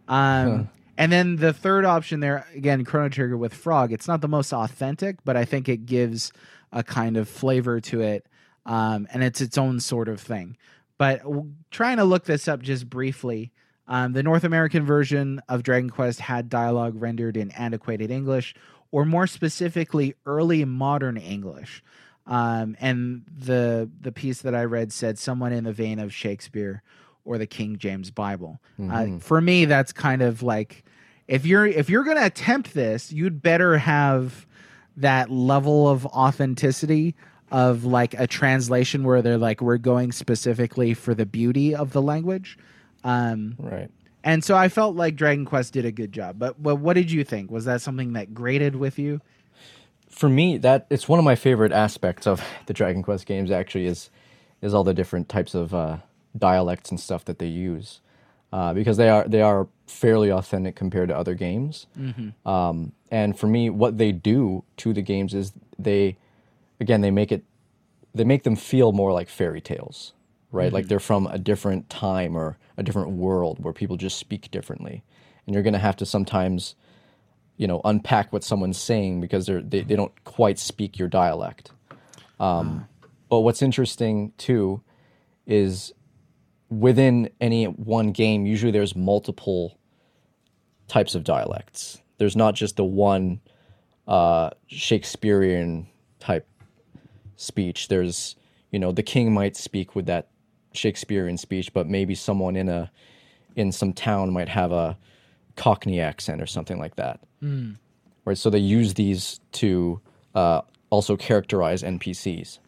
[0.09, 0.48] Um,
[0.97, 3.93] And then the third option there again, Chrono Trigger with Frog.
[3.93, 6.32] It's not the most authentic, but I think it gives
[6.73, 8.27] a kind of flavor to it,
[8.65, 10.56] um, and it's its own sort of thing.
[10.99, 11.23] But
[11.71, 13.53] trying to look this up just briefly,
[13.87, 18.55] um, the North American version of Dragon Quest had dialogue rendered in antiquated English,
[18.91, 21.83] or more specifically, early modern English.
[22.27, 26.83] Um, and the the piece that I read said someone in the vein of Shakespeare
[27.25, 28.61] or the King James Bible.
[28.91, 30.85] Uh, for me, that's kind of like
[31.29, 34.47] if you're if you're going to attempt this, you'd better have
[34.97, 37.15] that level of authenticity
[37.55, 42.03] of like a translation where they're like we're going specifically for the beauty of the
[42.03, 42.59] language.
[43.05, 43.91] Um, right.
[44.25, 46.37] and so I felt like Dragon Quest did a good job.
[46.37, 47.53] But but what did you think?
[47.53, 49.21] Was that something that grated with you?
[50.09, 53.53] For me, that it's one of my favorite aspects of the Dragon Quest games.
[53.53, 54.11] Actually, is
[54.61, 55.99] is all the different types of uh,
[56.37, 58.01] dialects and stuff that they use,
[58.53, 61.87] uh, because they are they are fairly authentic compared to other games.
[62.45, 66.17] Um, and for me, what they do to the games is they,
[66.85, 67.43] again, they make it,
[68.15, 70.12] they make them feel more like fairy tales,
[70.52, 70.73] right?
[70.77, 75.02] Like they're from a different time or a different world where people just speak differently,
[75.44, 76.77] and you're gonna have to sometimes,
[77.56, 81.73] you know, unpack what someone's saying because they're they, they don't quite speak your dialect.
[82.39, 82.86] Um,
[83.28, 84.82] But what's interesting too
[85.47, 85.93] is
[86.69, 89.78] within any one game, usually there's multiple
[90.86, 92.01] types of dialects.
[92.19, 93.40] There's not just the one
[94.06, 95.86] uh, Shakespearean
[96.20, 96.47] type
[97.36, 97.89] speech.
[97.89, 98.36] There's,
[98.70, 100.28] you know, the king might speak with that
[100.73, 102.90] Shakespearean speech, but maybe someone in a
[103.56, 104.97] in some town might have a
[105.56, 107.20] Cockney accent or something like that.
[108.24, 108.36] Right.
[108.39, 110.01] So they use these to
[110.35, 112.59] uh, also characterize NPCs.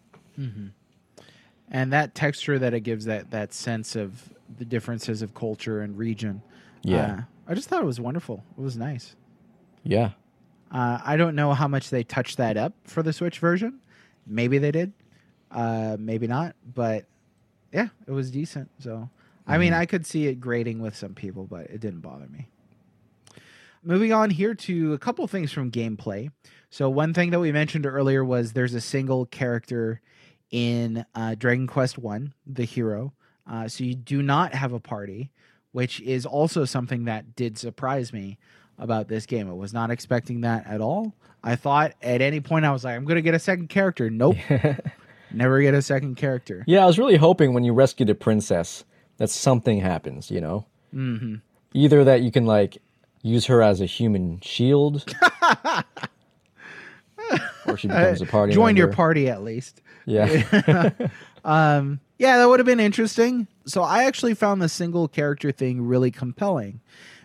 [1.70, 5.98] and that texture that it gives that that sense of the differences of culture and
[5.98, 6.40] region
[6.82, 6.96] Yeah.
[6.98, 9.16] uh, i just thought it was wonderful it was nice
[9.82, 10.10] Yeah.
[10.70, 13.80] uh, i don't know how much they touched that up for the switch version
[14.26, 14.92] maybe they did.
[15.50, 17.04] Uh, maybe not but
[17.72, 19.08] yeah it was decent so.
[19.46, 22.48] I mean i could see it grading with some people but it didn't bother me.
[23.82, 26.32] Moving on here to a couple things from gameplay.
[26.70, 30.00] So one thing that we mentioned earlier was there's a single character
[30.50, 33.12] in uh, Dragon Quest One, the hero.
[33.48, 35.30] Uh, so you do not have a party,
[35.72, 38.38] which is also something that did surprise me
[38.78, 39.48] about this game.
[39.48, 41.14] I was not expecting that at all.
[41.42, 44.10] I thought at any point I was like, I'm going to get a second character.
[44.10, 44.36] Nope,
[45.32, 46.64] never get a second character.
[46.66, 48.84] Yeah, I was really hoping when you rescue the princess
[49.18, 50.66] that something happens, you know?
[50.94, 51.36] Mm-hmm.
[51.74, 52.78] Either that you can, like,
[53.22, 55.14] use her as a human shield,
[57.66, 59.82] or she becomes a party Join your party at least.
[60.04, 60.90] Yeah.
[61.46, 63.46] Um, yeah, that would have been interesting.
[63.66, 66.80] So I actually found the single character thing really compelling.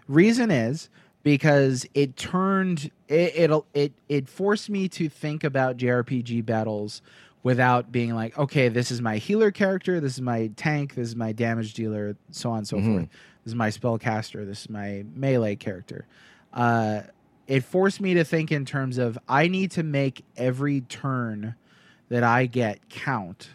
[0.07, 0.89] Reason is
[1.23, 7.01] because it turned it it'll, it it forced me to think about JRPG battles
[7.43, 11.15] without being like, okay, this is my healer character, this is my tank, this is
[11.15, 13.09] my damage dealer, so on and so forth.
[13.43, 16.05] This is my spellcaster, this is my melee character.
[16.53, 17.01] Uh,
[17.47, 21.55] it forced me to think in terms of I need to make every turn
[22.09, 23.49] that I get count,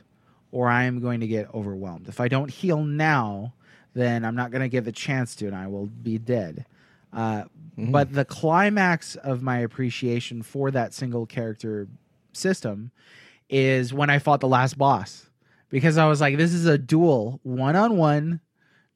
[0.57, 2.09] or I am going to get overwhelmed.
[2.09, 3.53] If I don't heal now,
[3.93, 6.65] then I'm not going to get the chance to, and I will be dead.
[7.13, 7.45] Uh,
[7.77, 11.89] But the climax of my appreciation for that single character
[12.33, 12.91] system
[13.51, 15.29] is when I fought the last boss,
[15.69, 18.41] because I was like, this is a duel, one on one,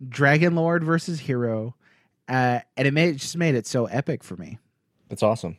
[0.09, 1.75] Dragon Lord versus Hero,
[2.27, 4.59] uh, and it made it just made it so epic for me.
[5.11, 5.59] That's awesome.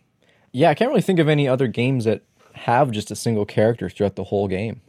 [0.51, 2.23] Yeah, I can't really think of any other games that
[2.53, 4.81] have just a single character throughout the whole game.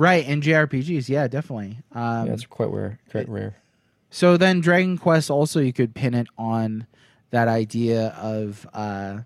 [0.00, 1.76] Right, and JRPGs, yeah, definitely.
[1.92, 2.98] Um, Yeah, it's quite rare.
[3.10, 3.56] Quite rare.
[4.08, 6.86] So then Dragon Quest also you could pin it on
[7.32, 9.18] that idea of uh,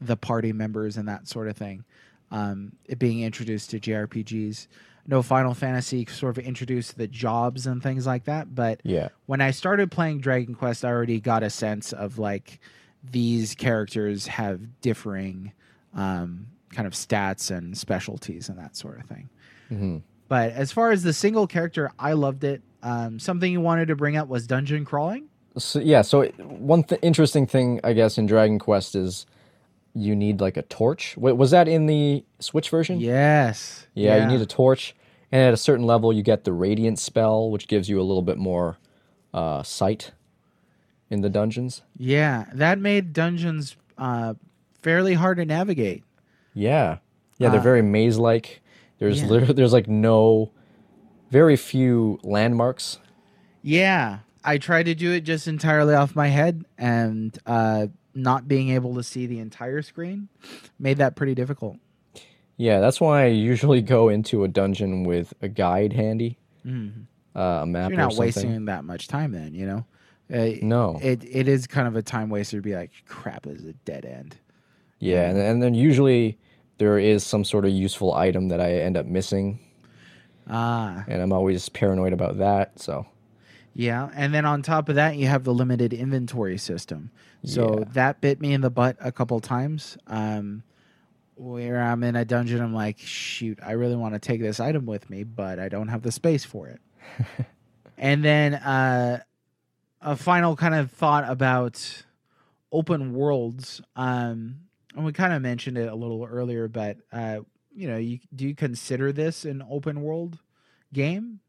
[0.00, 1.84] the party members and that sort of thing.
[2.30, 4.68] Um, it being introduced to JRPGs.
[5.04, 9.08] No Final Fantasy sort of introduced the jobs and things like that, but Yeah.
[9.26, 12.60] when I started playing Dragon Quest, I already got a sense of like
[13.02, 15.50] these characters have differing
[15.92, 19.28] um, kind of stats and specialties and that sort of thing.
[19.68, 19.98] hmm
[20.30, 22.62] But as far as the single character, I loved it.
[22.84, 25.24] Um, something you wanted to bring up was dungeon crawling.
[25.58, 29.26] So yeah, so one th- interesting thing I guess in Dragon Quest is
[29.92, 31.16] you need like a torch.
[31.16, 33.00] Wa- Was that in the Switch version?
[33.00, 33.88] Yes.
[33.94, 34.94] Yeah, you need a torch,
[35.32, 38.22] and at a certain level, you get the Radiant spell, which gives you a little
[38.22, 38.78] bit more
[39.34, 40.12] uh, sight
[41.10, 41.82] in the dungeons.
[41.98, 44.34] Yeah, that made dungeons uh,
[44.80, 46.04] fairly hard to navigate.
[46.54, 46.98] Yeah,
[47.38, 48.62] yeah, they're Uh, very maze-like.
[49.00, 49.44] There's yeah.
[49.54, 50.52] there's like no,
[51.30, 53.00] very few landmarks.
[53.62, 58.70] Yeah, I tried to do it just entirely off my head, and uh, not being
[58.70, 60.28] able to see the entire screen
[60.78, 61.78] made that pretty difficult.
[62.56, 66.70] Yeah, that's why I usually go into a dungeon with a guide handy, uh, a
[66.70, 66.94] map
[67.34, 67.74] Mm-hmm.
[67.90, 69.86] You're not wasting that much time, then you know.
[70.32, 70.96] Uh, No.
[71.02, 73.72] it it is kind of a time waster to be like, crap, this is a
[73.72, 74.36] dead end.
[74.98, 76.38] Yeah, and, and then usually
[76.80, 79.60] there is some sort of useful item that I end up missing,
[80.48, 82.80] Ah, and I'm always paranoid about that.
[82.80, 83.06] So
[83.74, 87.10] Yeah, and then on top of that, you have the limited inventory system.
[87.44, 87.84] So Yeah.
[87.92, 89.96] that bit me in the butt a couple times.
[90.08, 90.62] Um,
[91.36, 94.86] where I'm in a dungeon, I'm like, shoot, I really want to take this item
[94.86, 96.80] with me, but I don't have the space for it.
[97.98, 99.20] and then uh,
[100.00, 102.04] a final kind of thought about
[102.72, 103.80] open worlds.
[103.96, 104.62] Um,
[104.94, 107.40] and we kind of mentioned it a little earlier, but uh,
[107.74, 110.38] you know, you, do you consider this an open world
[110.92, 111.40] game?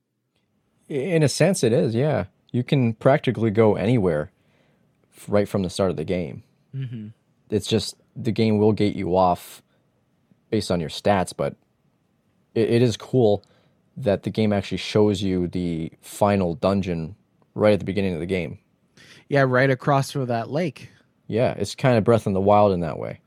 [0.91, 1.95] in a sense, it is.
[1.95, 4.31] Yeah, you can practically go anywhere.
[5.27, 6.43] right from the start of the game.
[6.75, 7.07] Mm-hmm.
[7.49, 9.61] It's just the game will gate you off
[10.49, 11.55] based on your stats, but
[12.55, 13.43] it, it is cool
[13.95, 17.15] that the game actually shows you the final dungeon
[17.55, 18.59] right at the beginning of the game.
[19.29, 20.89] Yeah, right across from that lake.
[21.27, 23.21] Yeah, it's kind of Breath in the Wild in that way.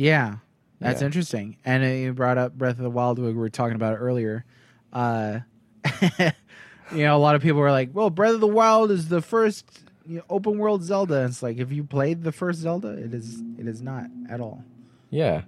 [0.00, 0.36] Yeah,
[0.78, 1.06] that's Yeah.
[1.06, 1.56] interesting.
[1.64, 3.18] And you brought up Breath of the Wild.
[3.18, 4.44] We were talking about it earlier.
[4.92, 5.40] Uh,
[6.18, 9.20] you know, a lot of people were like, "Well, Breath of the Wild is the
[9.20, 12.88] first you know, open world Zelda." And it's like, if you played the first Zelda,
[12.88, 14.64] it is it is not at all.
[15.10, 15.42] Yeah,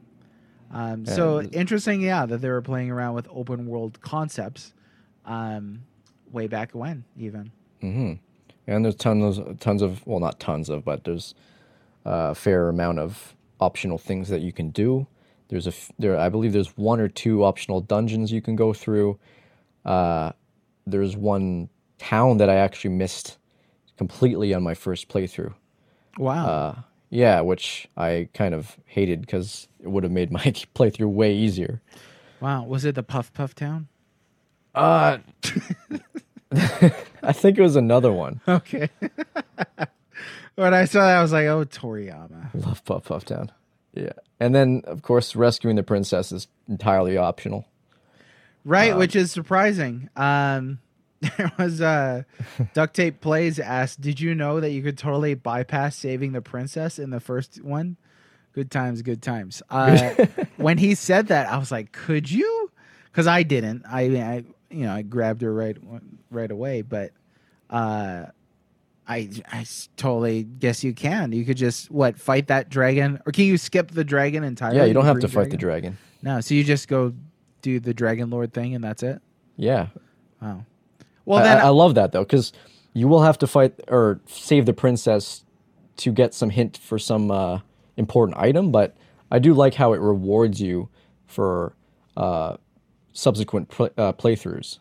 [0.71, 4.75] Um, so And- interesting, yeah, that they were playing around with open world concepts,
[5.25, 5.83] um,
[6.33, 7.53] way back when, even.
[7.81, 8.19] and
[8.67, 11.35] there's tons of, tons of well, not tons of, but there's
[12.05, 15.07] a fair amount of optional things that you can do.
[15.49, 18.73] There's a f- there, I believe there's one or two optional dungeons you can go
[18.73, 19.19] through.
[19.85, 20.33] Uh,
[20.87, 21.69] there's one
[21.99, 23.39] town that I actually missed
[23.97, 25.55] completely on my first playthrough.
[26.19, 26.47] Wow.
[26.47, 26.75] Uh,
[27.11, 30.41] yeah, which I kind of hated because it would have made my
[30.75, 31.81] playthrough way easier.
[32.41, 32.65] wow.
[32.65, 33.89] Was it the Puff Puff Town?
[34.75, 35.19] Uh,
[37.23, 38.41] I think it was another one.
[38.49, 38.89] Okay.
[40.63, 43.51] When I saw that, I was like, "Oh, Toriyama." Love Puff Puff Town.
[43.95, 47.67] Yeah, and then of course rescuing the princess is entirely optional.
[48.65, 50.09] Right, which is surprising.
[50.17, 50.79] Um,
[51.21, 52.23] there was uh,
[52.75, 56.99] duct tape plays asked, "Did you know that you could totally bypass saving the princess
[56.99, 57.97] in the first one?"
[58.55, 59.63] Good times, good times.
[59.71, 60.27] Uh,
[60.57, 62.71] when he said that, I was like, "Could you?"
[63.11, 63.85] Because I didn't.
[63.87, 65.77] I, I, you know, I grabbed her right,
[66.31, 66.83] right away.
[66.83, 67.13] But
[67.69, 68.27] uh,
[69.09, 69.67] I, I
[69.97, 71.33] totally guess you can.
[71.33, 74.79] You could just what fight that dragon, or can you skip the dragon entirely?
[74.79, 75.99] Yeah, you don't have to fight the dragon.
[76.23, 77.13] No, so you just go
[77.63, 79.21] do the dragon lord thing, and that's it.
[79.57, 79.89] Yeah,
[80.41, 80.65] Wow.
[81.25, 82.53] Well, I, then I, I love that though because
[82.93, 85.45] you will have to fight or save the princess
[85.99, 87.61] to get some hint for some uh,
[87.97, 88.97] important item, but
[89.31, 90.89] I do like how it rewards you
[91.27, 91.75] for
[92.17, 92.57] uh,
[93.13, 94.79] subsequent pl- uh, playthroughs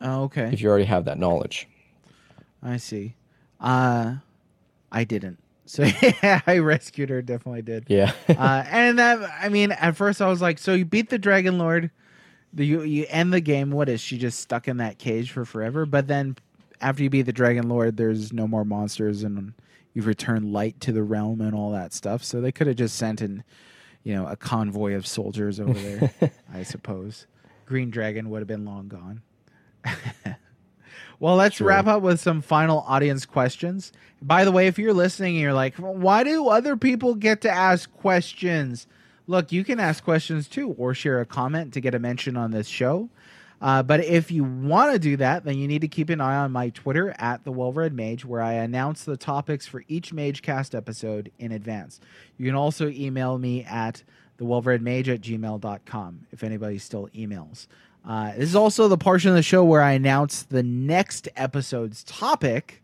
[0.00, 1.68] oh, okay, if you already have that knowledge.
[2.62, 3.16] I see.
[3.60, 4.16] Uh,
[4.90, 5.38] I didn't.
[5.70, 7.22] So yeah, I rescued her.
[7.22, 7.84] Definitely did.
[7.86, 11.18] Yeah, uh, and that I mean, at first I was like, so you beat the
[11.18, 11.92] dragon lord,
[12.52, 13.70] the you, you end the game.
[13.70, 15.86] What is she just stuck in that cage for forever?
[15.86, 16.34] But then
[16.80, 19.52] after you beat the dragon lord, there's no more monsters and
[19.94, 22.24] you've returned light to the realm and all that stuff.
[22.24, 23.44] So they could have just sent in,
[24.02, 26.32] you know, a convoy of soldiers over there.
[26.52, 27.26] I suppose
[27.66, 29.22] Green Dragon would have been long gone.
[31.20, 33.92] Well, let's wrap up with some final audience questions.
[34.22, 37.50] By the way, if you're listening and you're like, why do other people get to
[37.50, 38.86] ask questions?
[39.26, 42.52] Look, you can ask questions too or share a comment to get a mention on
[42.52, 43.10] this show.
[43.60, 46.36] Uh, but if you want to do that, then you need to keep an eye
[46.36, 50.74] on my Twitter at the Well-Red Mage, where I announce the topics for each MageCast
[50.74, 52.00] episode in advance.
[52.38, 54.02] You can also email me at
[54.38, 57.66] the Mage at gmail.com if anybody still emails.
[58.06, 62.02] Uh, this is also the portion of the show where I announce the next episode's
[62.04, 62.82] topic.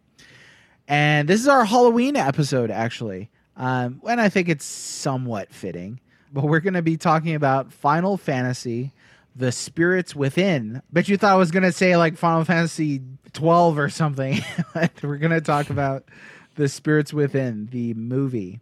[0.89, 3.31] And this is our Halloween episode, actually.
[3.57, 6.01] Um, and I think it's somewhat fitting.
[6.33, 8.93] But we're going to be talking about Final Fantasy,
[9.35, 10.83] The Spirits Within.
[10.93, 13.01] Bet you thought I was going to say like Final Fantasy
[13.33, 14.41] 12 or something.
[15.03, 16.05] we're going to talk about
[16.57, 18.61] The Spirits Within, the movie.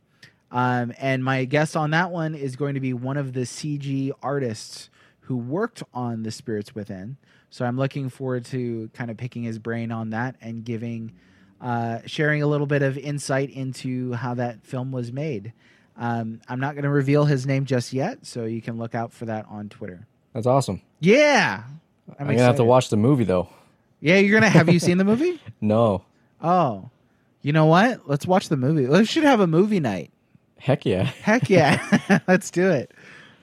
[0.52, 4.12] Um, and my guest on that one is going to be one of the CG
[4.22, 4.88] artists
[5.24, 7.16] who worked on The Spirits Within.
[7.50, 11.12] So I'm looking forward to kind of picking his brain on that and giving,
[11.60, 15.52] uh, sharing a little bit of insight into how that film was made.
[15.96, 19.12] Um, I'm not going to reveal his name just yet, so you can look out
[19.12, 20.06] for that on Twitter.
[20.32, 20.82] that's awesome.
[21.00, 21.62] Yeah,
[22.18, 23.48] I'm, gonna have to watch the movie though.
[24.00, 24.50] Yeah, you're gonna.
[24.50, 25.40] Have you seen the movie?
[25.60, 26.04] No,
[26.42, 26.90] Oh,
[27.40, 28.06] you know what?
[28.08, 28.86] Let's watch the movie.
[28.86, 30.10] We should have a movie night.
[30.58, 31.04] heck yeah.
[31.22, 32.20] Heck yeah.
[32.28, 32.92] Let's do it.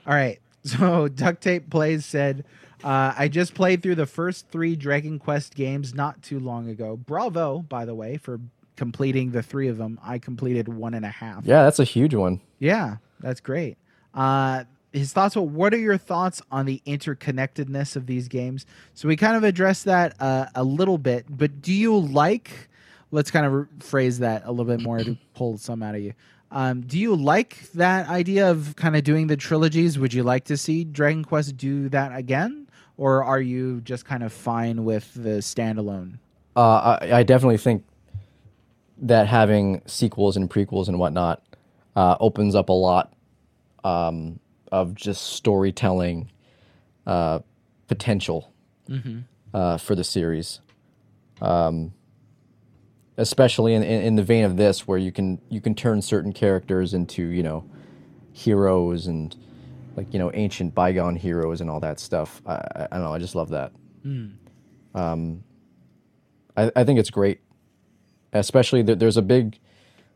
[0.05, 0.39] All right.
[0.65, 2.45] So Duct Tape Plays said,
[2.83, 6.97] uh, I just played through the first three Dragon Quest games not too long ago.
[6.97, 8.39] Bravo, by the way, for
[8.75, 9.99] completing the three of them.
[10.03, 11.45] I completed one and a half.
[11.45, 12.41] Yeah, that's a huge one.
[12.59, 13.77] Yeah, that's great.
[14.13, 15.35] Uh, his thoughts.
[15.35, 18.65] Well, what are your thoughts on the interconnectedness of these games?
[18.93, 22.69] So we kind of addressed that uh, a little bit, but do you like?
[23.11, 26.13] Let's kind of phrase that a little bit more to pull some out of you.
[26.51, 29.97] Um, do you like that idea of kind of doing the trilogies?
[29.97, 32.67] Would you like to see Dragon Quest do that again,
[32.97, 36.17] or are you just kind of fine with the standalone?
[36.55, 37.85] Uh, I, I definitely think
[38.97, 41.41] that having sequels and prequels and whatnot
[41.95, 43.13] uh, opens up a lot
[43.83, 44.39] um,
[44.71, 46.29] of just storytelling
[47.07, 47.39] uh,
[47.87, 48.53] potential
[49.53, 50.59] uh, for the series.
[51.41, 51.93] Um,
[53.21, 56.33] especially in, in in the vein of this, where you can you can turn certain
[56.33, 57.63] characters into you know
[58.33, 59.35] heroes and
[59.95, 62.41] like you know ancient bygone heroes and all that stuff.
[62.45, 63.13] I, I, I don't know.
[63.13, 63.71] I just love that.
[64.95, 65.43] Um,
[66.57, 67.39] I I think it's great,
[68.33, 69.59] especially that there's a big.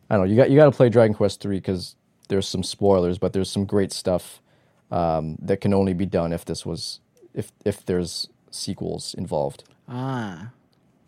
[0.09, 0.31] I don't know.
[0.31, 1.95] You got you got to play Dragon Quest three because
[2.27, 4.41] there's some spoilers, but there's some great stuff
[4.91, 6.99] um, that can only be done if this was
[7.33, 9.63] if if there's sequels involved.
[9.87, 10.51] Ah,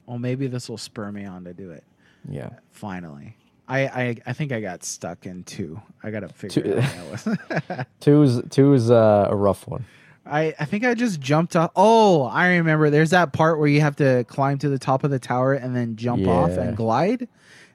[0.07, 1.83] well, maybe this will spur me on to do it.
[2.27, 2.49] Yeah.
[2.71, 3.35] Finally,
[3.67, 5.79] I I, I think I got stuck in two.
[6.01, 7.23] I gotta figure Two- it out.
[7.23, 9.85] That was- Two is two is uh, a rough one.
[10.25, 11.71] I I think I just jumped off.
[11.75, 12.89] Oh, I remember.
[12.89, 15.75] There's that part where you have to climb to the top of the tower and
[15.75, 17.27] then jump off and glide.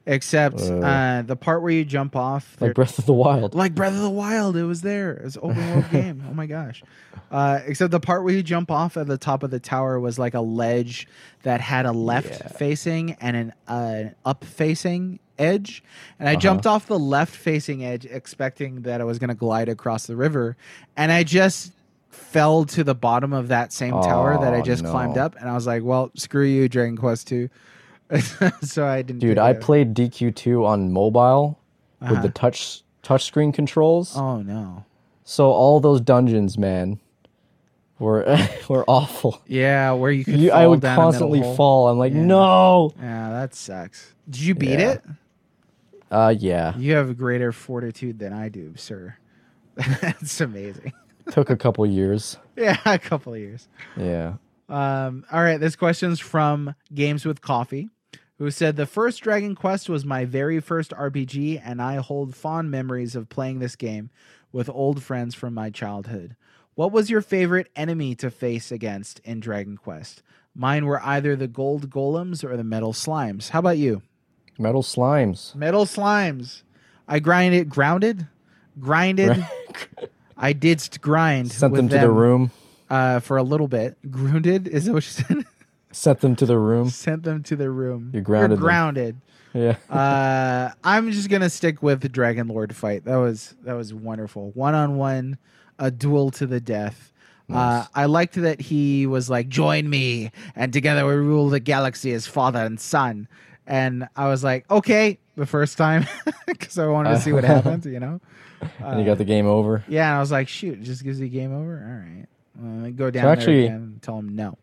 [0.05, 0.79] Except Uh.
[0.81, 3.55] uh, the part where you jump off, Like Breath of the Wild.
[3.55, 4.57] like Breath of the Wild.
[4.57, 5.12] It was there.
[5.12, 6.24] It was an open world game.
[6.29, 6.83] Oh my gosh!
[7.31, 10.19] Uh, except the part where you jump off at the top of the tower was
[10.19, 11.07] like a ledge
[11.45, 12.49] that had a left Yeah.
[12.49, 15.85] facing and an uh, up facing edge,
[16.19, 16.41] and I Uh-huh.
[16.41, 20.16] jumped off the left facing edge expecting that I was going to glide across the
[20.16, 20.57] river,
[20.97, 21.73] and I just
[22.11, 25.49] fell to the bottom of that same tower that I Oh, just climbed up, and
[25.49, 27.49] I was like, "Well, screw you, Dragon Quest 2.
[28.63, 29.21] so I didn't.
[29.21, 31.59] Dude, I played DQ2 on mobile
[32.01, 32.23] with Uh-huh.
[32.23, 34.17] the touch touchscreen controls.
[34.17, 34.85] Oh no.
[35.25, 37.01] So all those dungeons, man,
[37.99, 38.25] were
[38.69, 39.41] were awful.
[39.47, 40.37] Yeah, where you could.
[40.39, 41.89] You, I would constantly fall.
[41.89, 42.25] I'm like, Yeah.
[42.25, 42.93] no.
[43.01, 44.15] Yeah, that sucks.
[44.29, 44.91] Did you beat Yeah.
[44.93, 45.03] it?
[46.11, 46.77] Uh, yeah.
[46.77, 49.17] You have greater fortitude than I do, sir.
[49.77, 50.93] That's amazing.
[51.31, 52.37] Took a couple years.
[52.57, 53.67] Yeah, a couple years.
[53.97, 54.35] Yeah.
[54.69, 57.89] Um, all right, this question's from Games with Coffee,
[58.43, 62.73] who said the first Dragon Quest was my very first RPG, and I hold fond
[62.73, 64.10] memories of playing this game
[64.51, 66.35] with old friends from my childhood.
[66.74, 70.24] What was your favorite enemy to face against in Dragon Quest?
[70.56, 73.51] Mine were either the gold golems or the metal slimes.
[73.51, 74.02] How about you?
[74.59, 75.55] Metal slimes.
[75.55, 76.62] Metal slimes.
[77.06, 78.27] I grinded, grounded,
[78.81, 79.47] grinded.
[80.36, 81.52] I did st- grind.
[81.52, 82.51] Sent with them to the room.
[82.90, 83.98] uh, for a little bit.
[84.10, 85.47] Grounded is that what you said?
[85.93, 86.89] Sent them to the room.
[86.90, 88.10] Sent them to the room.
[88.12, 88.64] You're grounded You're them.
[88.64, 89.20] grounded.
[89.55, 89.77] Yeah.
[89.90, 93.05] uh, I'm just gonna stick with the Dragon Lord fight.
[93.05, 94.51] That was that was wonderful.
[94.52, 95.39] One on one,
[95.78, 97.10] a duel to the death.
[97.52, 102.12] Uh, I liked that he was like, "Join me, and together we rule the galaxy
[102.12, 103.28] as father and son."
[103.66, 106.06] And I was like, "Okay," the first time
[106.47, 107.85] because I wanted to see what happened.
[107.85, 108.20] You know.
[108.78, 109.85] and you got the game over.
[109.86, 112.27] Yeah, and I was like, "Shoot, it just gives you game over."
[112.59, 114.56] All right, uh, go down actually- there again and tell him no.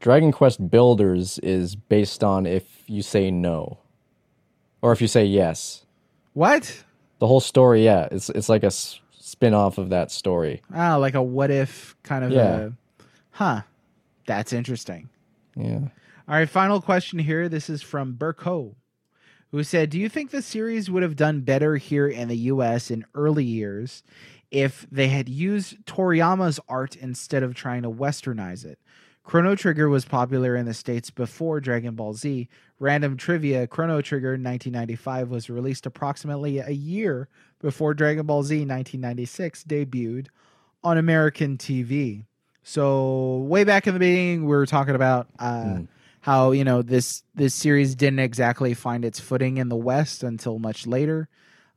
[0.00, 3.78] Dragon Quest Builders is based on if you say no,
[4.82, 5.84] or if you say yes.
[6.32, 6.84] What?
[7.18, 10.62] The whole story, yeah, it's it's like a s- spin off of that story.
[10.74, 12.56] Ah, like a what if kind of Yeah.
[12.56, 12.70] a,
[13.32, 13.60] huh?
[14.26, 15.10] That's interesting.
[15.54, 15.80] Yeah.
[16.28, 17.48] All right, final question here.
[17.48, 18.74] This is from Burko,
[19.50, 22.90] who said, "Do you think the series would have done better here in the U.S.
[22.90, 24.02] in early years
[24.50, 28.78] if they had used Toriyama's art instead of trying to westernize it?"
[29.22, 32.48] Chrono Trigger was popular in the States before Dragon Ball Z.
[32.78, 37.28] Random trivia Chrono Trigger 1995 was released approximately a year
[37.60, 40.28] before Dragon Ball Z 1996 debuted
[40.82, 42.24] on American TV.
[42.62, 45.88] So, way back in the beginning, we were talking about uh, Mm.
[46.20, 50.58] how you know this this series didn't exactly find its footing in the West until
[50.58, 51.28] much later,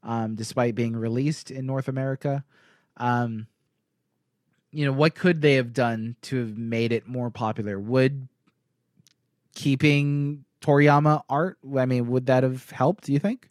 [0.02, 2.44] um, despite being released in North America.
[2.98, 3.48] Um,
[4.74, 7.80] you know, what could they have done to have made it more popular?
[7.80, 8.28] Would
[9.54, 13.50] keeping Toriyama art, I mean, would that have helped, do you think?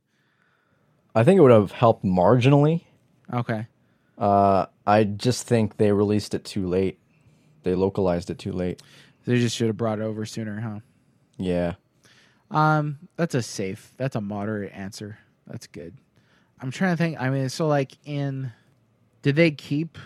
[1.15, 2.83] I think it would have helped marginally.
[3.33, 3.69] Okay.
[4.19, 6.99] Uh, I just think they released it too late.
[7.63, 8.83] They localized it too late.
[9.25, 10.81] They just should have brought it over sooner, huh?
[11.37, 11.75] Yeah.
[12.51, 15.19] Um, that's a safe, that's a moderate answer.
[15.47, 15.97] That's good.
[16.61, 17.21] I'm trying to think.
[17.21, 18.53] I mean, so like in,
[19.23, 19.99] did they keep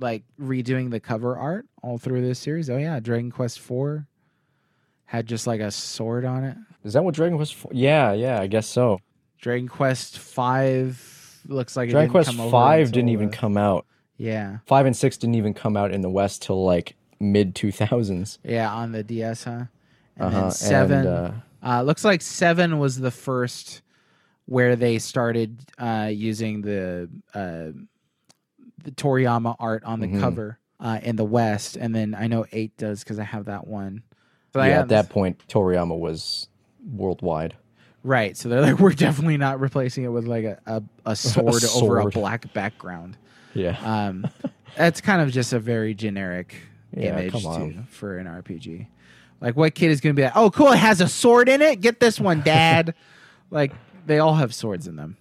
[0.00, 2.68] like redoing the cover art all through this series?
[2.70, 4.06] Oh yeah, Dragon Quest Four
[5.06, 6.56] had just like a sword on it.
[6.84, 7.54] Is that what Dragon Quest?
[7.54, 7.72] 4?
[7.74, 9.00] Yeah, yeah, I guess so.
[9.40, 13.86] Dragon Quest Five looks like it Dragon didn't Quest Five didn't even the- come out.
[14.16, 17.70] Yeah, Five and six didn't even come out in the West till like mid two
[17.72, 18.38] thousands.
[18.42, 19.50] yeah, on the DS, huh?
[20.16, 21.06] And Uh-huh, then seven.
[21.06, 23.82] and, Uh, looks like seven was the first
[24.46, 27.68] where they started uh, using the uh,
[28.84, 30.20] the Toriyama art on the Mhm.
[30.20, 33.66] cover uh, in the West, and then I know eight does because I have that
[33.66, 34.02] one.
[34.52, 36.48] So yeah, at that point, Toriyama was
[36.92, 37.54] worldwide.
[38.04, 38.36] right.
[38.36, 41.98] So they're like, we're definitely not replacing it with like a a, a sword over
[42.00, 43.16] a black background.
[43.54, 43.76] Yeah.
[43.82, 44.26] Um,
[44.76, 46.54] that's kind of just a very generic
[46.96, 48.86] Yeah, image too, for an RPG.
[49.40, 51.62] Like, what kid is going to be like, oh, cool, it has a sword in
[51.62, 51.80] it?
[51.80, 52.94] Get this one, dad.
[53.50, 53.72] like,
[54.06, 55.16] they all have swords in them.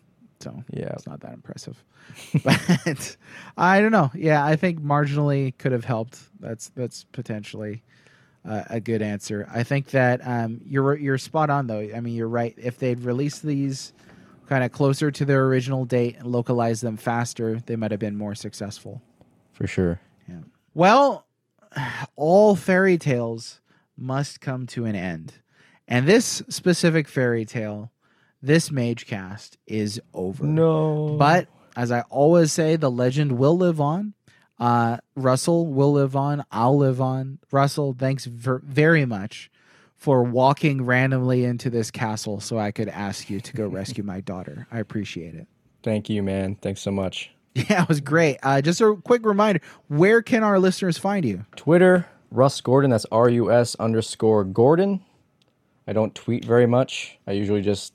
[0.48, 0.94] So, Yeah.
[0.94, 1.84] it's not that impressive.
[2.44, 3.18] but
[3.57, 4.11] I don't know.
[4.14, 6.19] Yeah, I think marginally could have helped.
[6.40, 7.84] That's that's potentially
[8.48, 9.48] uh, a good answer.
[9.53, 11.80] I think that um, you're you're spot on though.
[11.94, 12.53] I mean, you're right.
[12.57, 13.94] If they'd released these
[14.48, 18.15] kind of closer to their original date and localized them faster, they might have been
[18.18, 19.02] more successful.
[19.52, 19.99] For sure.
[20.30, 20.40] Yeah.
[20.74, 21.26] Well,
[22.15, 23.60] all fairy tales
[23.98, 25.34] must come to an end.
[25.90, 27.91] And this specific fairy tale,
[28.41, 30.45] this mage cast is over.
[30.45, 31.15] No.
[31.18, 34.14] But as I always say, the legend will live on.
[34.59, 36.43] Uh, Russell will live on.
[36.51, 37.39] I'll live on.
[37.51, 39.51] Russell, thanks ver- very much
[39.95, 44.22] for walking randomly into this castle so I could ask you to go rescue my
[44.22, 44.68] daughter.
[44.72, 45.47] I appreciate it.
[45.84, 46.55] Thank you, man.
[46.55, 47.31] Thanks so much.
[47.69, 48.38] Yeah, it was great.
[48.43, 51.43] Uh, just a quick reminder where can our listeners find you?
[51.55, 52.91] Twitter, Russ Gordon.
[52.91, 55.03] That's R U S underscore Gordon.
[55.88, 57.18] I don't tweet very much.
[57.26, 57.93] I usually just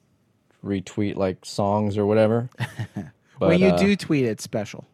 [0.65, 2.49] retweet like songs or whatever.
[3.39, 4.87] But, when you uh, do tweet, it's special.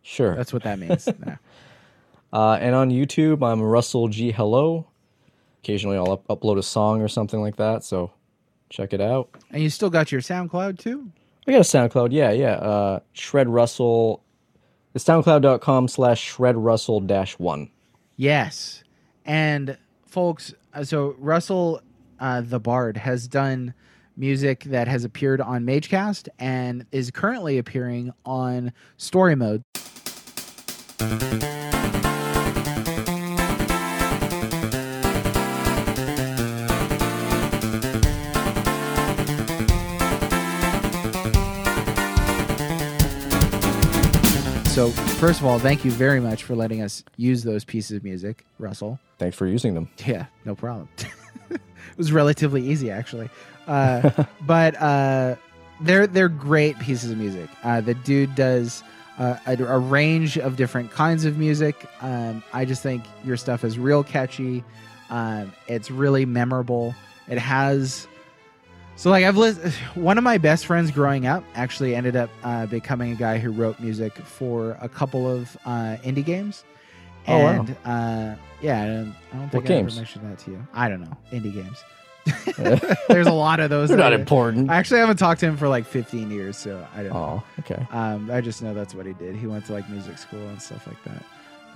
[0.00, 0.34] sure.
[0.34, 1.06] That's what that means.
[1.26, 1.36] Yeah.
[2.32, 4.86] Uh, and on YouTube, I'm Russell G Hello.
[5.62, 7.84] Occasionally, I'll up- upload a song or something like that.
[7.84, 8.10] So
[8.70, 9.28] check it out.
[9.50, 11.10] And you still got your SoundCloud too?
[11.46, 12.12] I got a SoundCloud.
[12.12, 12.52] Yeah, yeah.
[12.54, 14.22] Uh, Shred Russell.
[14.94, 17.70] It's soundcloud.com slash Shred Russell dash one.
[18.16, 18.82] Yes.
[19.26, 19.76] And
[20.06, 21.82] folks, uh, so Russell
[22.18, 23.74] uh, the Bard has done
[24.16, 29.62] music that has appeared on Magecast and is currently appearing on Story Mode.
[44.72, 48.04] So, first of all, thank you very much for letting us use those pieces of
[48.04, 48.98] music, Russell.
[49.18, 49.90] Thanks for using them.
[50.06, 50.88] Yeah, no problem.
[51.50, 51.60] it
[51.98, 53.28] was relatively easy, actually.
[53.66, 55.36] Uh, but uh,
[55.80, 57.48] they're they're great pieces of music.
[57.62, 58.82] Uh, the dude does
[59.18, 61.86] uh, a, a range of different kinds of music.
[62.00, 64.64] Um, I just think your stuff is real catchy.
[65.10, 66.94] Um, it's really memorable.
[67.28, 68.06] It has.
[68.96, 72.66] So like I've listened, one of my best friends growing up actually ended up uh,
[72.66, 76.62] becoming a guy who wrote music for a couple of uh, indie games.
[77.26, 77.66] Oh, wow.
[77.84, 79.92] uh, yeah, I don't, I don't think What I games?
[79.94, 80.66] ever mentioned that to you.
[80.74, 81.82] I don't know indie games.
[83.08, 83.88] There's a lot of those.
[83.88, 84.70] They're not important.
[84.70, 87.12] I actually haven't talked to him for like 15 years, so I don't.
[87.12, 87.42] know.
[87.46, 87.86] Oh, okay.
[87.90, 89.34] Um, I just know that's what he did.
[89.36, 91.24] He went to like music school and stuff like that.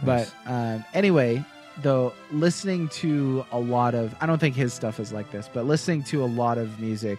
[0.04, 0.32] Nice.
[0.44, 1.44] But um, anyway,
[1.82, 5.66] though, listening to a lot of, I don't think his stuff is like this, but
[5.66, 7.18] listening to a lot of music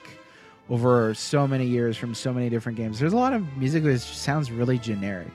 [0.69, 3.99] over so many years from so many different games, there's a lot of music that
[3.99, 5.31] sounds really generic.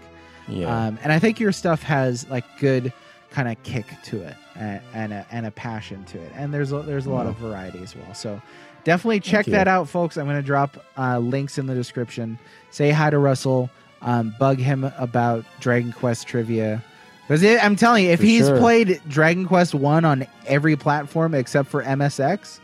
[0.49, 0.87] Yeah.
[0.87, 2.93] Um, and I think your stuff has like good
[3.33, 6.31] kind of kick to it and, and, a, and a passion to it.
[6.37, 8.15] And there's a, there's a lot of variety as well.
[8.15, 8.41] So
[8.85, 10.17] definitely check that out, folks.
[10.17, 12.39] I'm going to drop uh, links in the description.
[12.71, 13.71] Say hi to Russell.
[14.03, 16.83] Um, bug him about Dragon Quest trivia.
[17.27, 18.59] Because I'm telling you, if For he's sure.
[18.59, 22.61] played Dragon Quest 1 on every platform except for MSX,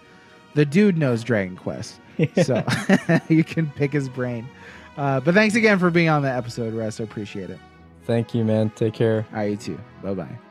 [0.54, 2.00] the dude knows Dragon Quest.
[2.42, 2.64] So
[3.28, 4.48] you can pick his brain.
[4.96, 7.00] Uh, but thanks again for being on the episode, Russ.
[7.00, 7.60] I appreciate it.
[8.02, 8.70] Thank you, man.
[8.70, 9.24] Take care.
[9.30, 9.78] All right, you too.
[10.02, 10.47] Bye bye.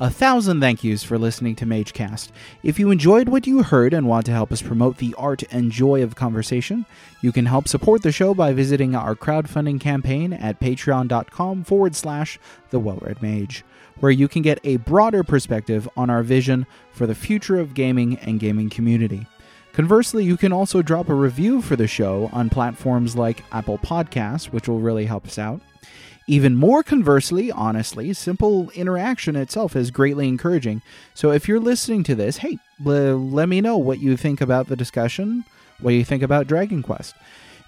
[0.00, 2.28] A thousand thank yous for listening to MageCast.
[2.62, 5.72] If you enjoyed what you heard and want to help us promote the art and
[5.72, 6.86] joy of conversation,
[7.20, 12.38] you can help support the show by visiting our crowdfunding campaign at patreon.com forward slash
[12.70, 13.64] the Well-Red Mage,
[13.98, 18.18] where you can get a broader perspective on our vision for the future of gaming
[18.18, 19.26] and gaming community.
[19.72, 24.44] Conversely, you can also drop a review for the show on platforms like Apple Podcasts,
[24.44, 25.60] which will really help us out.
[26.30, 30.82] Even more conversely, honestly, simple interaction itself is greatly encouraging.
[31.14, 34.66] So if you're listening to this, hey, l- let me know what you think about
[34.68, 35.44] the discussion,
[35.80, 37.14] what you think about Dragon Quest.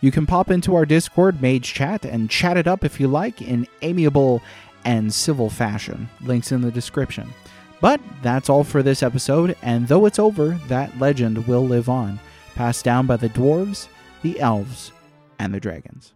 [0.02, 3.40] You can pop into our Discord, Mage Chat, and chat it up if you like
[3.40, 4.42] in amiable
[4.84, 6.10] and civil fashion.
[6.20, 7.32] Links in the description.
[7.80, 12.20] But that's all for this episode, and though it's over, that legend will live on,
[12.54, 13.88] passed down by the dwarves,
[14.20, 14.92] the elves,
[15.38, 16.12] and the dragons.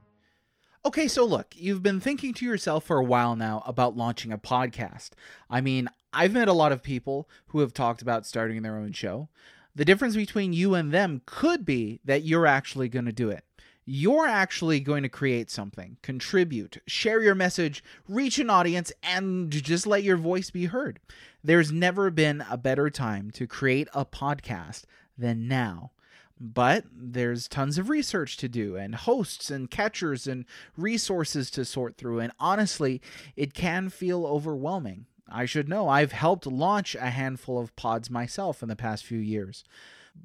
[0.86, 4.36] Okay, so look, you've been thinking to yourself for a while now about launching a
[4.36, 5.12] podcast.
[5.48, 8.93] I mean, I've met a lot of people who have talked about starting their own
[8.93, 9.31] show.
[9.74, 13.44] The difference between you and them could be that you're actually going to do it.
[13.86, 19.86] You're actually going to create something, contribute, share your message, reach an audience, and just
[19.86, 21.01] let your voice be heard.
[21.43, 24.82] There's never been a better time to create a podcast
[25.16, 25.93] than now.
[26.40, 30.44] But there's tons of research to do, and hosts and catchers and
[30.77, 32.19] resources to sort through.
[32.20, 33.01] And honestly,
[33.36, 35.06] it can feel overwhelming.
[35.28, 35.89] I should know.
[35.89, 39.65] I've helped launch a handful of pods myself in the past few years.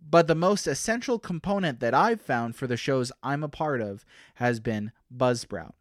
[0.09, 4.05] But the most essential component that I've found for the shows I'm a part of
[4.35, 5.71] has been Buzzsprout.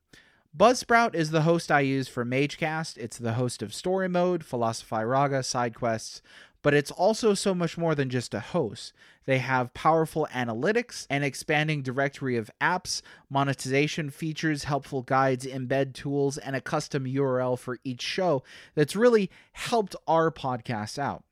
[0.57, 2.97] Buzzsprout is the host I use for MageCast.
[2.97, 6.23] It's the host of Story Mode, Philosophy Raga, Side Quests,
[6.63, 8.93] but it's also so much more than just a host.
[9.27, 16.39] They have powerful analytics, an expanding directory of apps, monetization features, helpful guides, embed tools,
[16.39, 18.43] and a custom URL for each show
[18.75, 21.25] that's really helped our podcast out.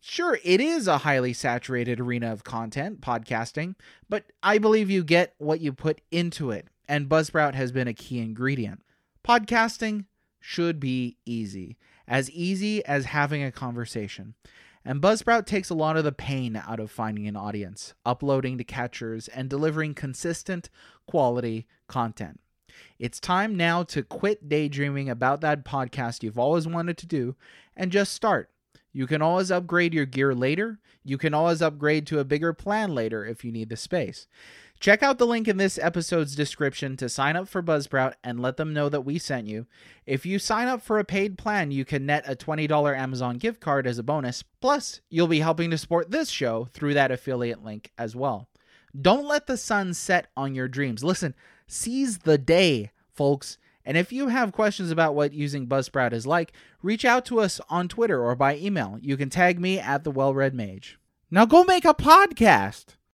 [0.00, 3.74] Sure, it is a highly saturated arena of content, podcasting,
[4.08, 7.94] but I believe you get what you put into it, and Buzzsprout has been a
[7.94, 8.82] key ingredient.
[9.26, 10.04] Podcasting
[10.40, 14.34] should be easy, as easy as having a conversation.
[14.84, 18.64] And Buzzsprout takes a lot of the pain out of finding an audience, uploading to
[18.64, 20.68] catchers, and delivering consistent,
[21.06, 22.40] quality content.
[22.98, 27.34] It's time now to quit daydreaming about that podcast you've always wanted to do
[27.76, 28.50] and just start.
[28.92, 30.78] You can always upgrade your gear later.
[31.02, 34.26] You can always upgrade to a bigger plan later if you need the space.
[34.84, 38.58] Check out the link in this episode's description to sign up for Buzzsprout and let
[38.58, 39.64] them know that we sent you.
[40.04, 43.62] If you sign up for a paid plan, you can net a $20 Amazon gift
[43.62, 44.42] card as a bonus.
[44.60, 48.50] Plus, you'll be helping to support this show through that affiliate link as well.
[48.94, 51.02] Don't let the sun set on your dreams.
[51.02, 51.34] Listen,
[51.66, 53.56] seize the day, folks.
[53.86, 56.52] And if you have questions about what using Buzzsprout is like,
[56.82, 58.98] reach out to us on Twitter or by email.
[59.00, 60.98] You can tag me at the Well-Red Mage.
[61.30, 62.96] Now go make a podcast.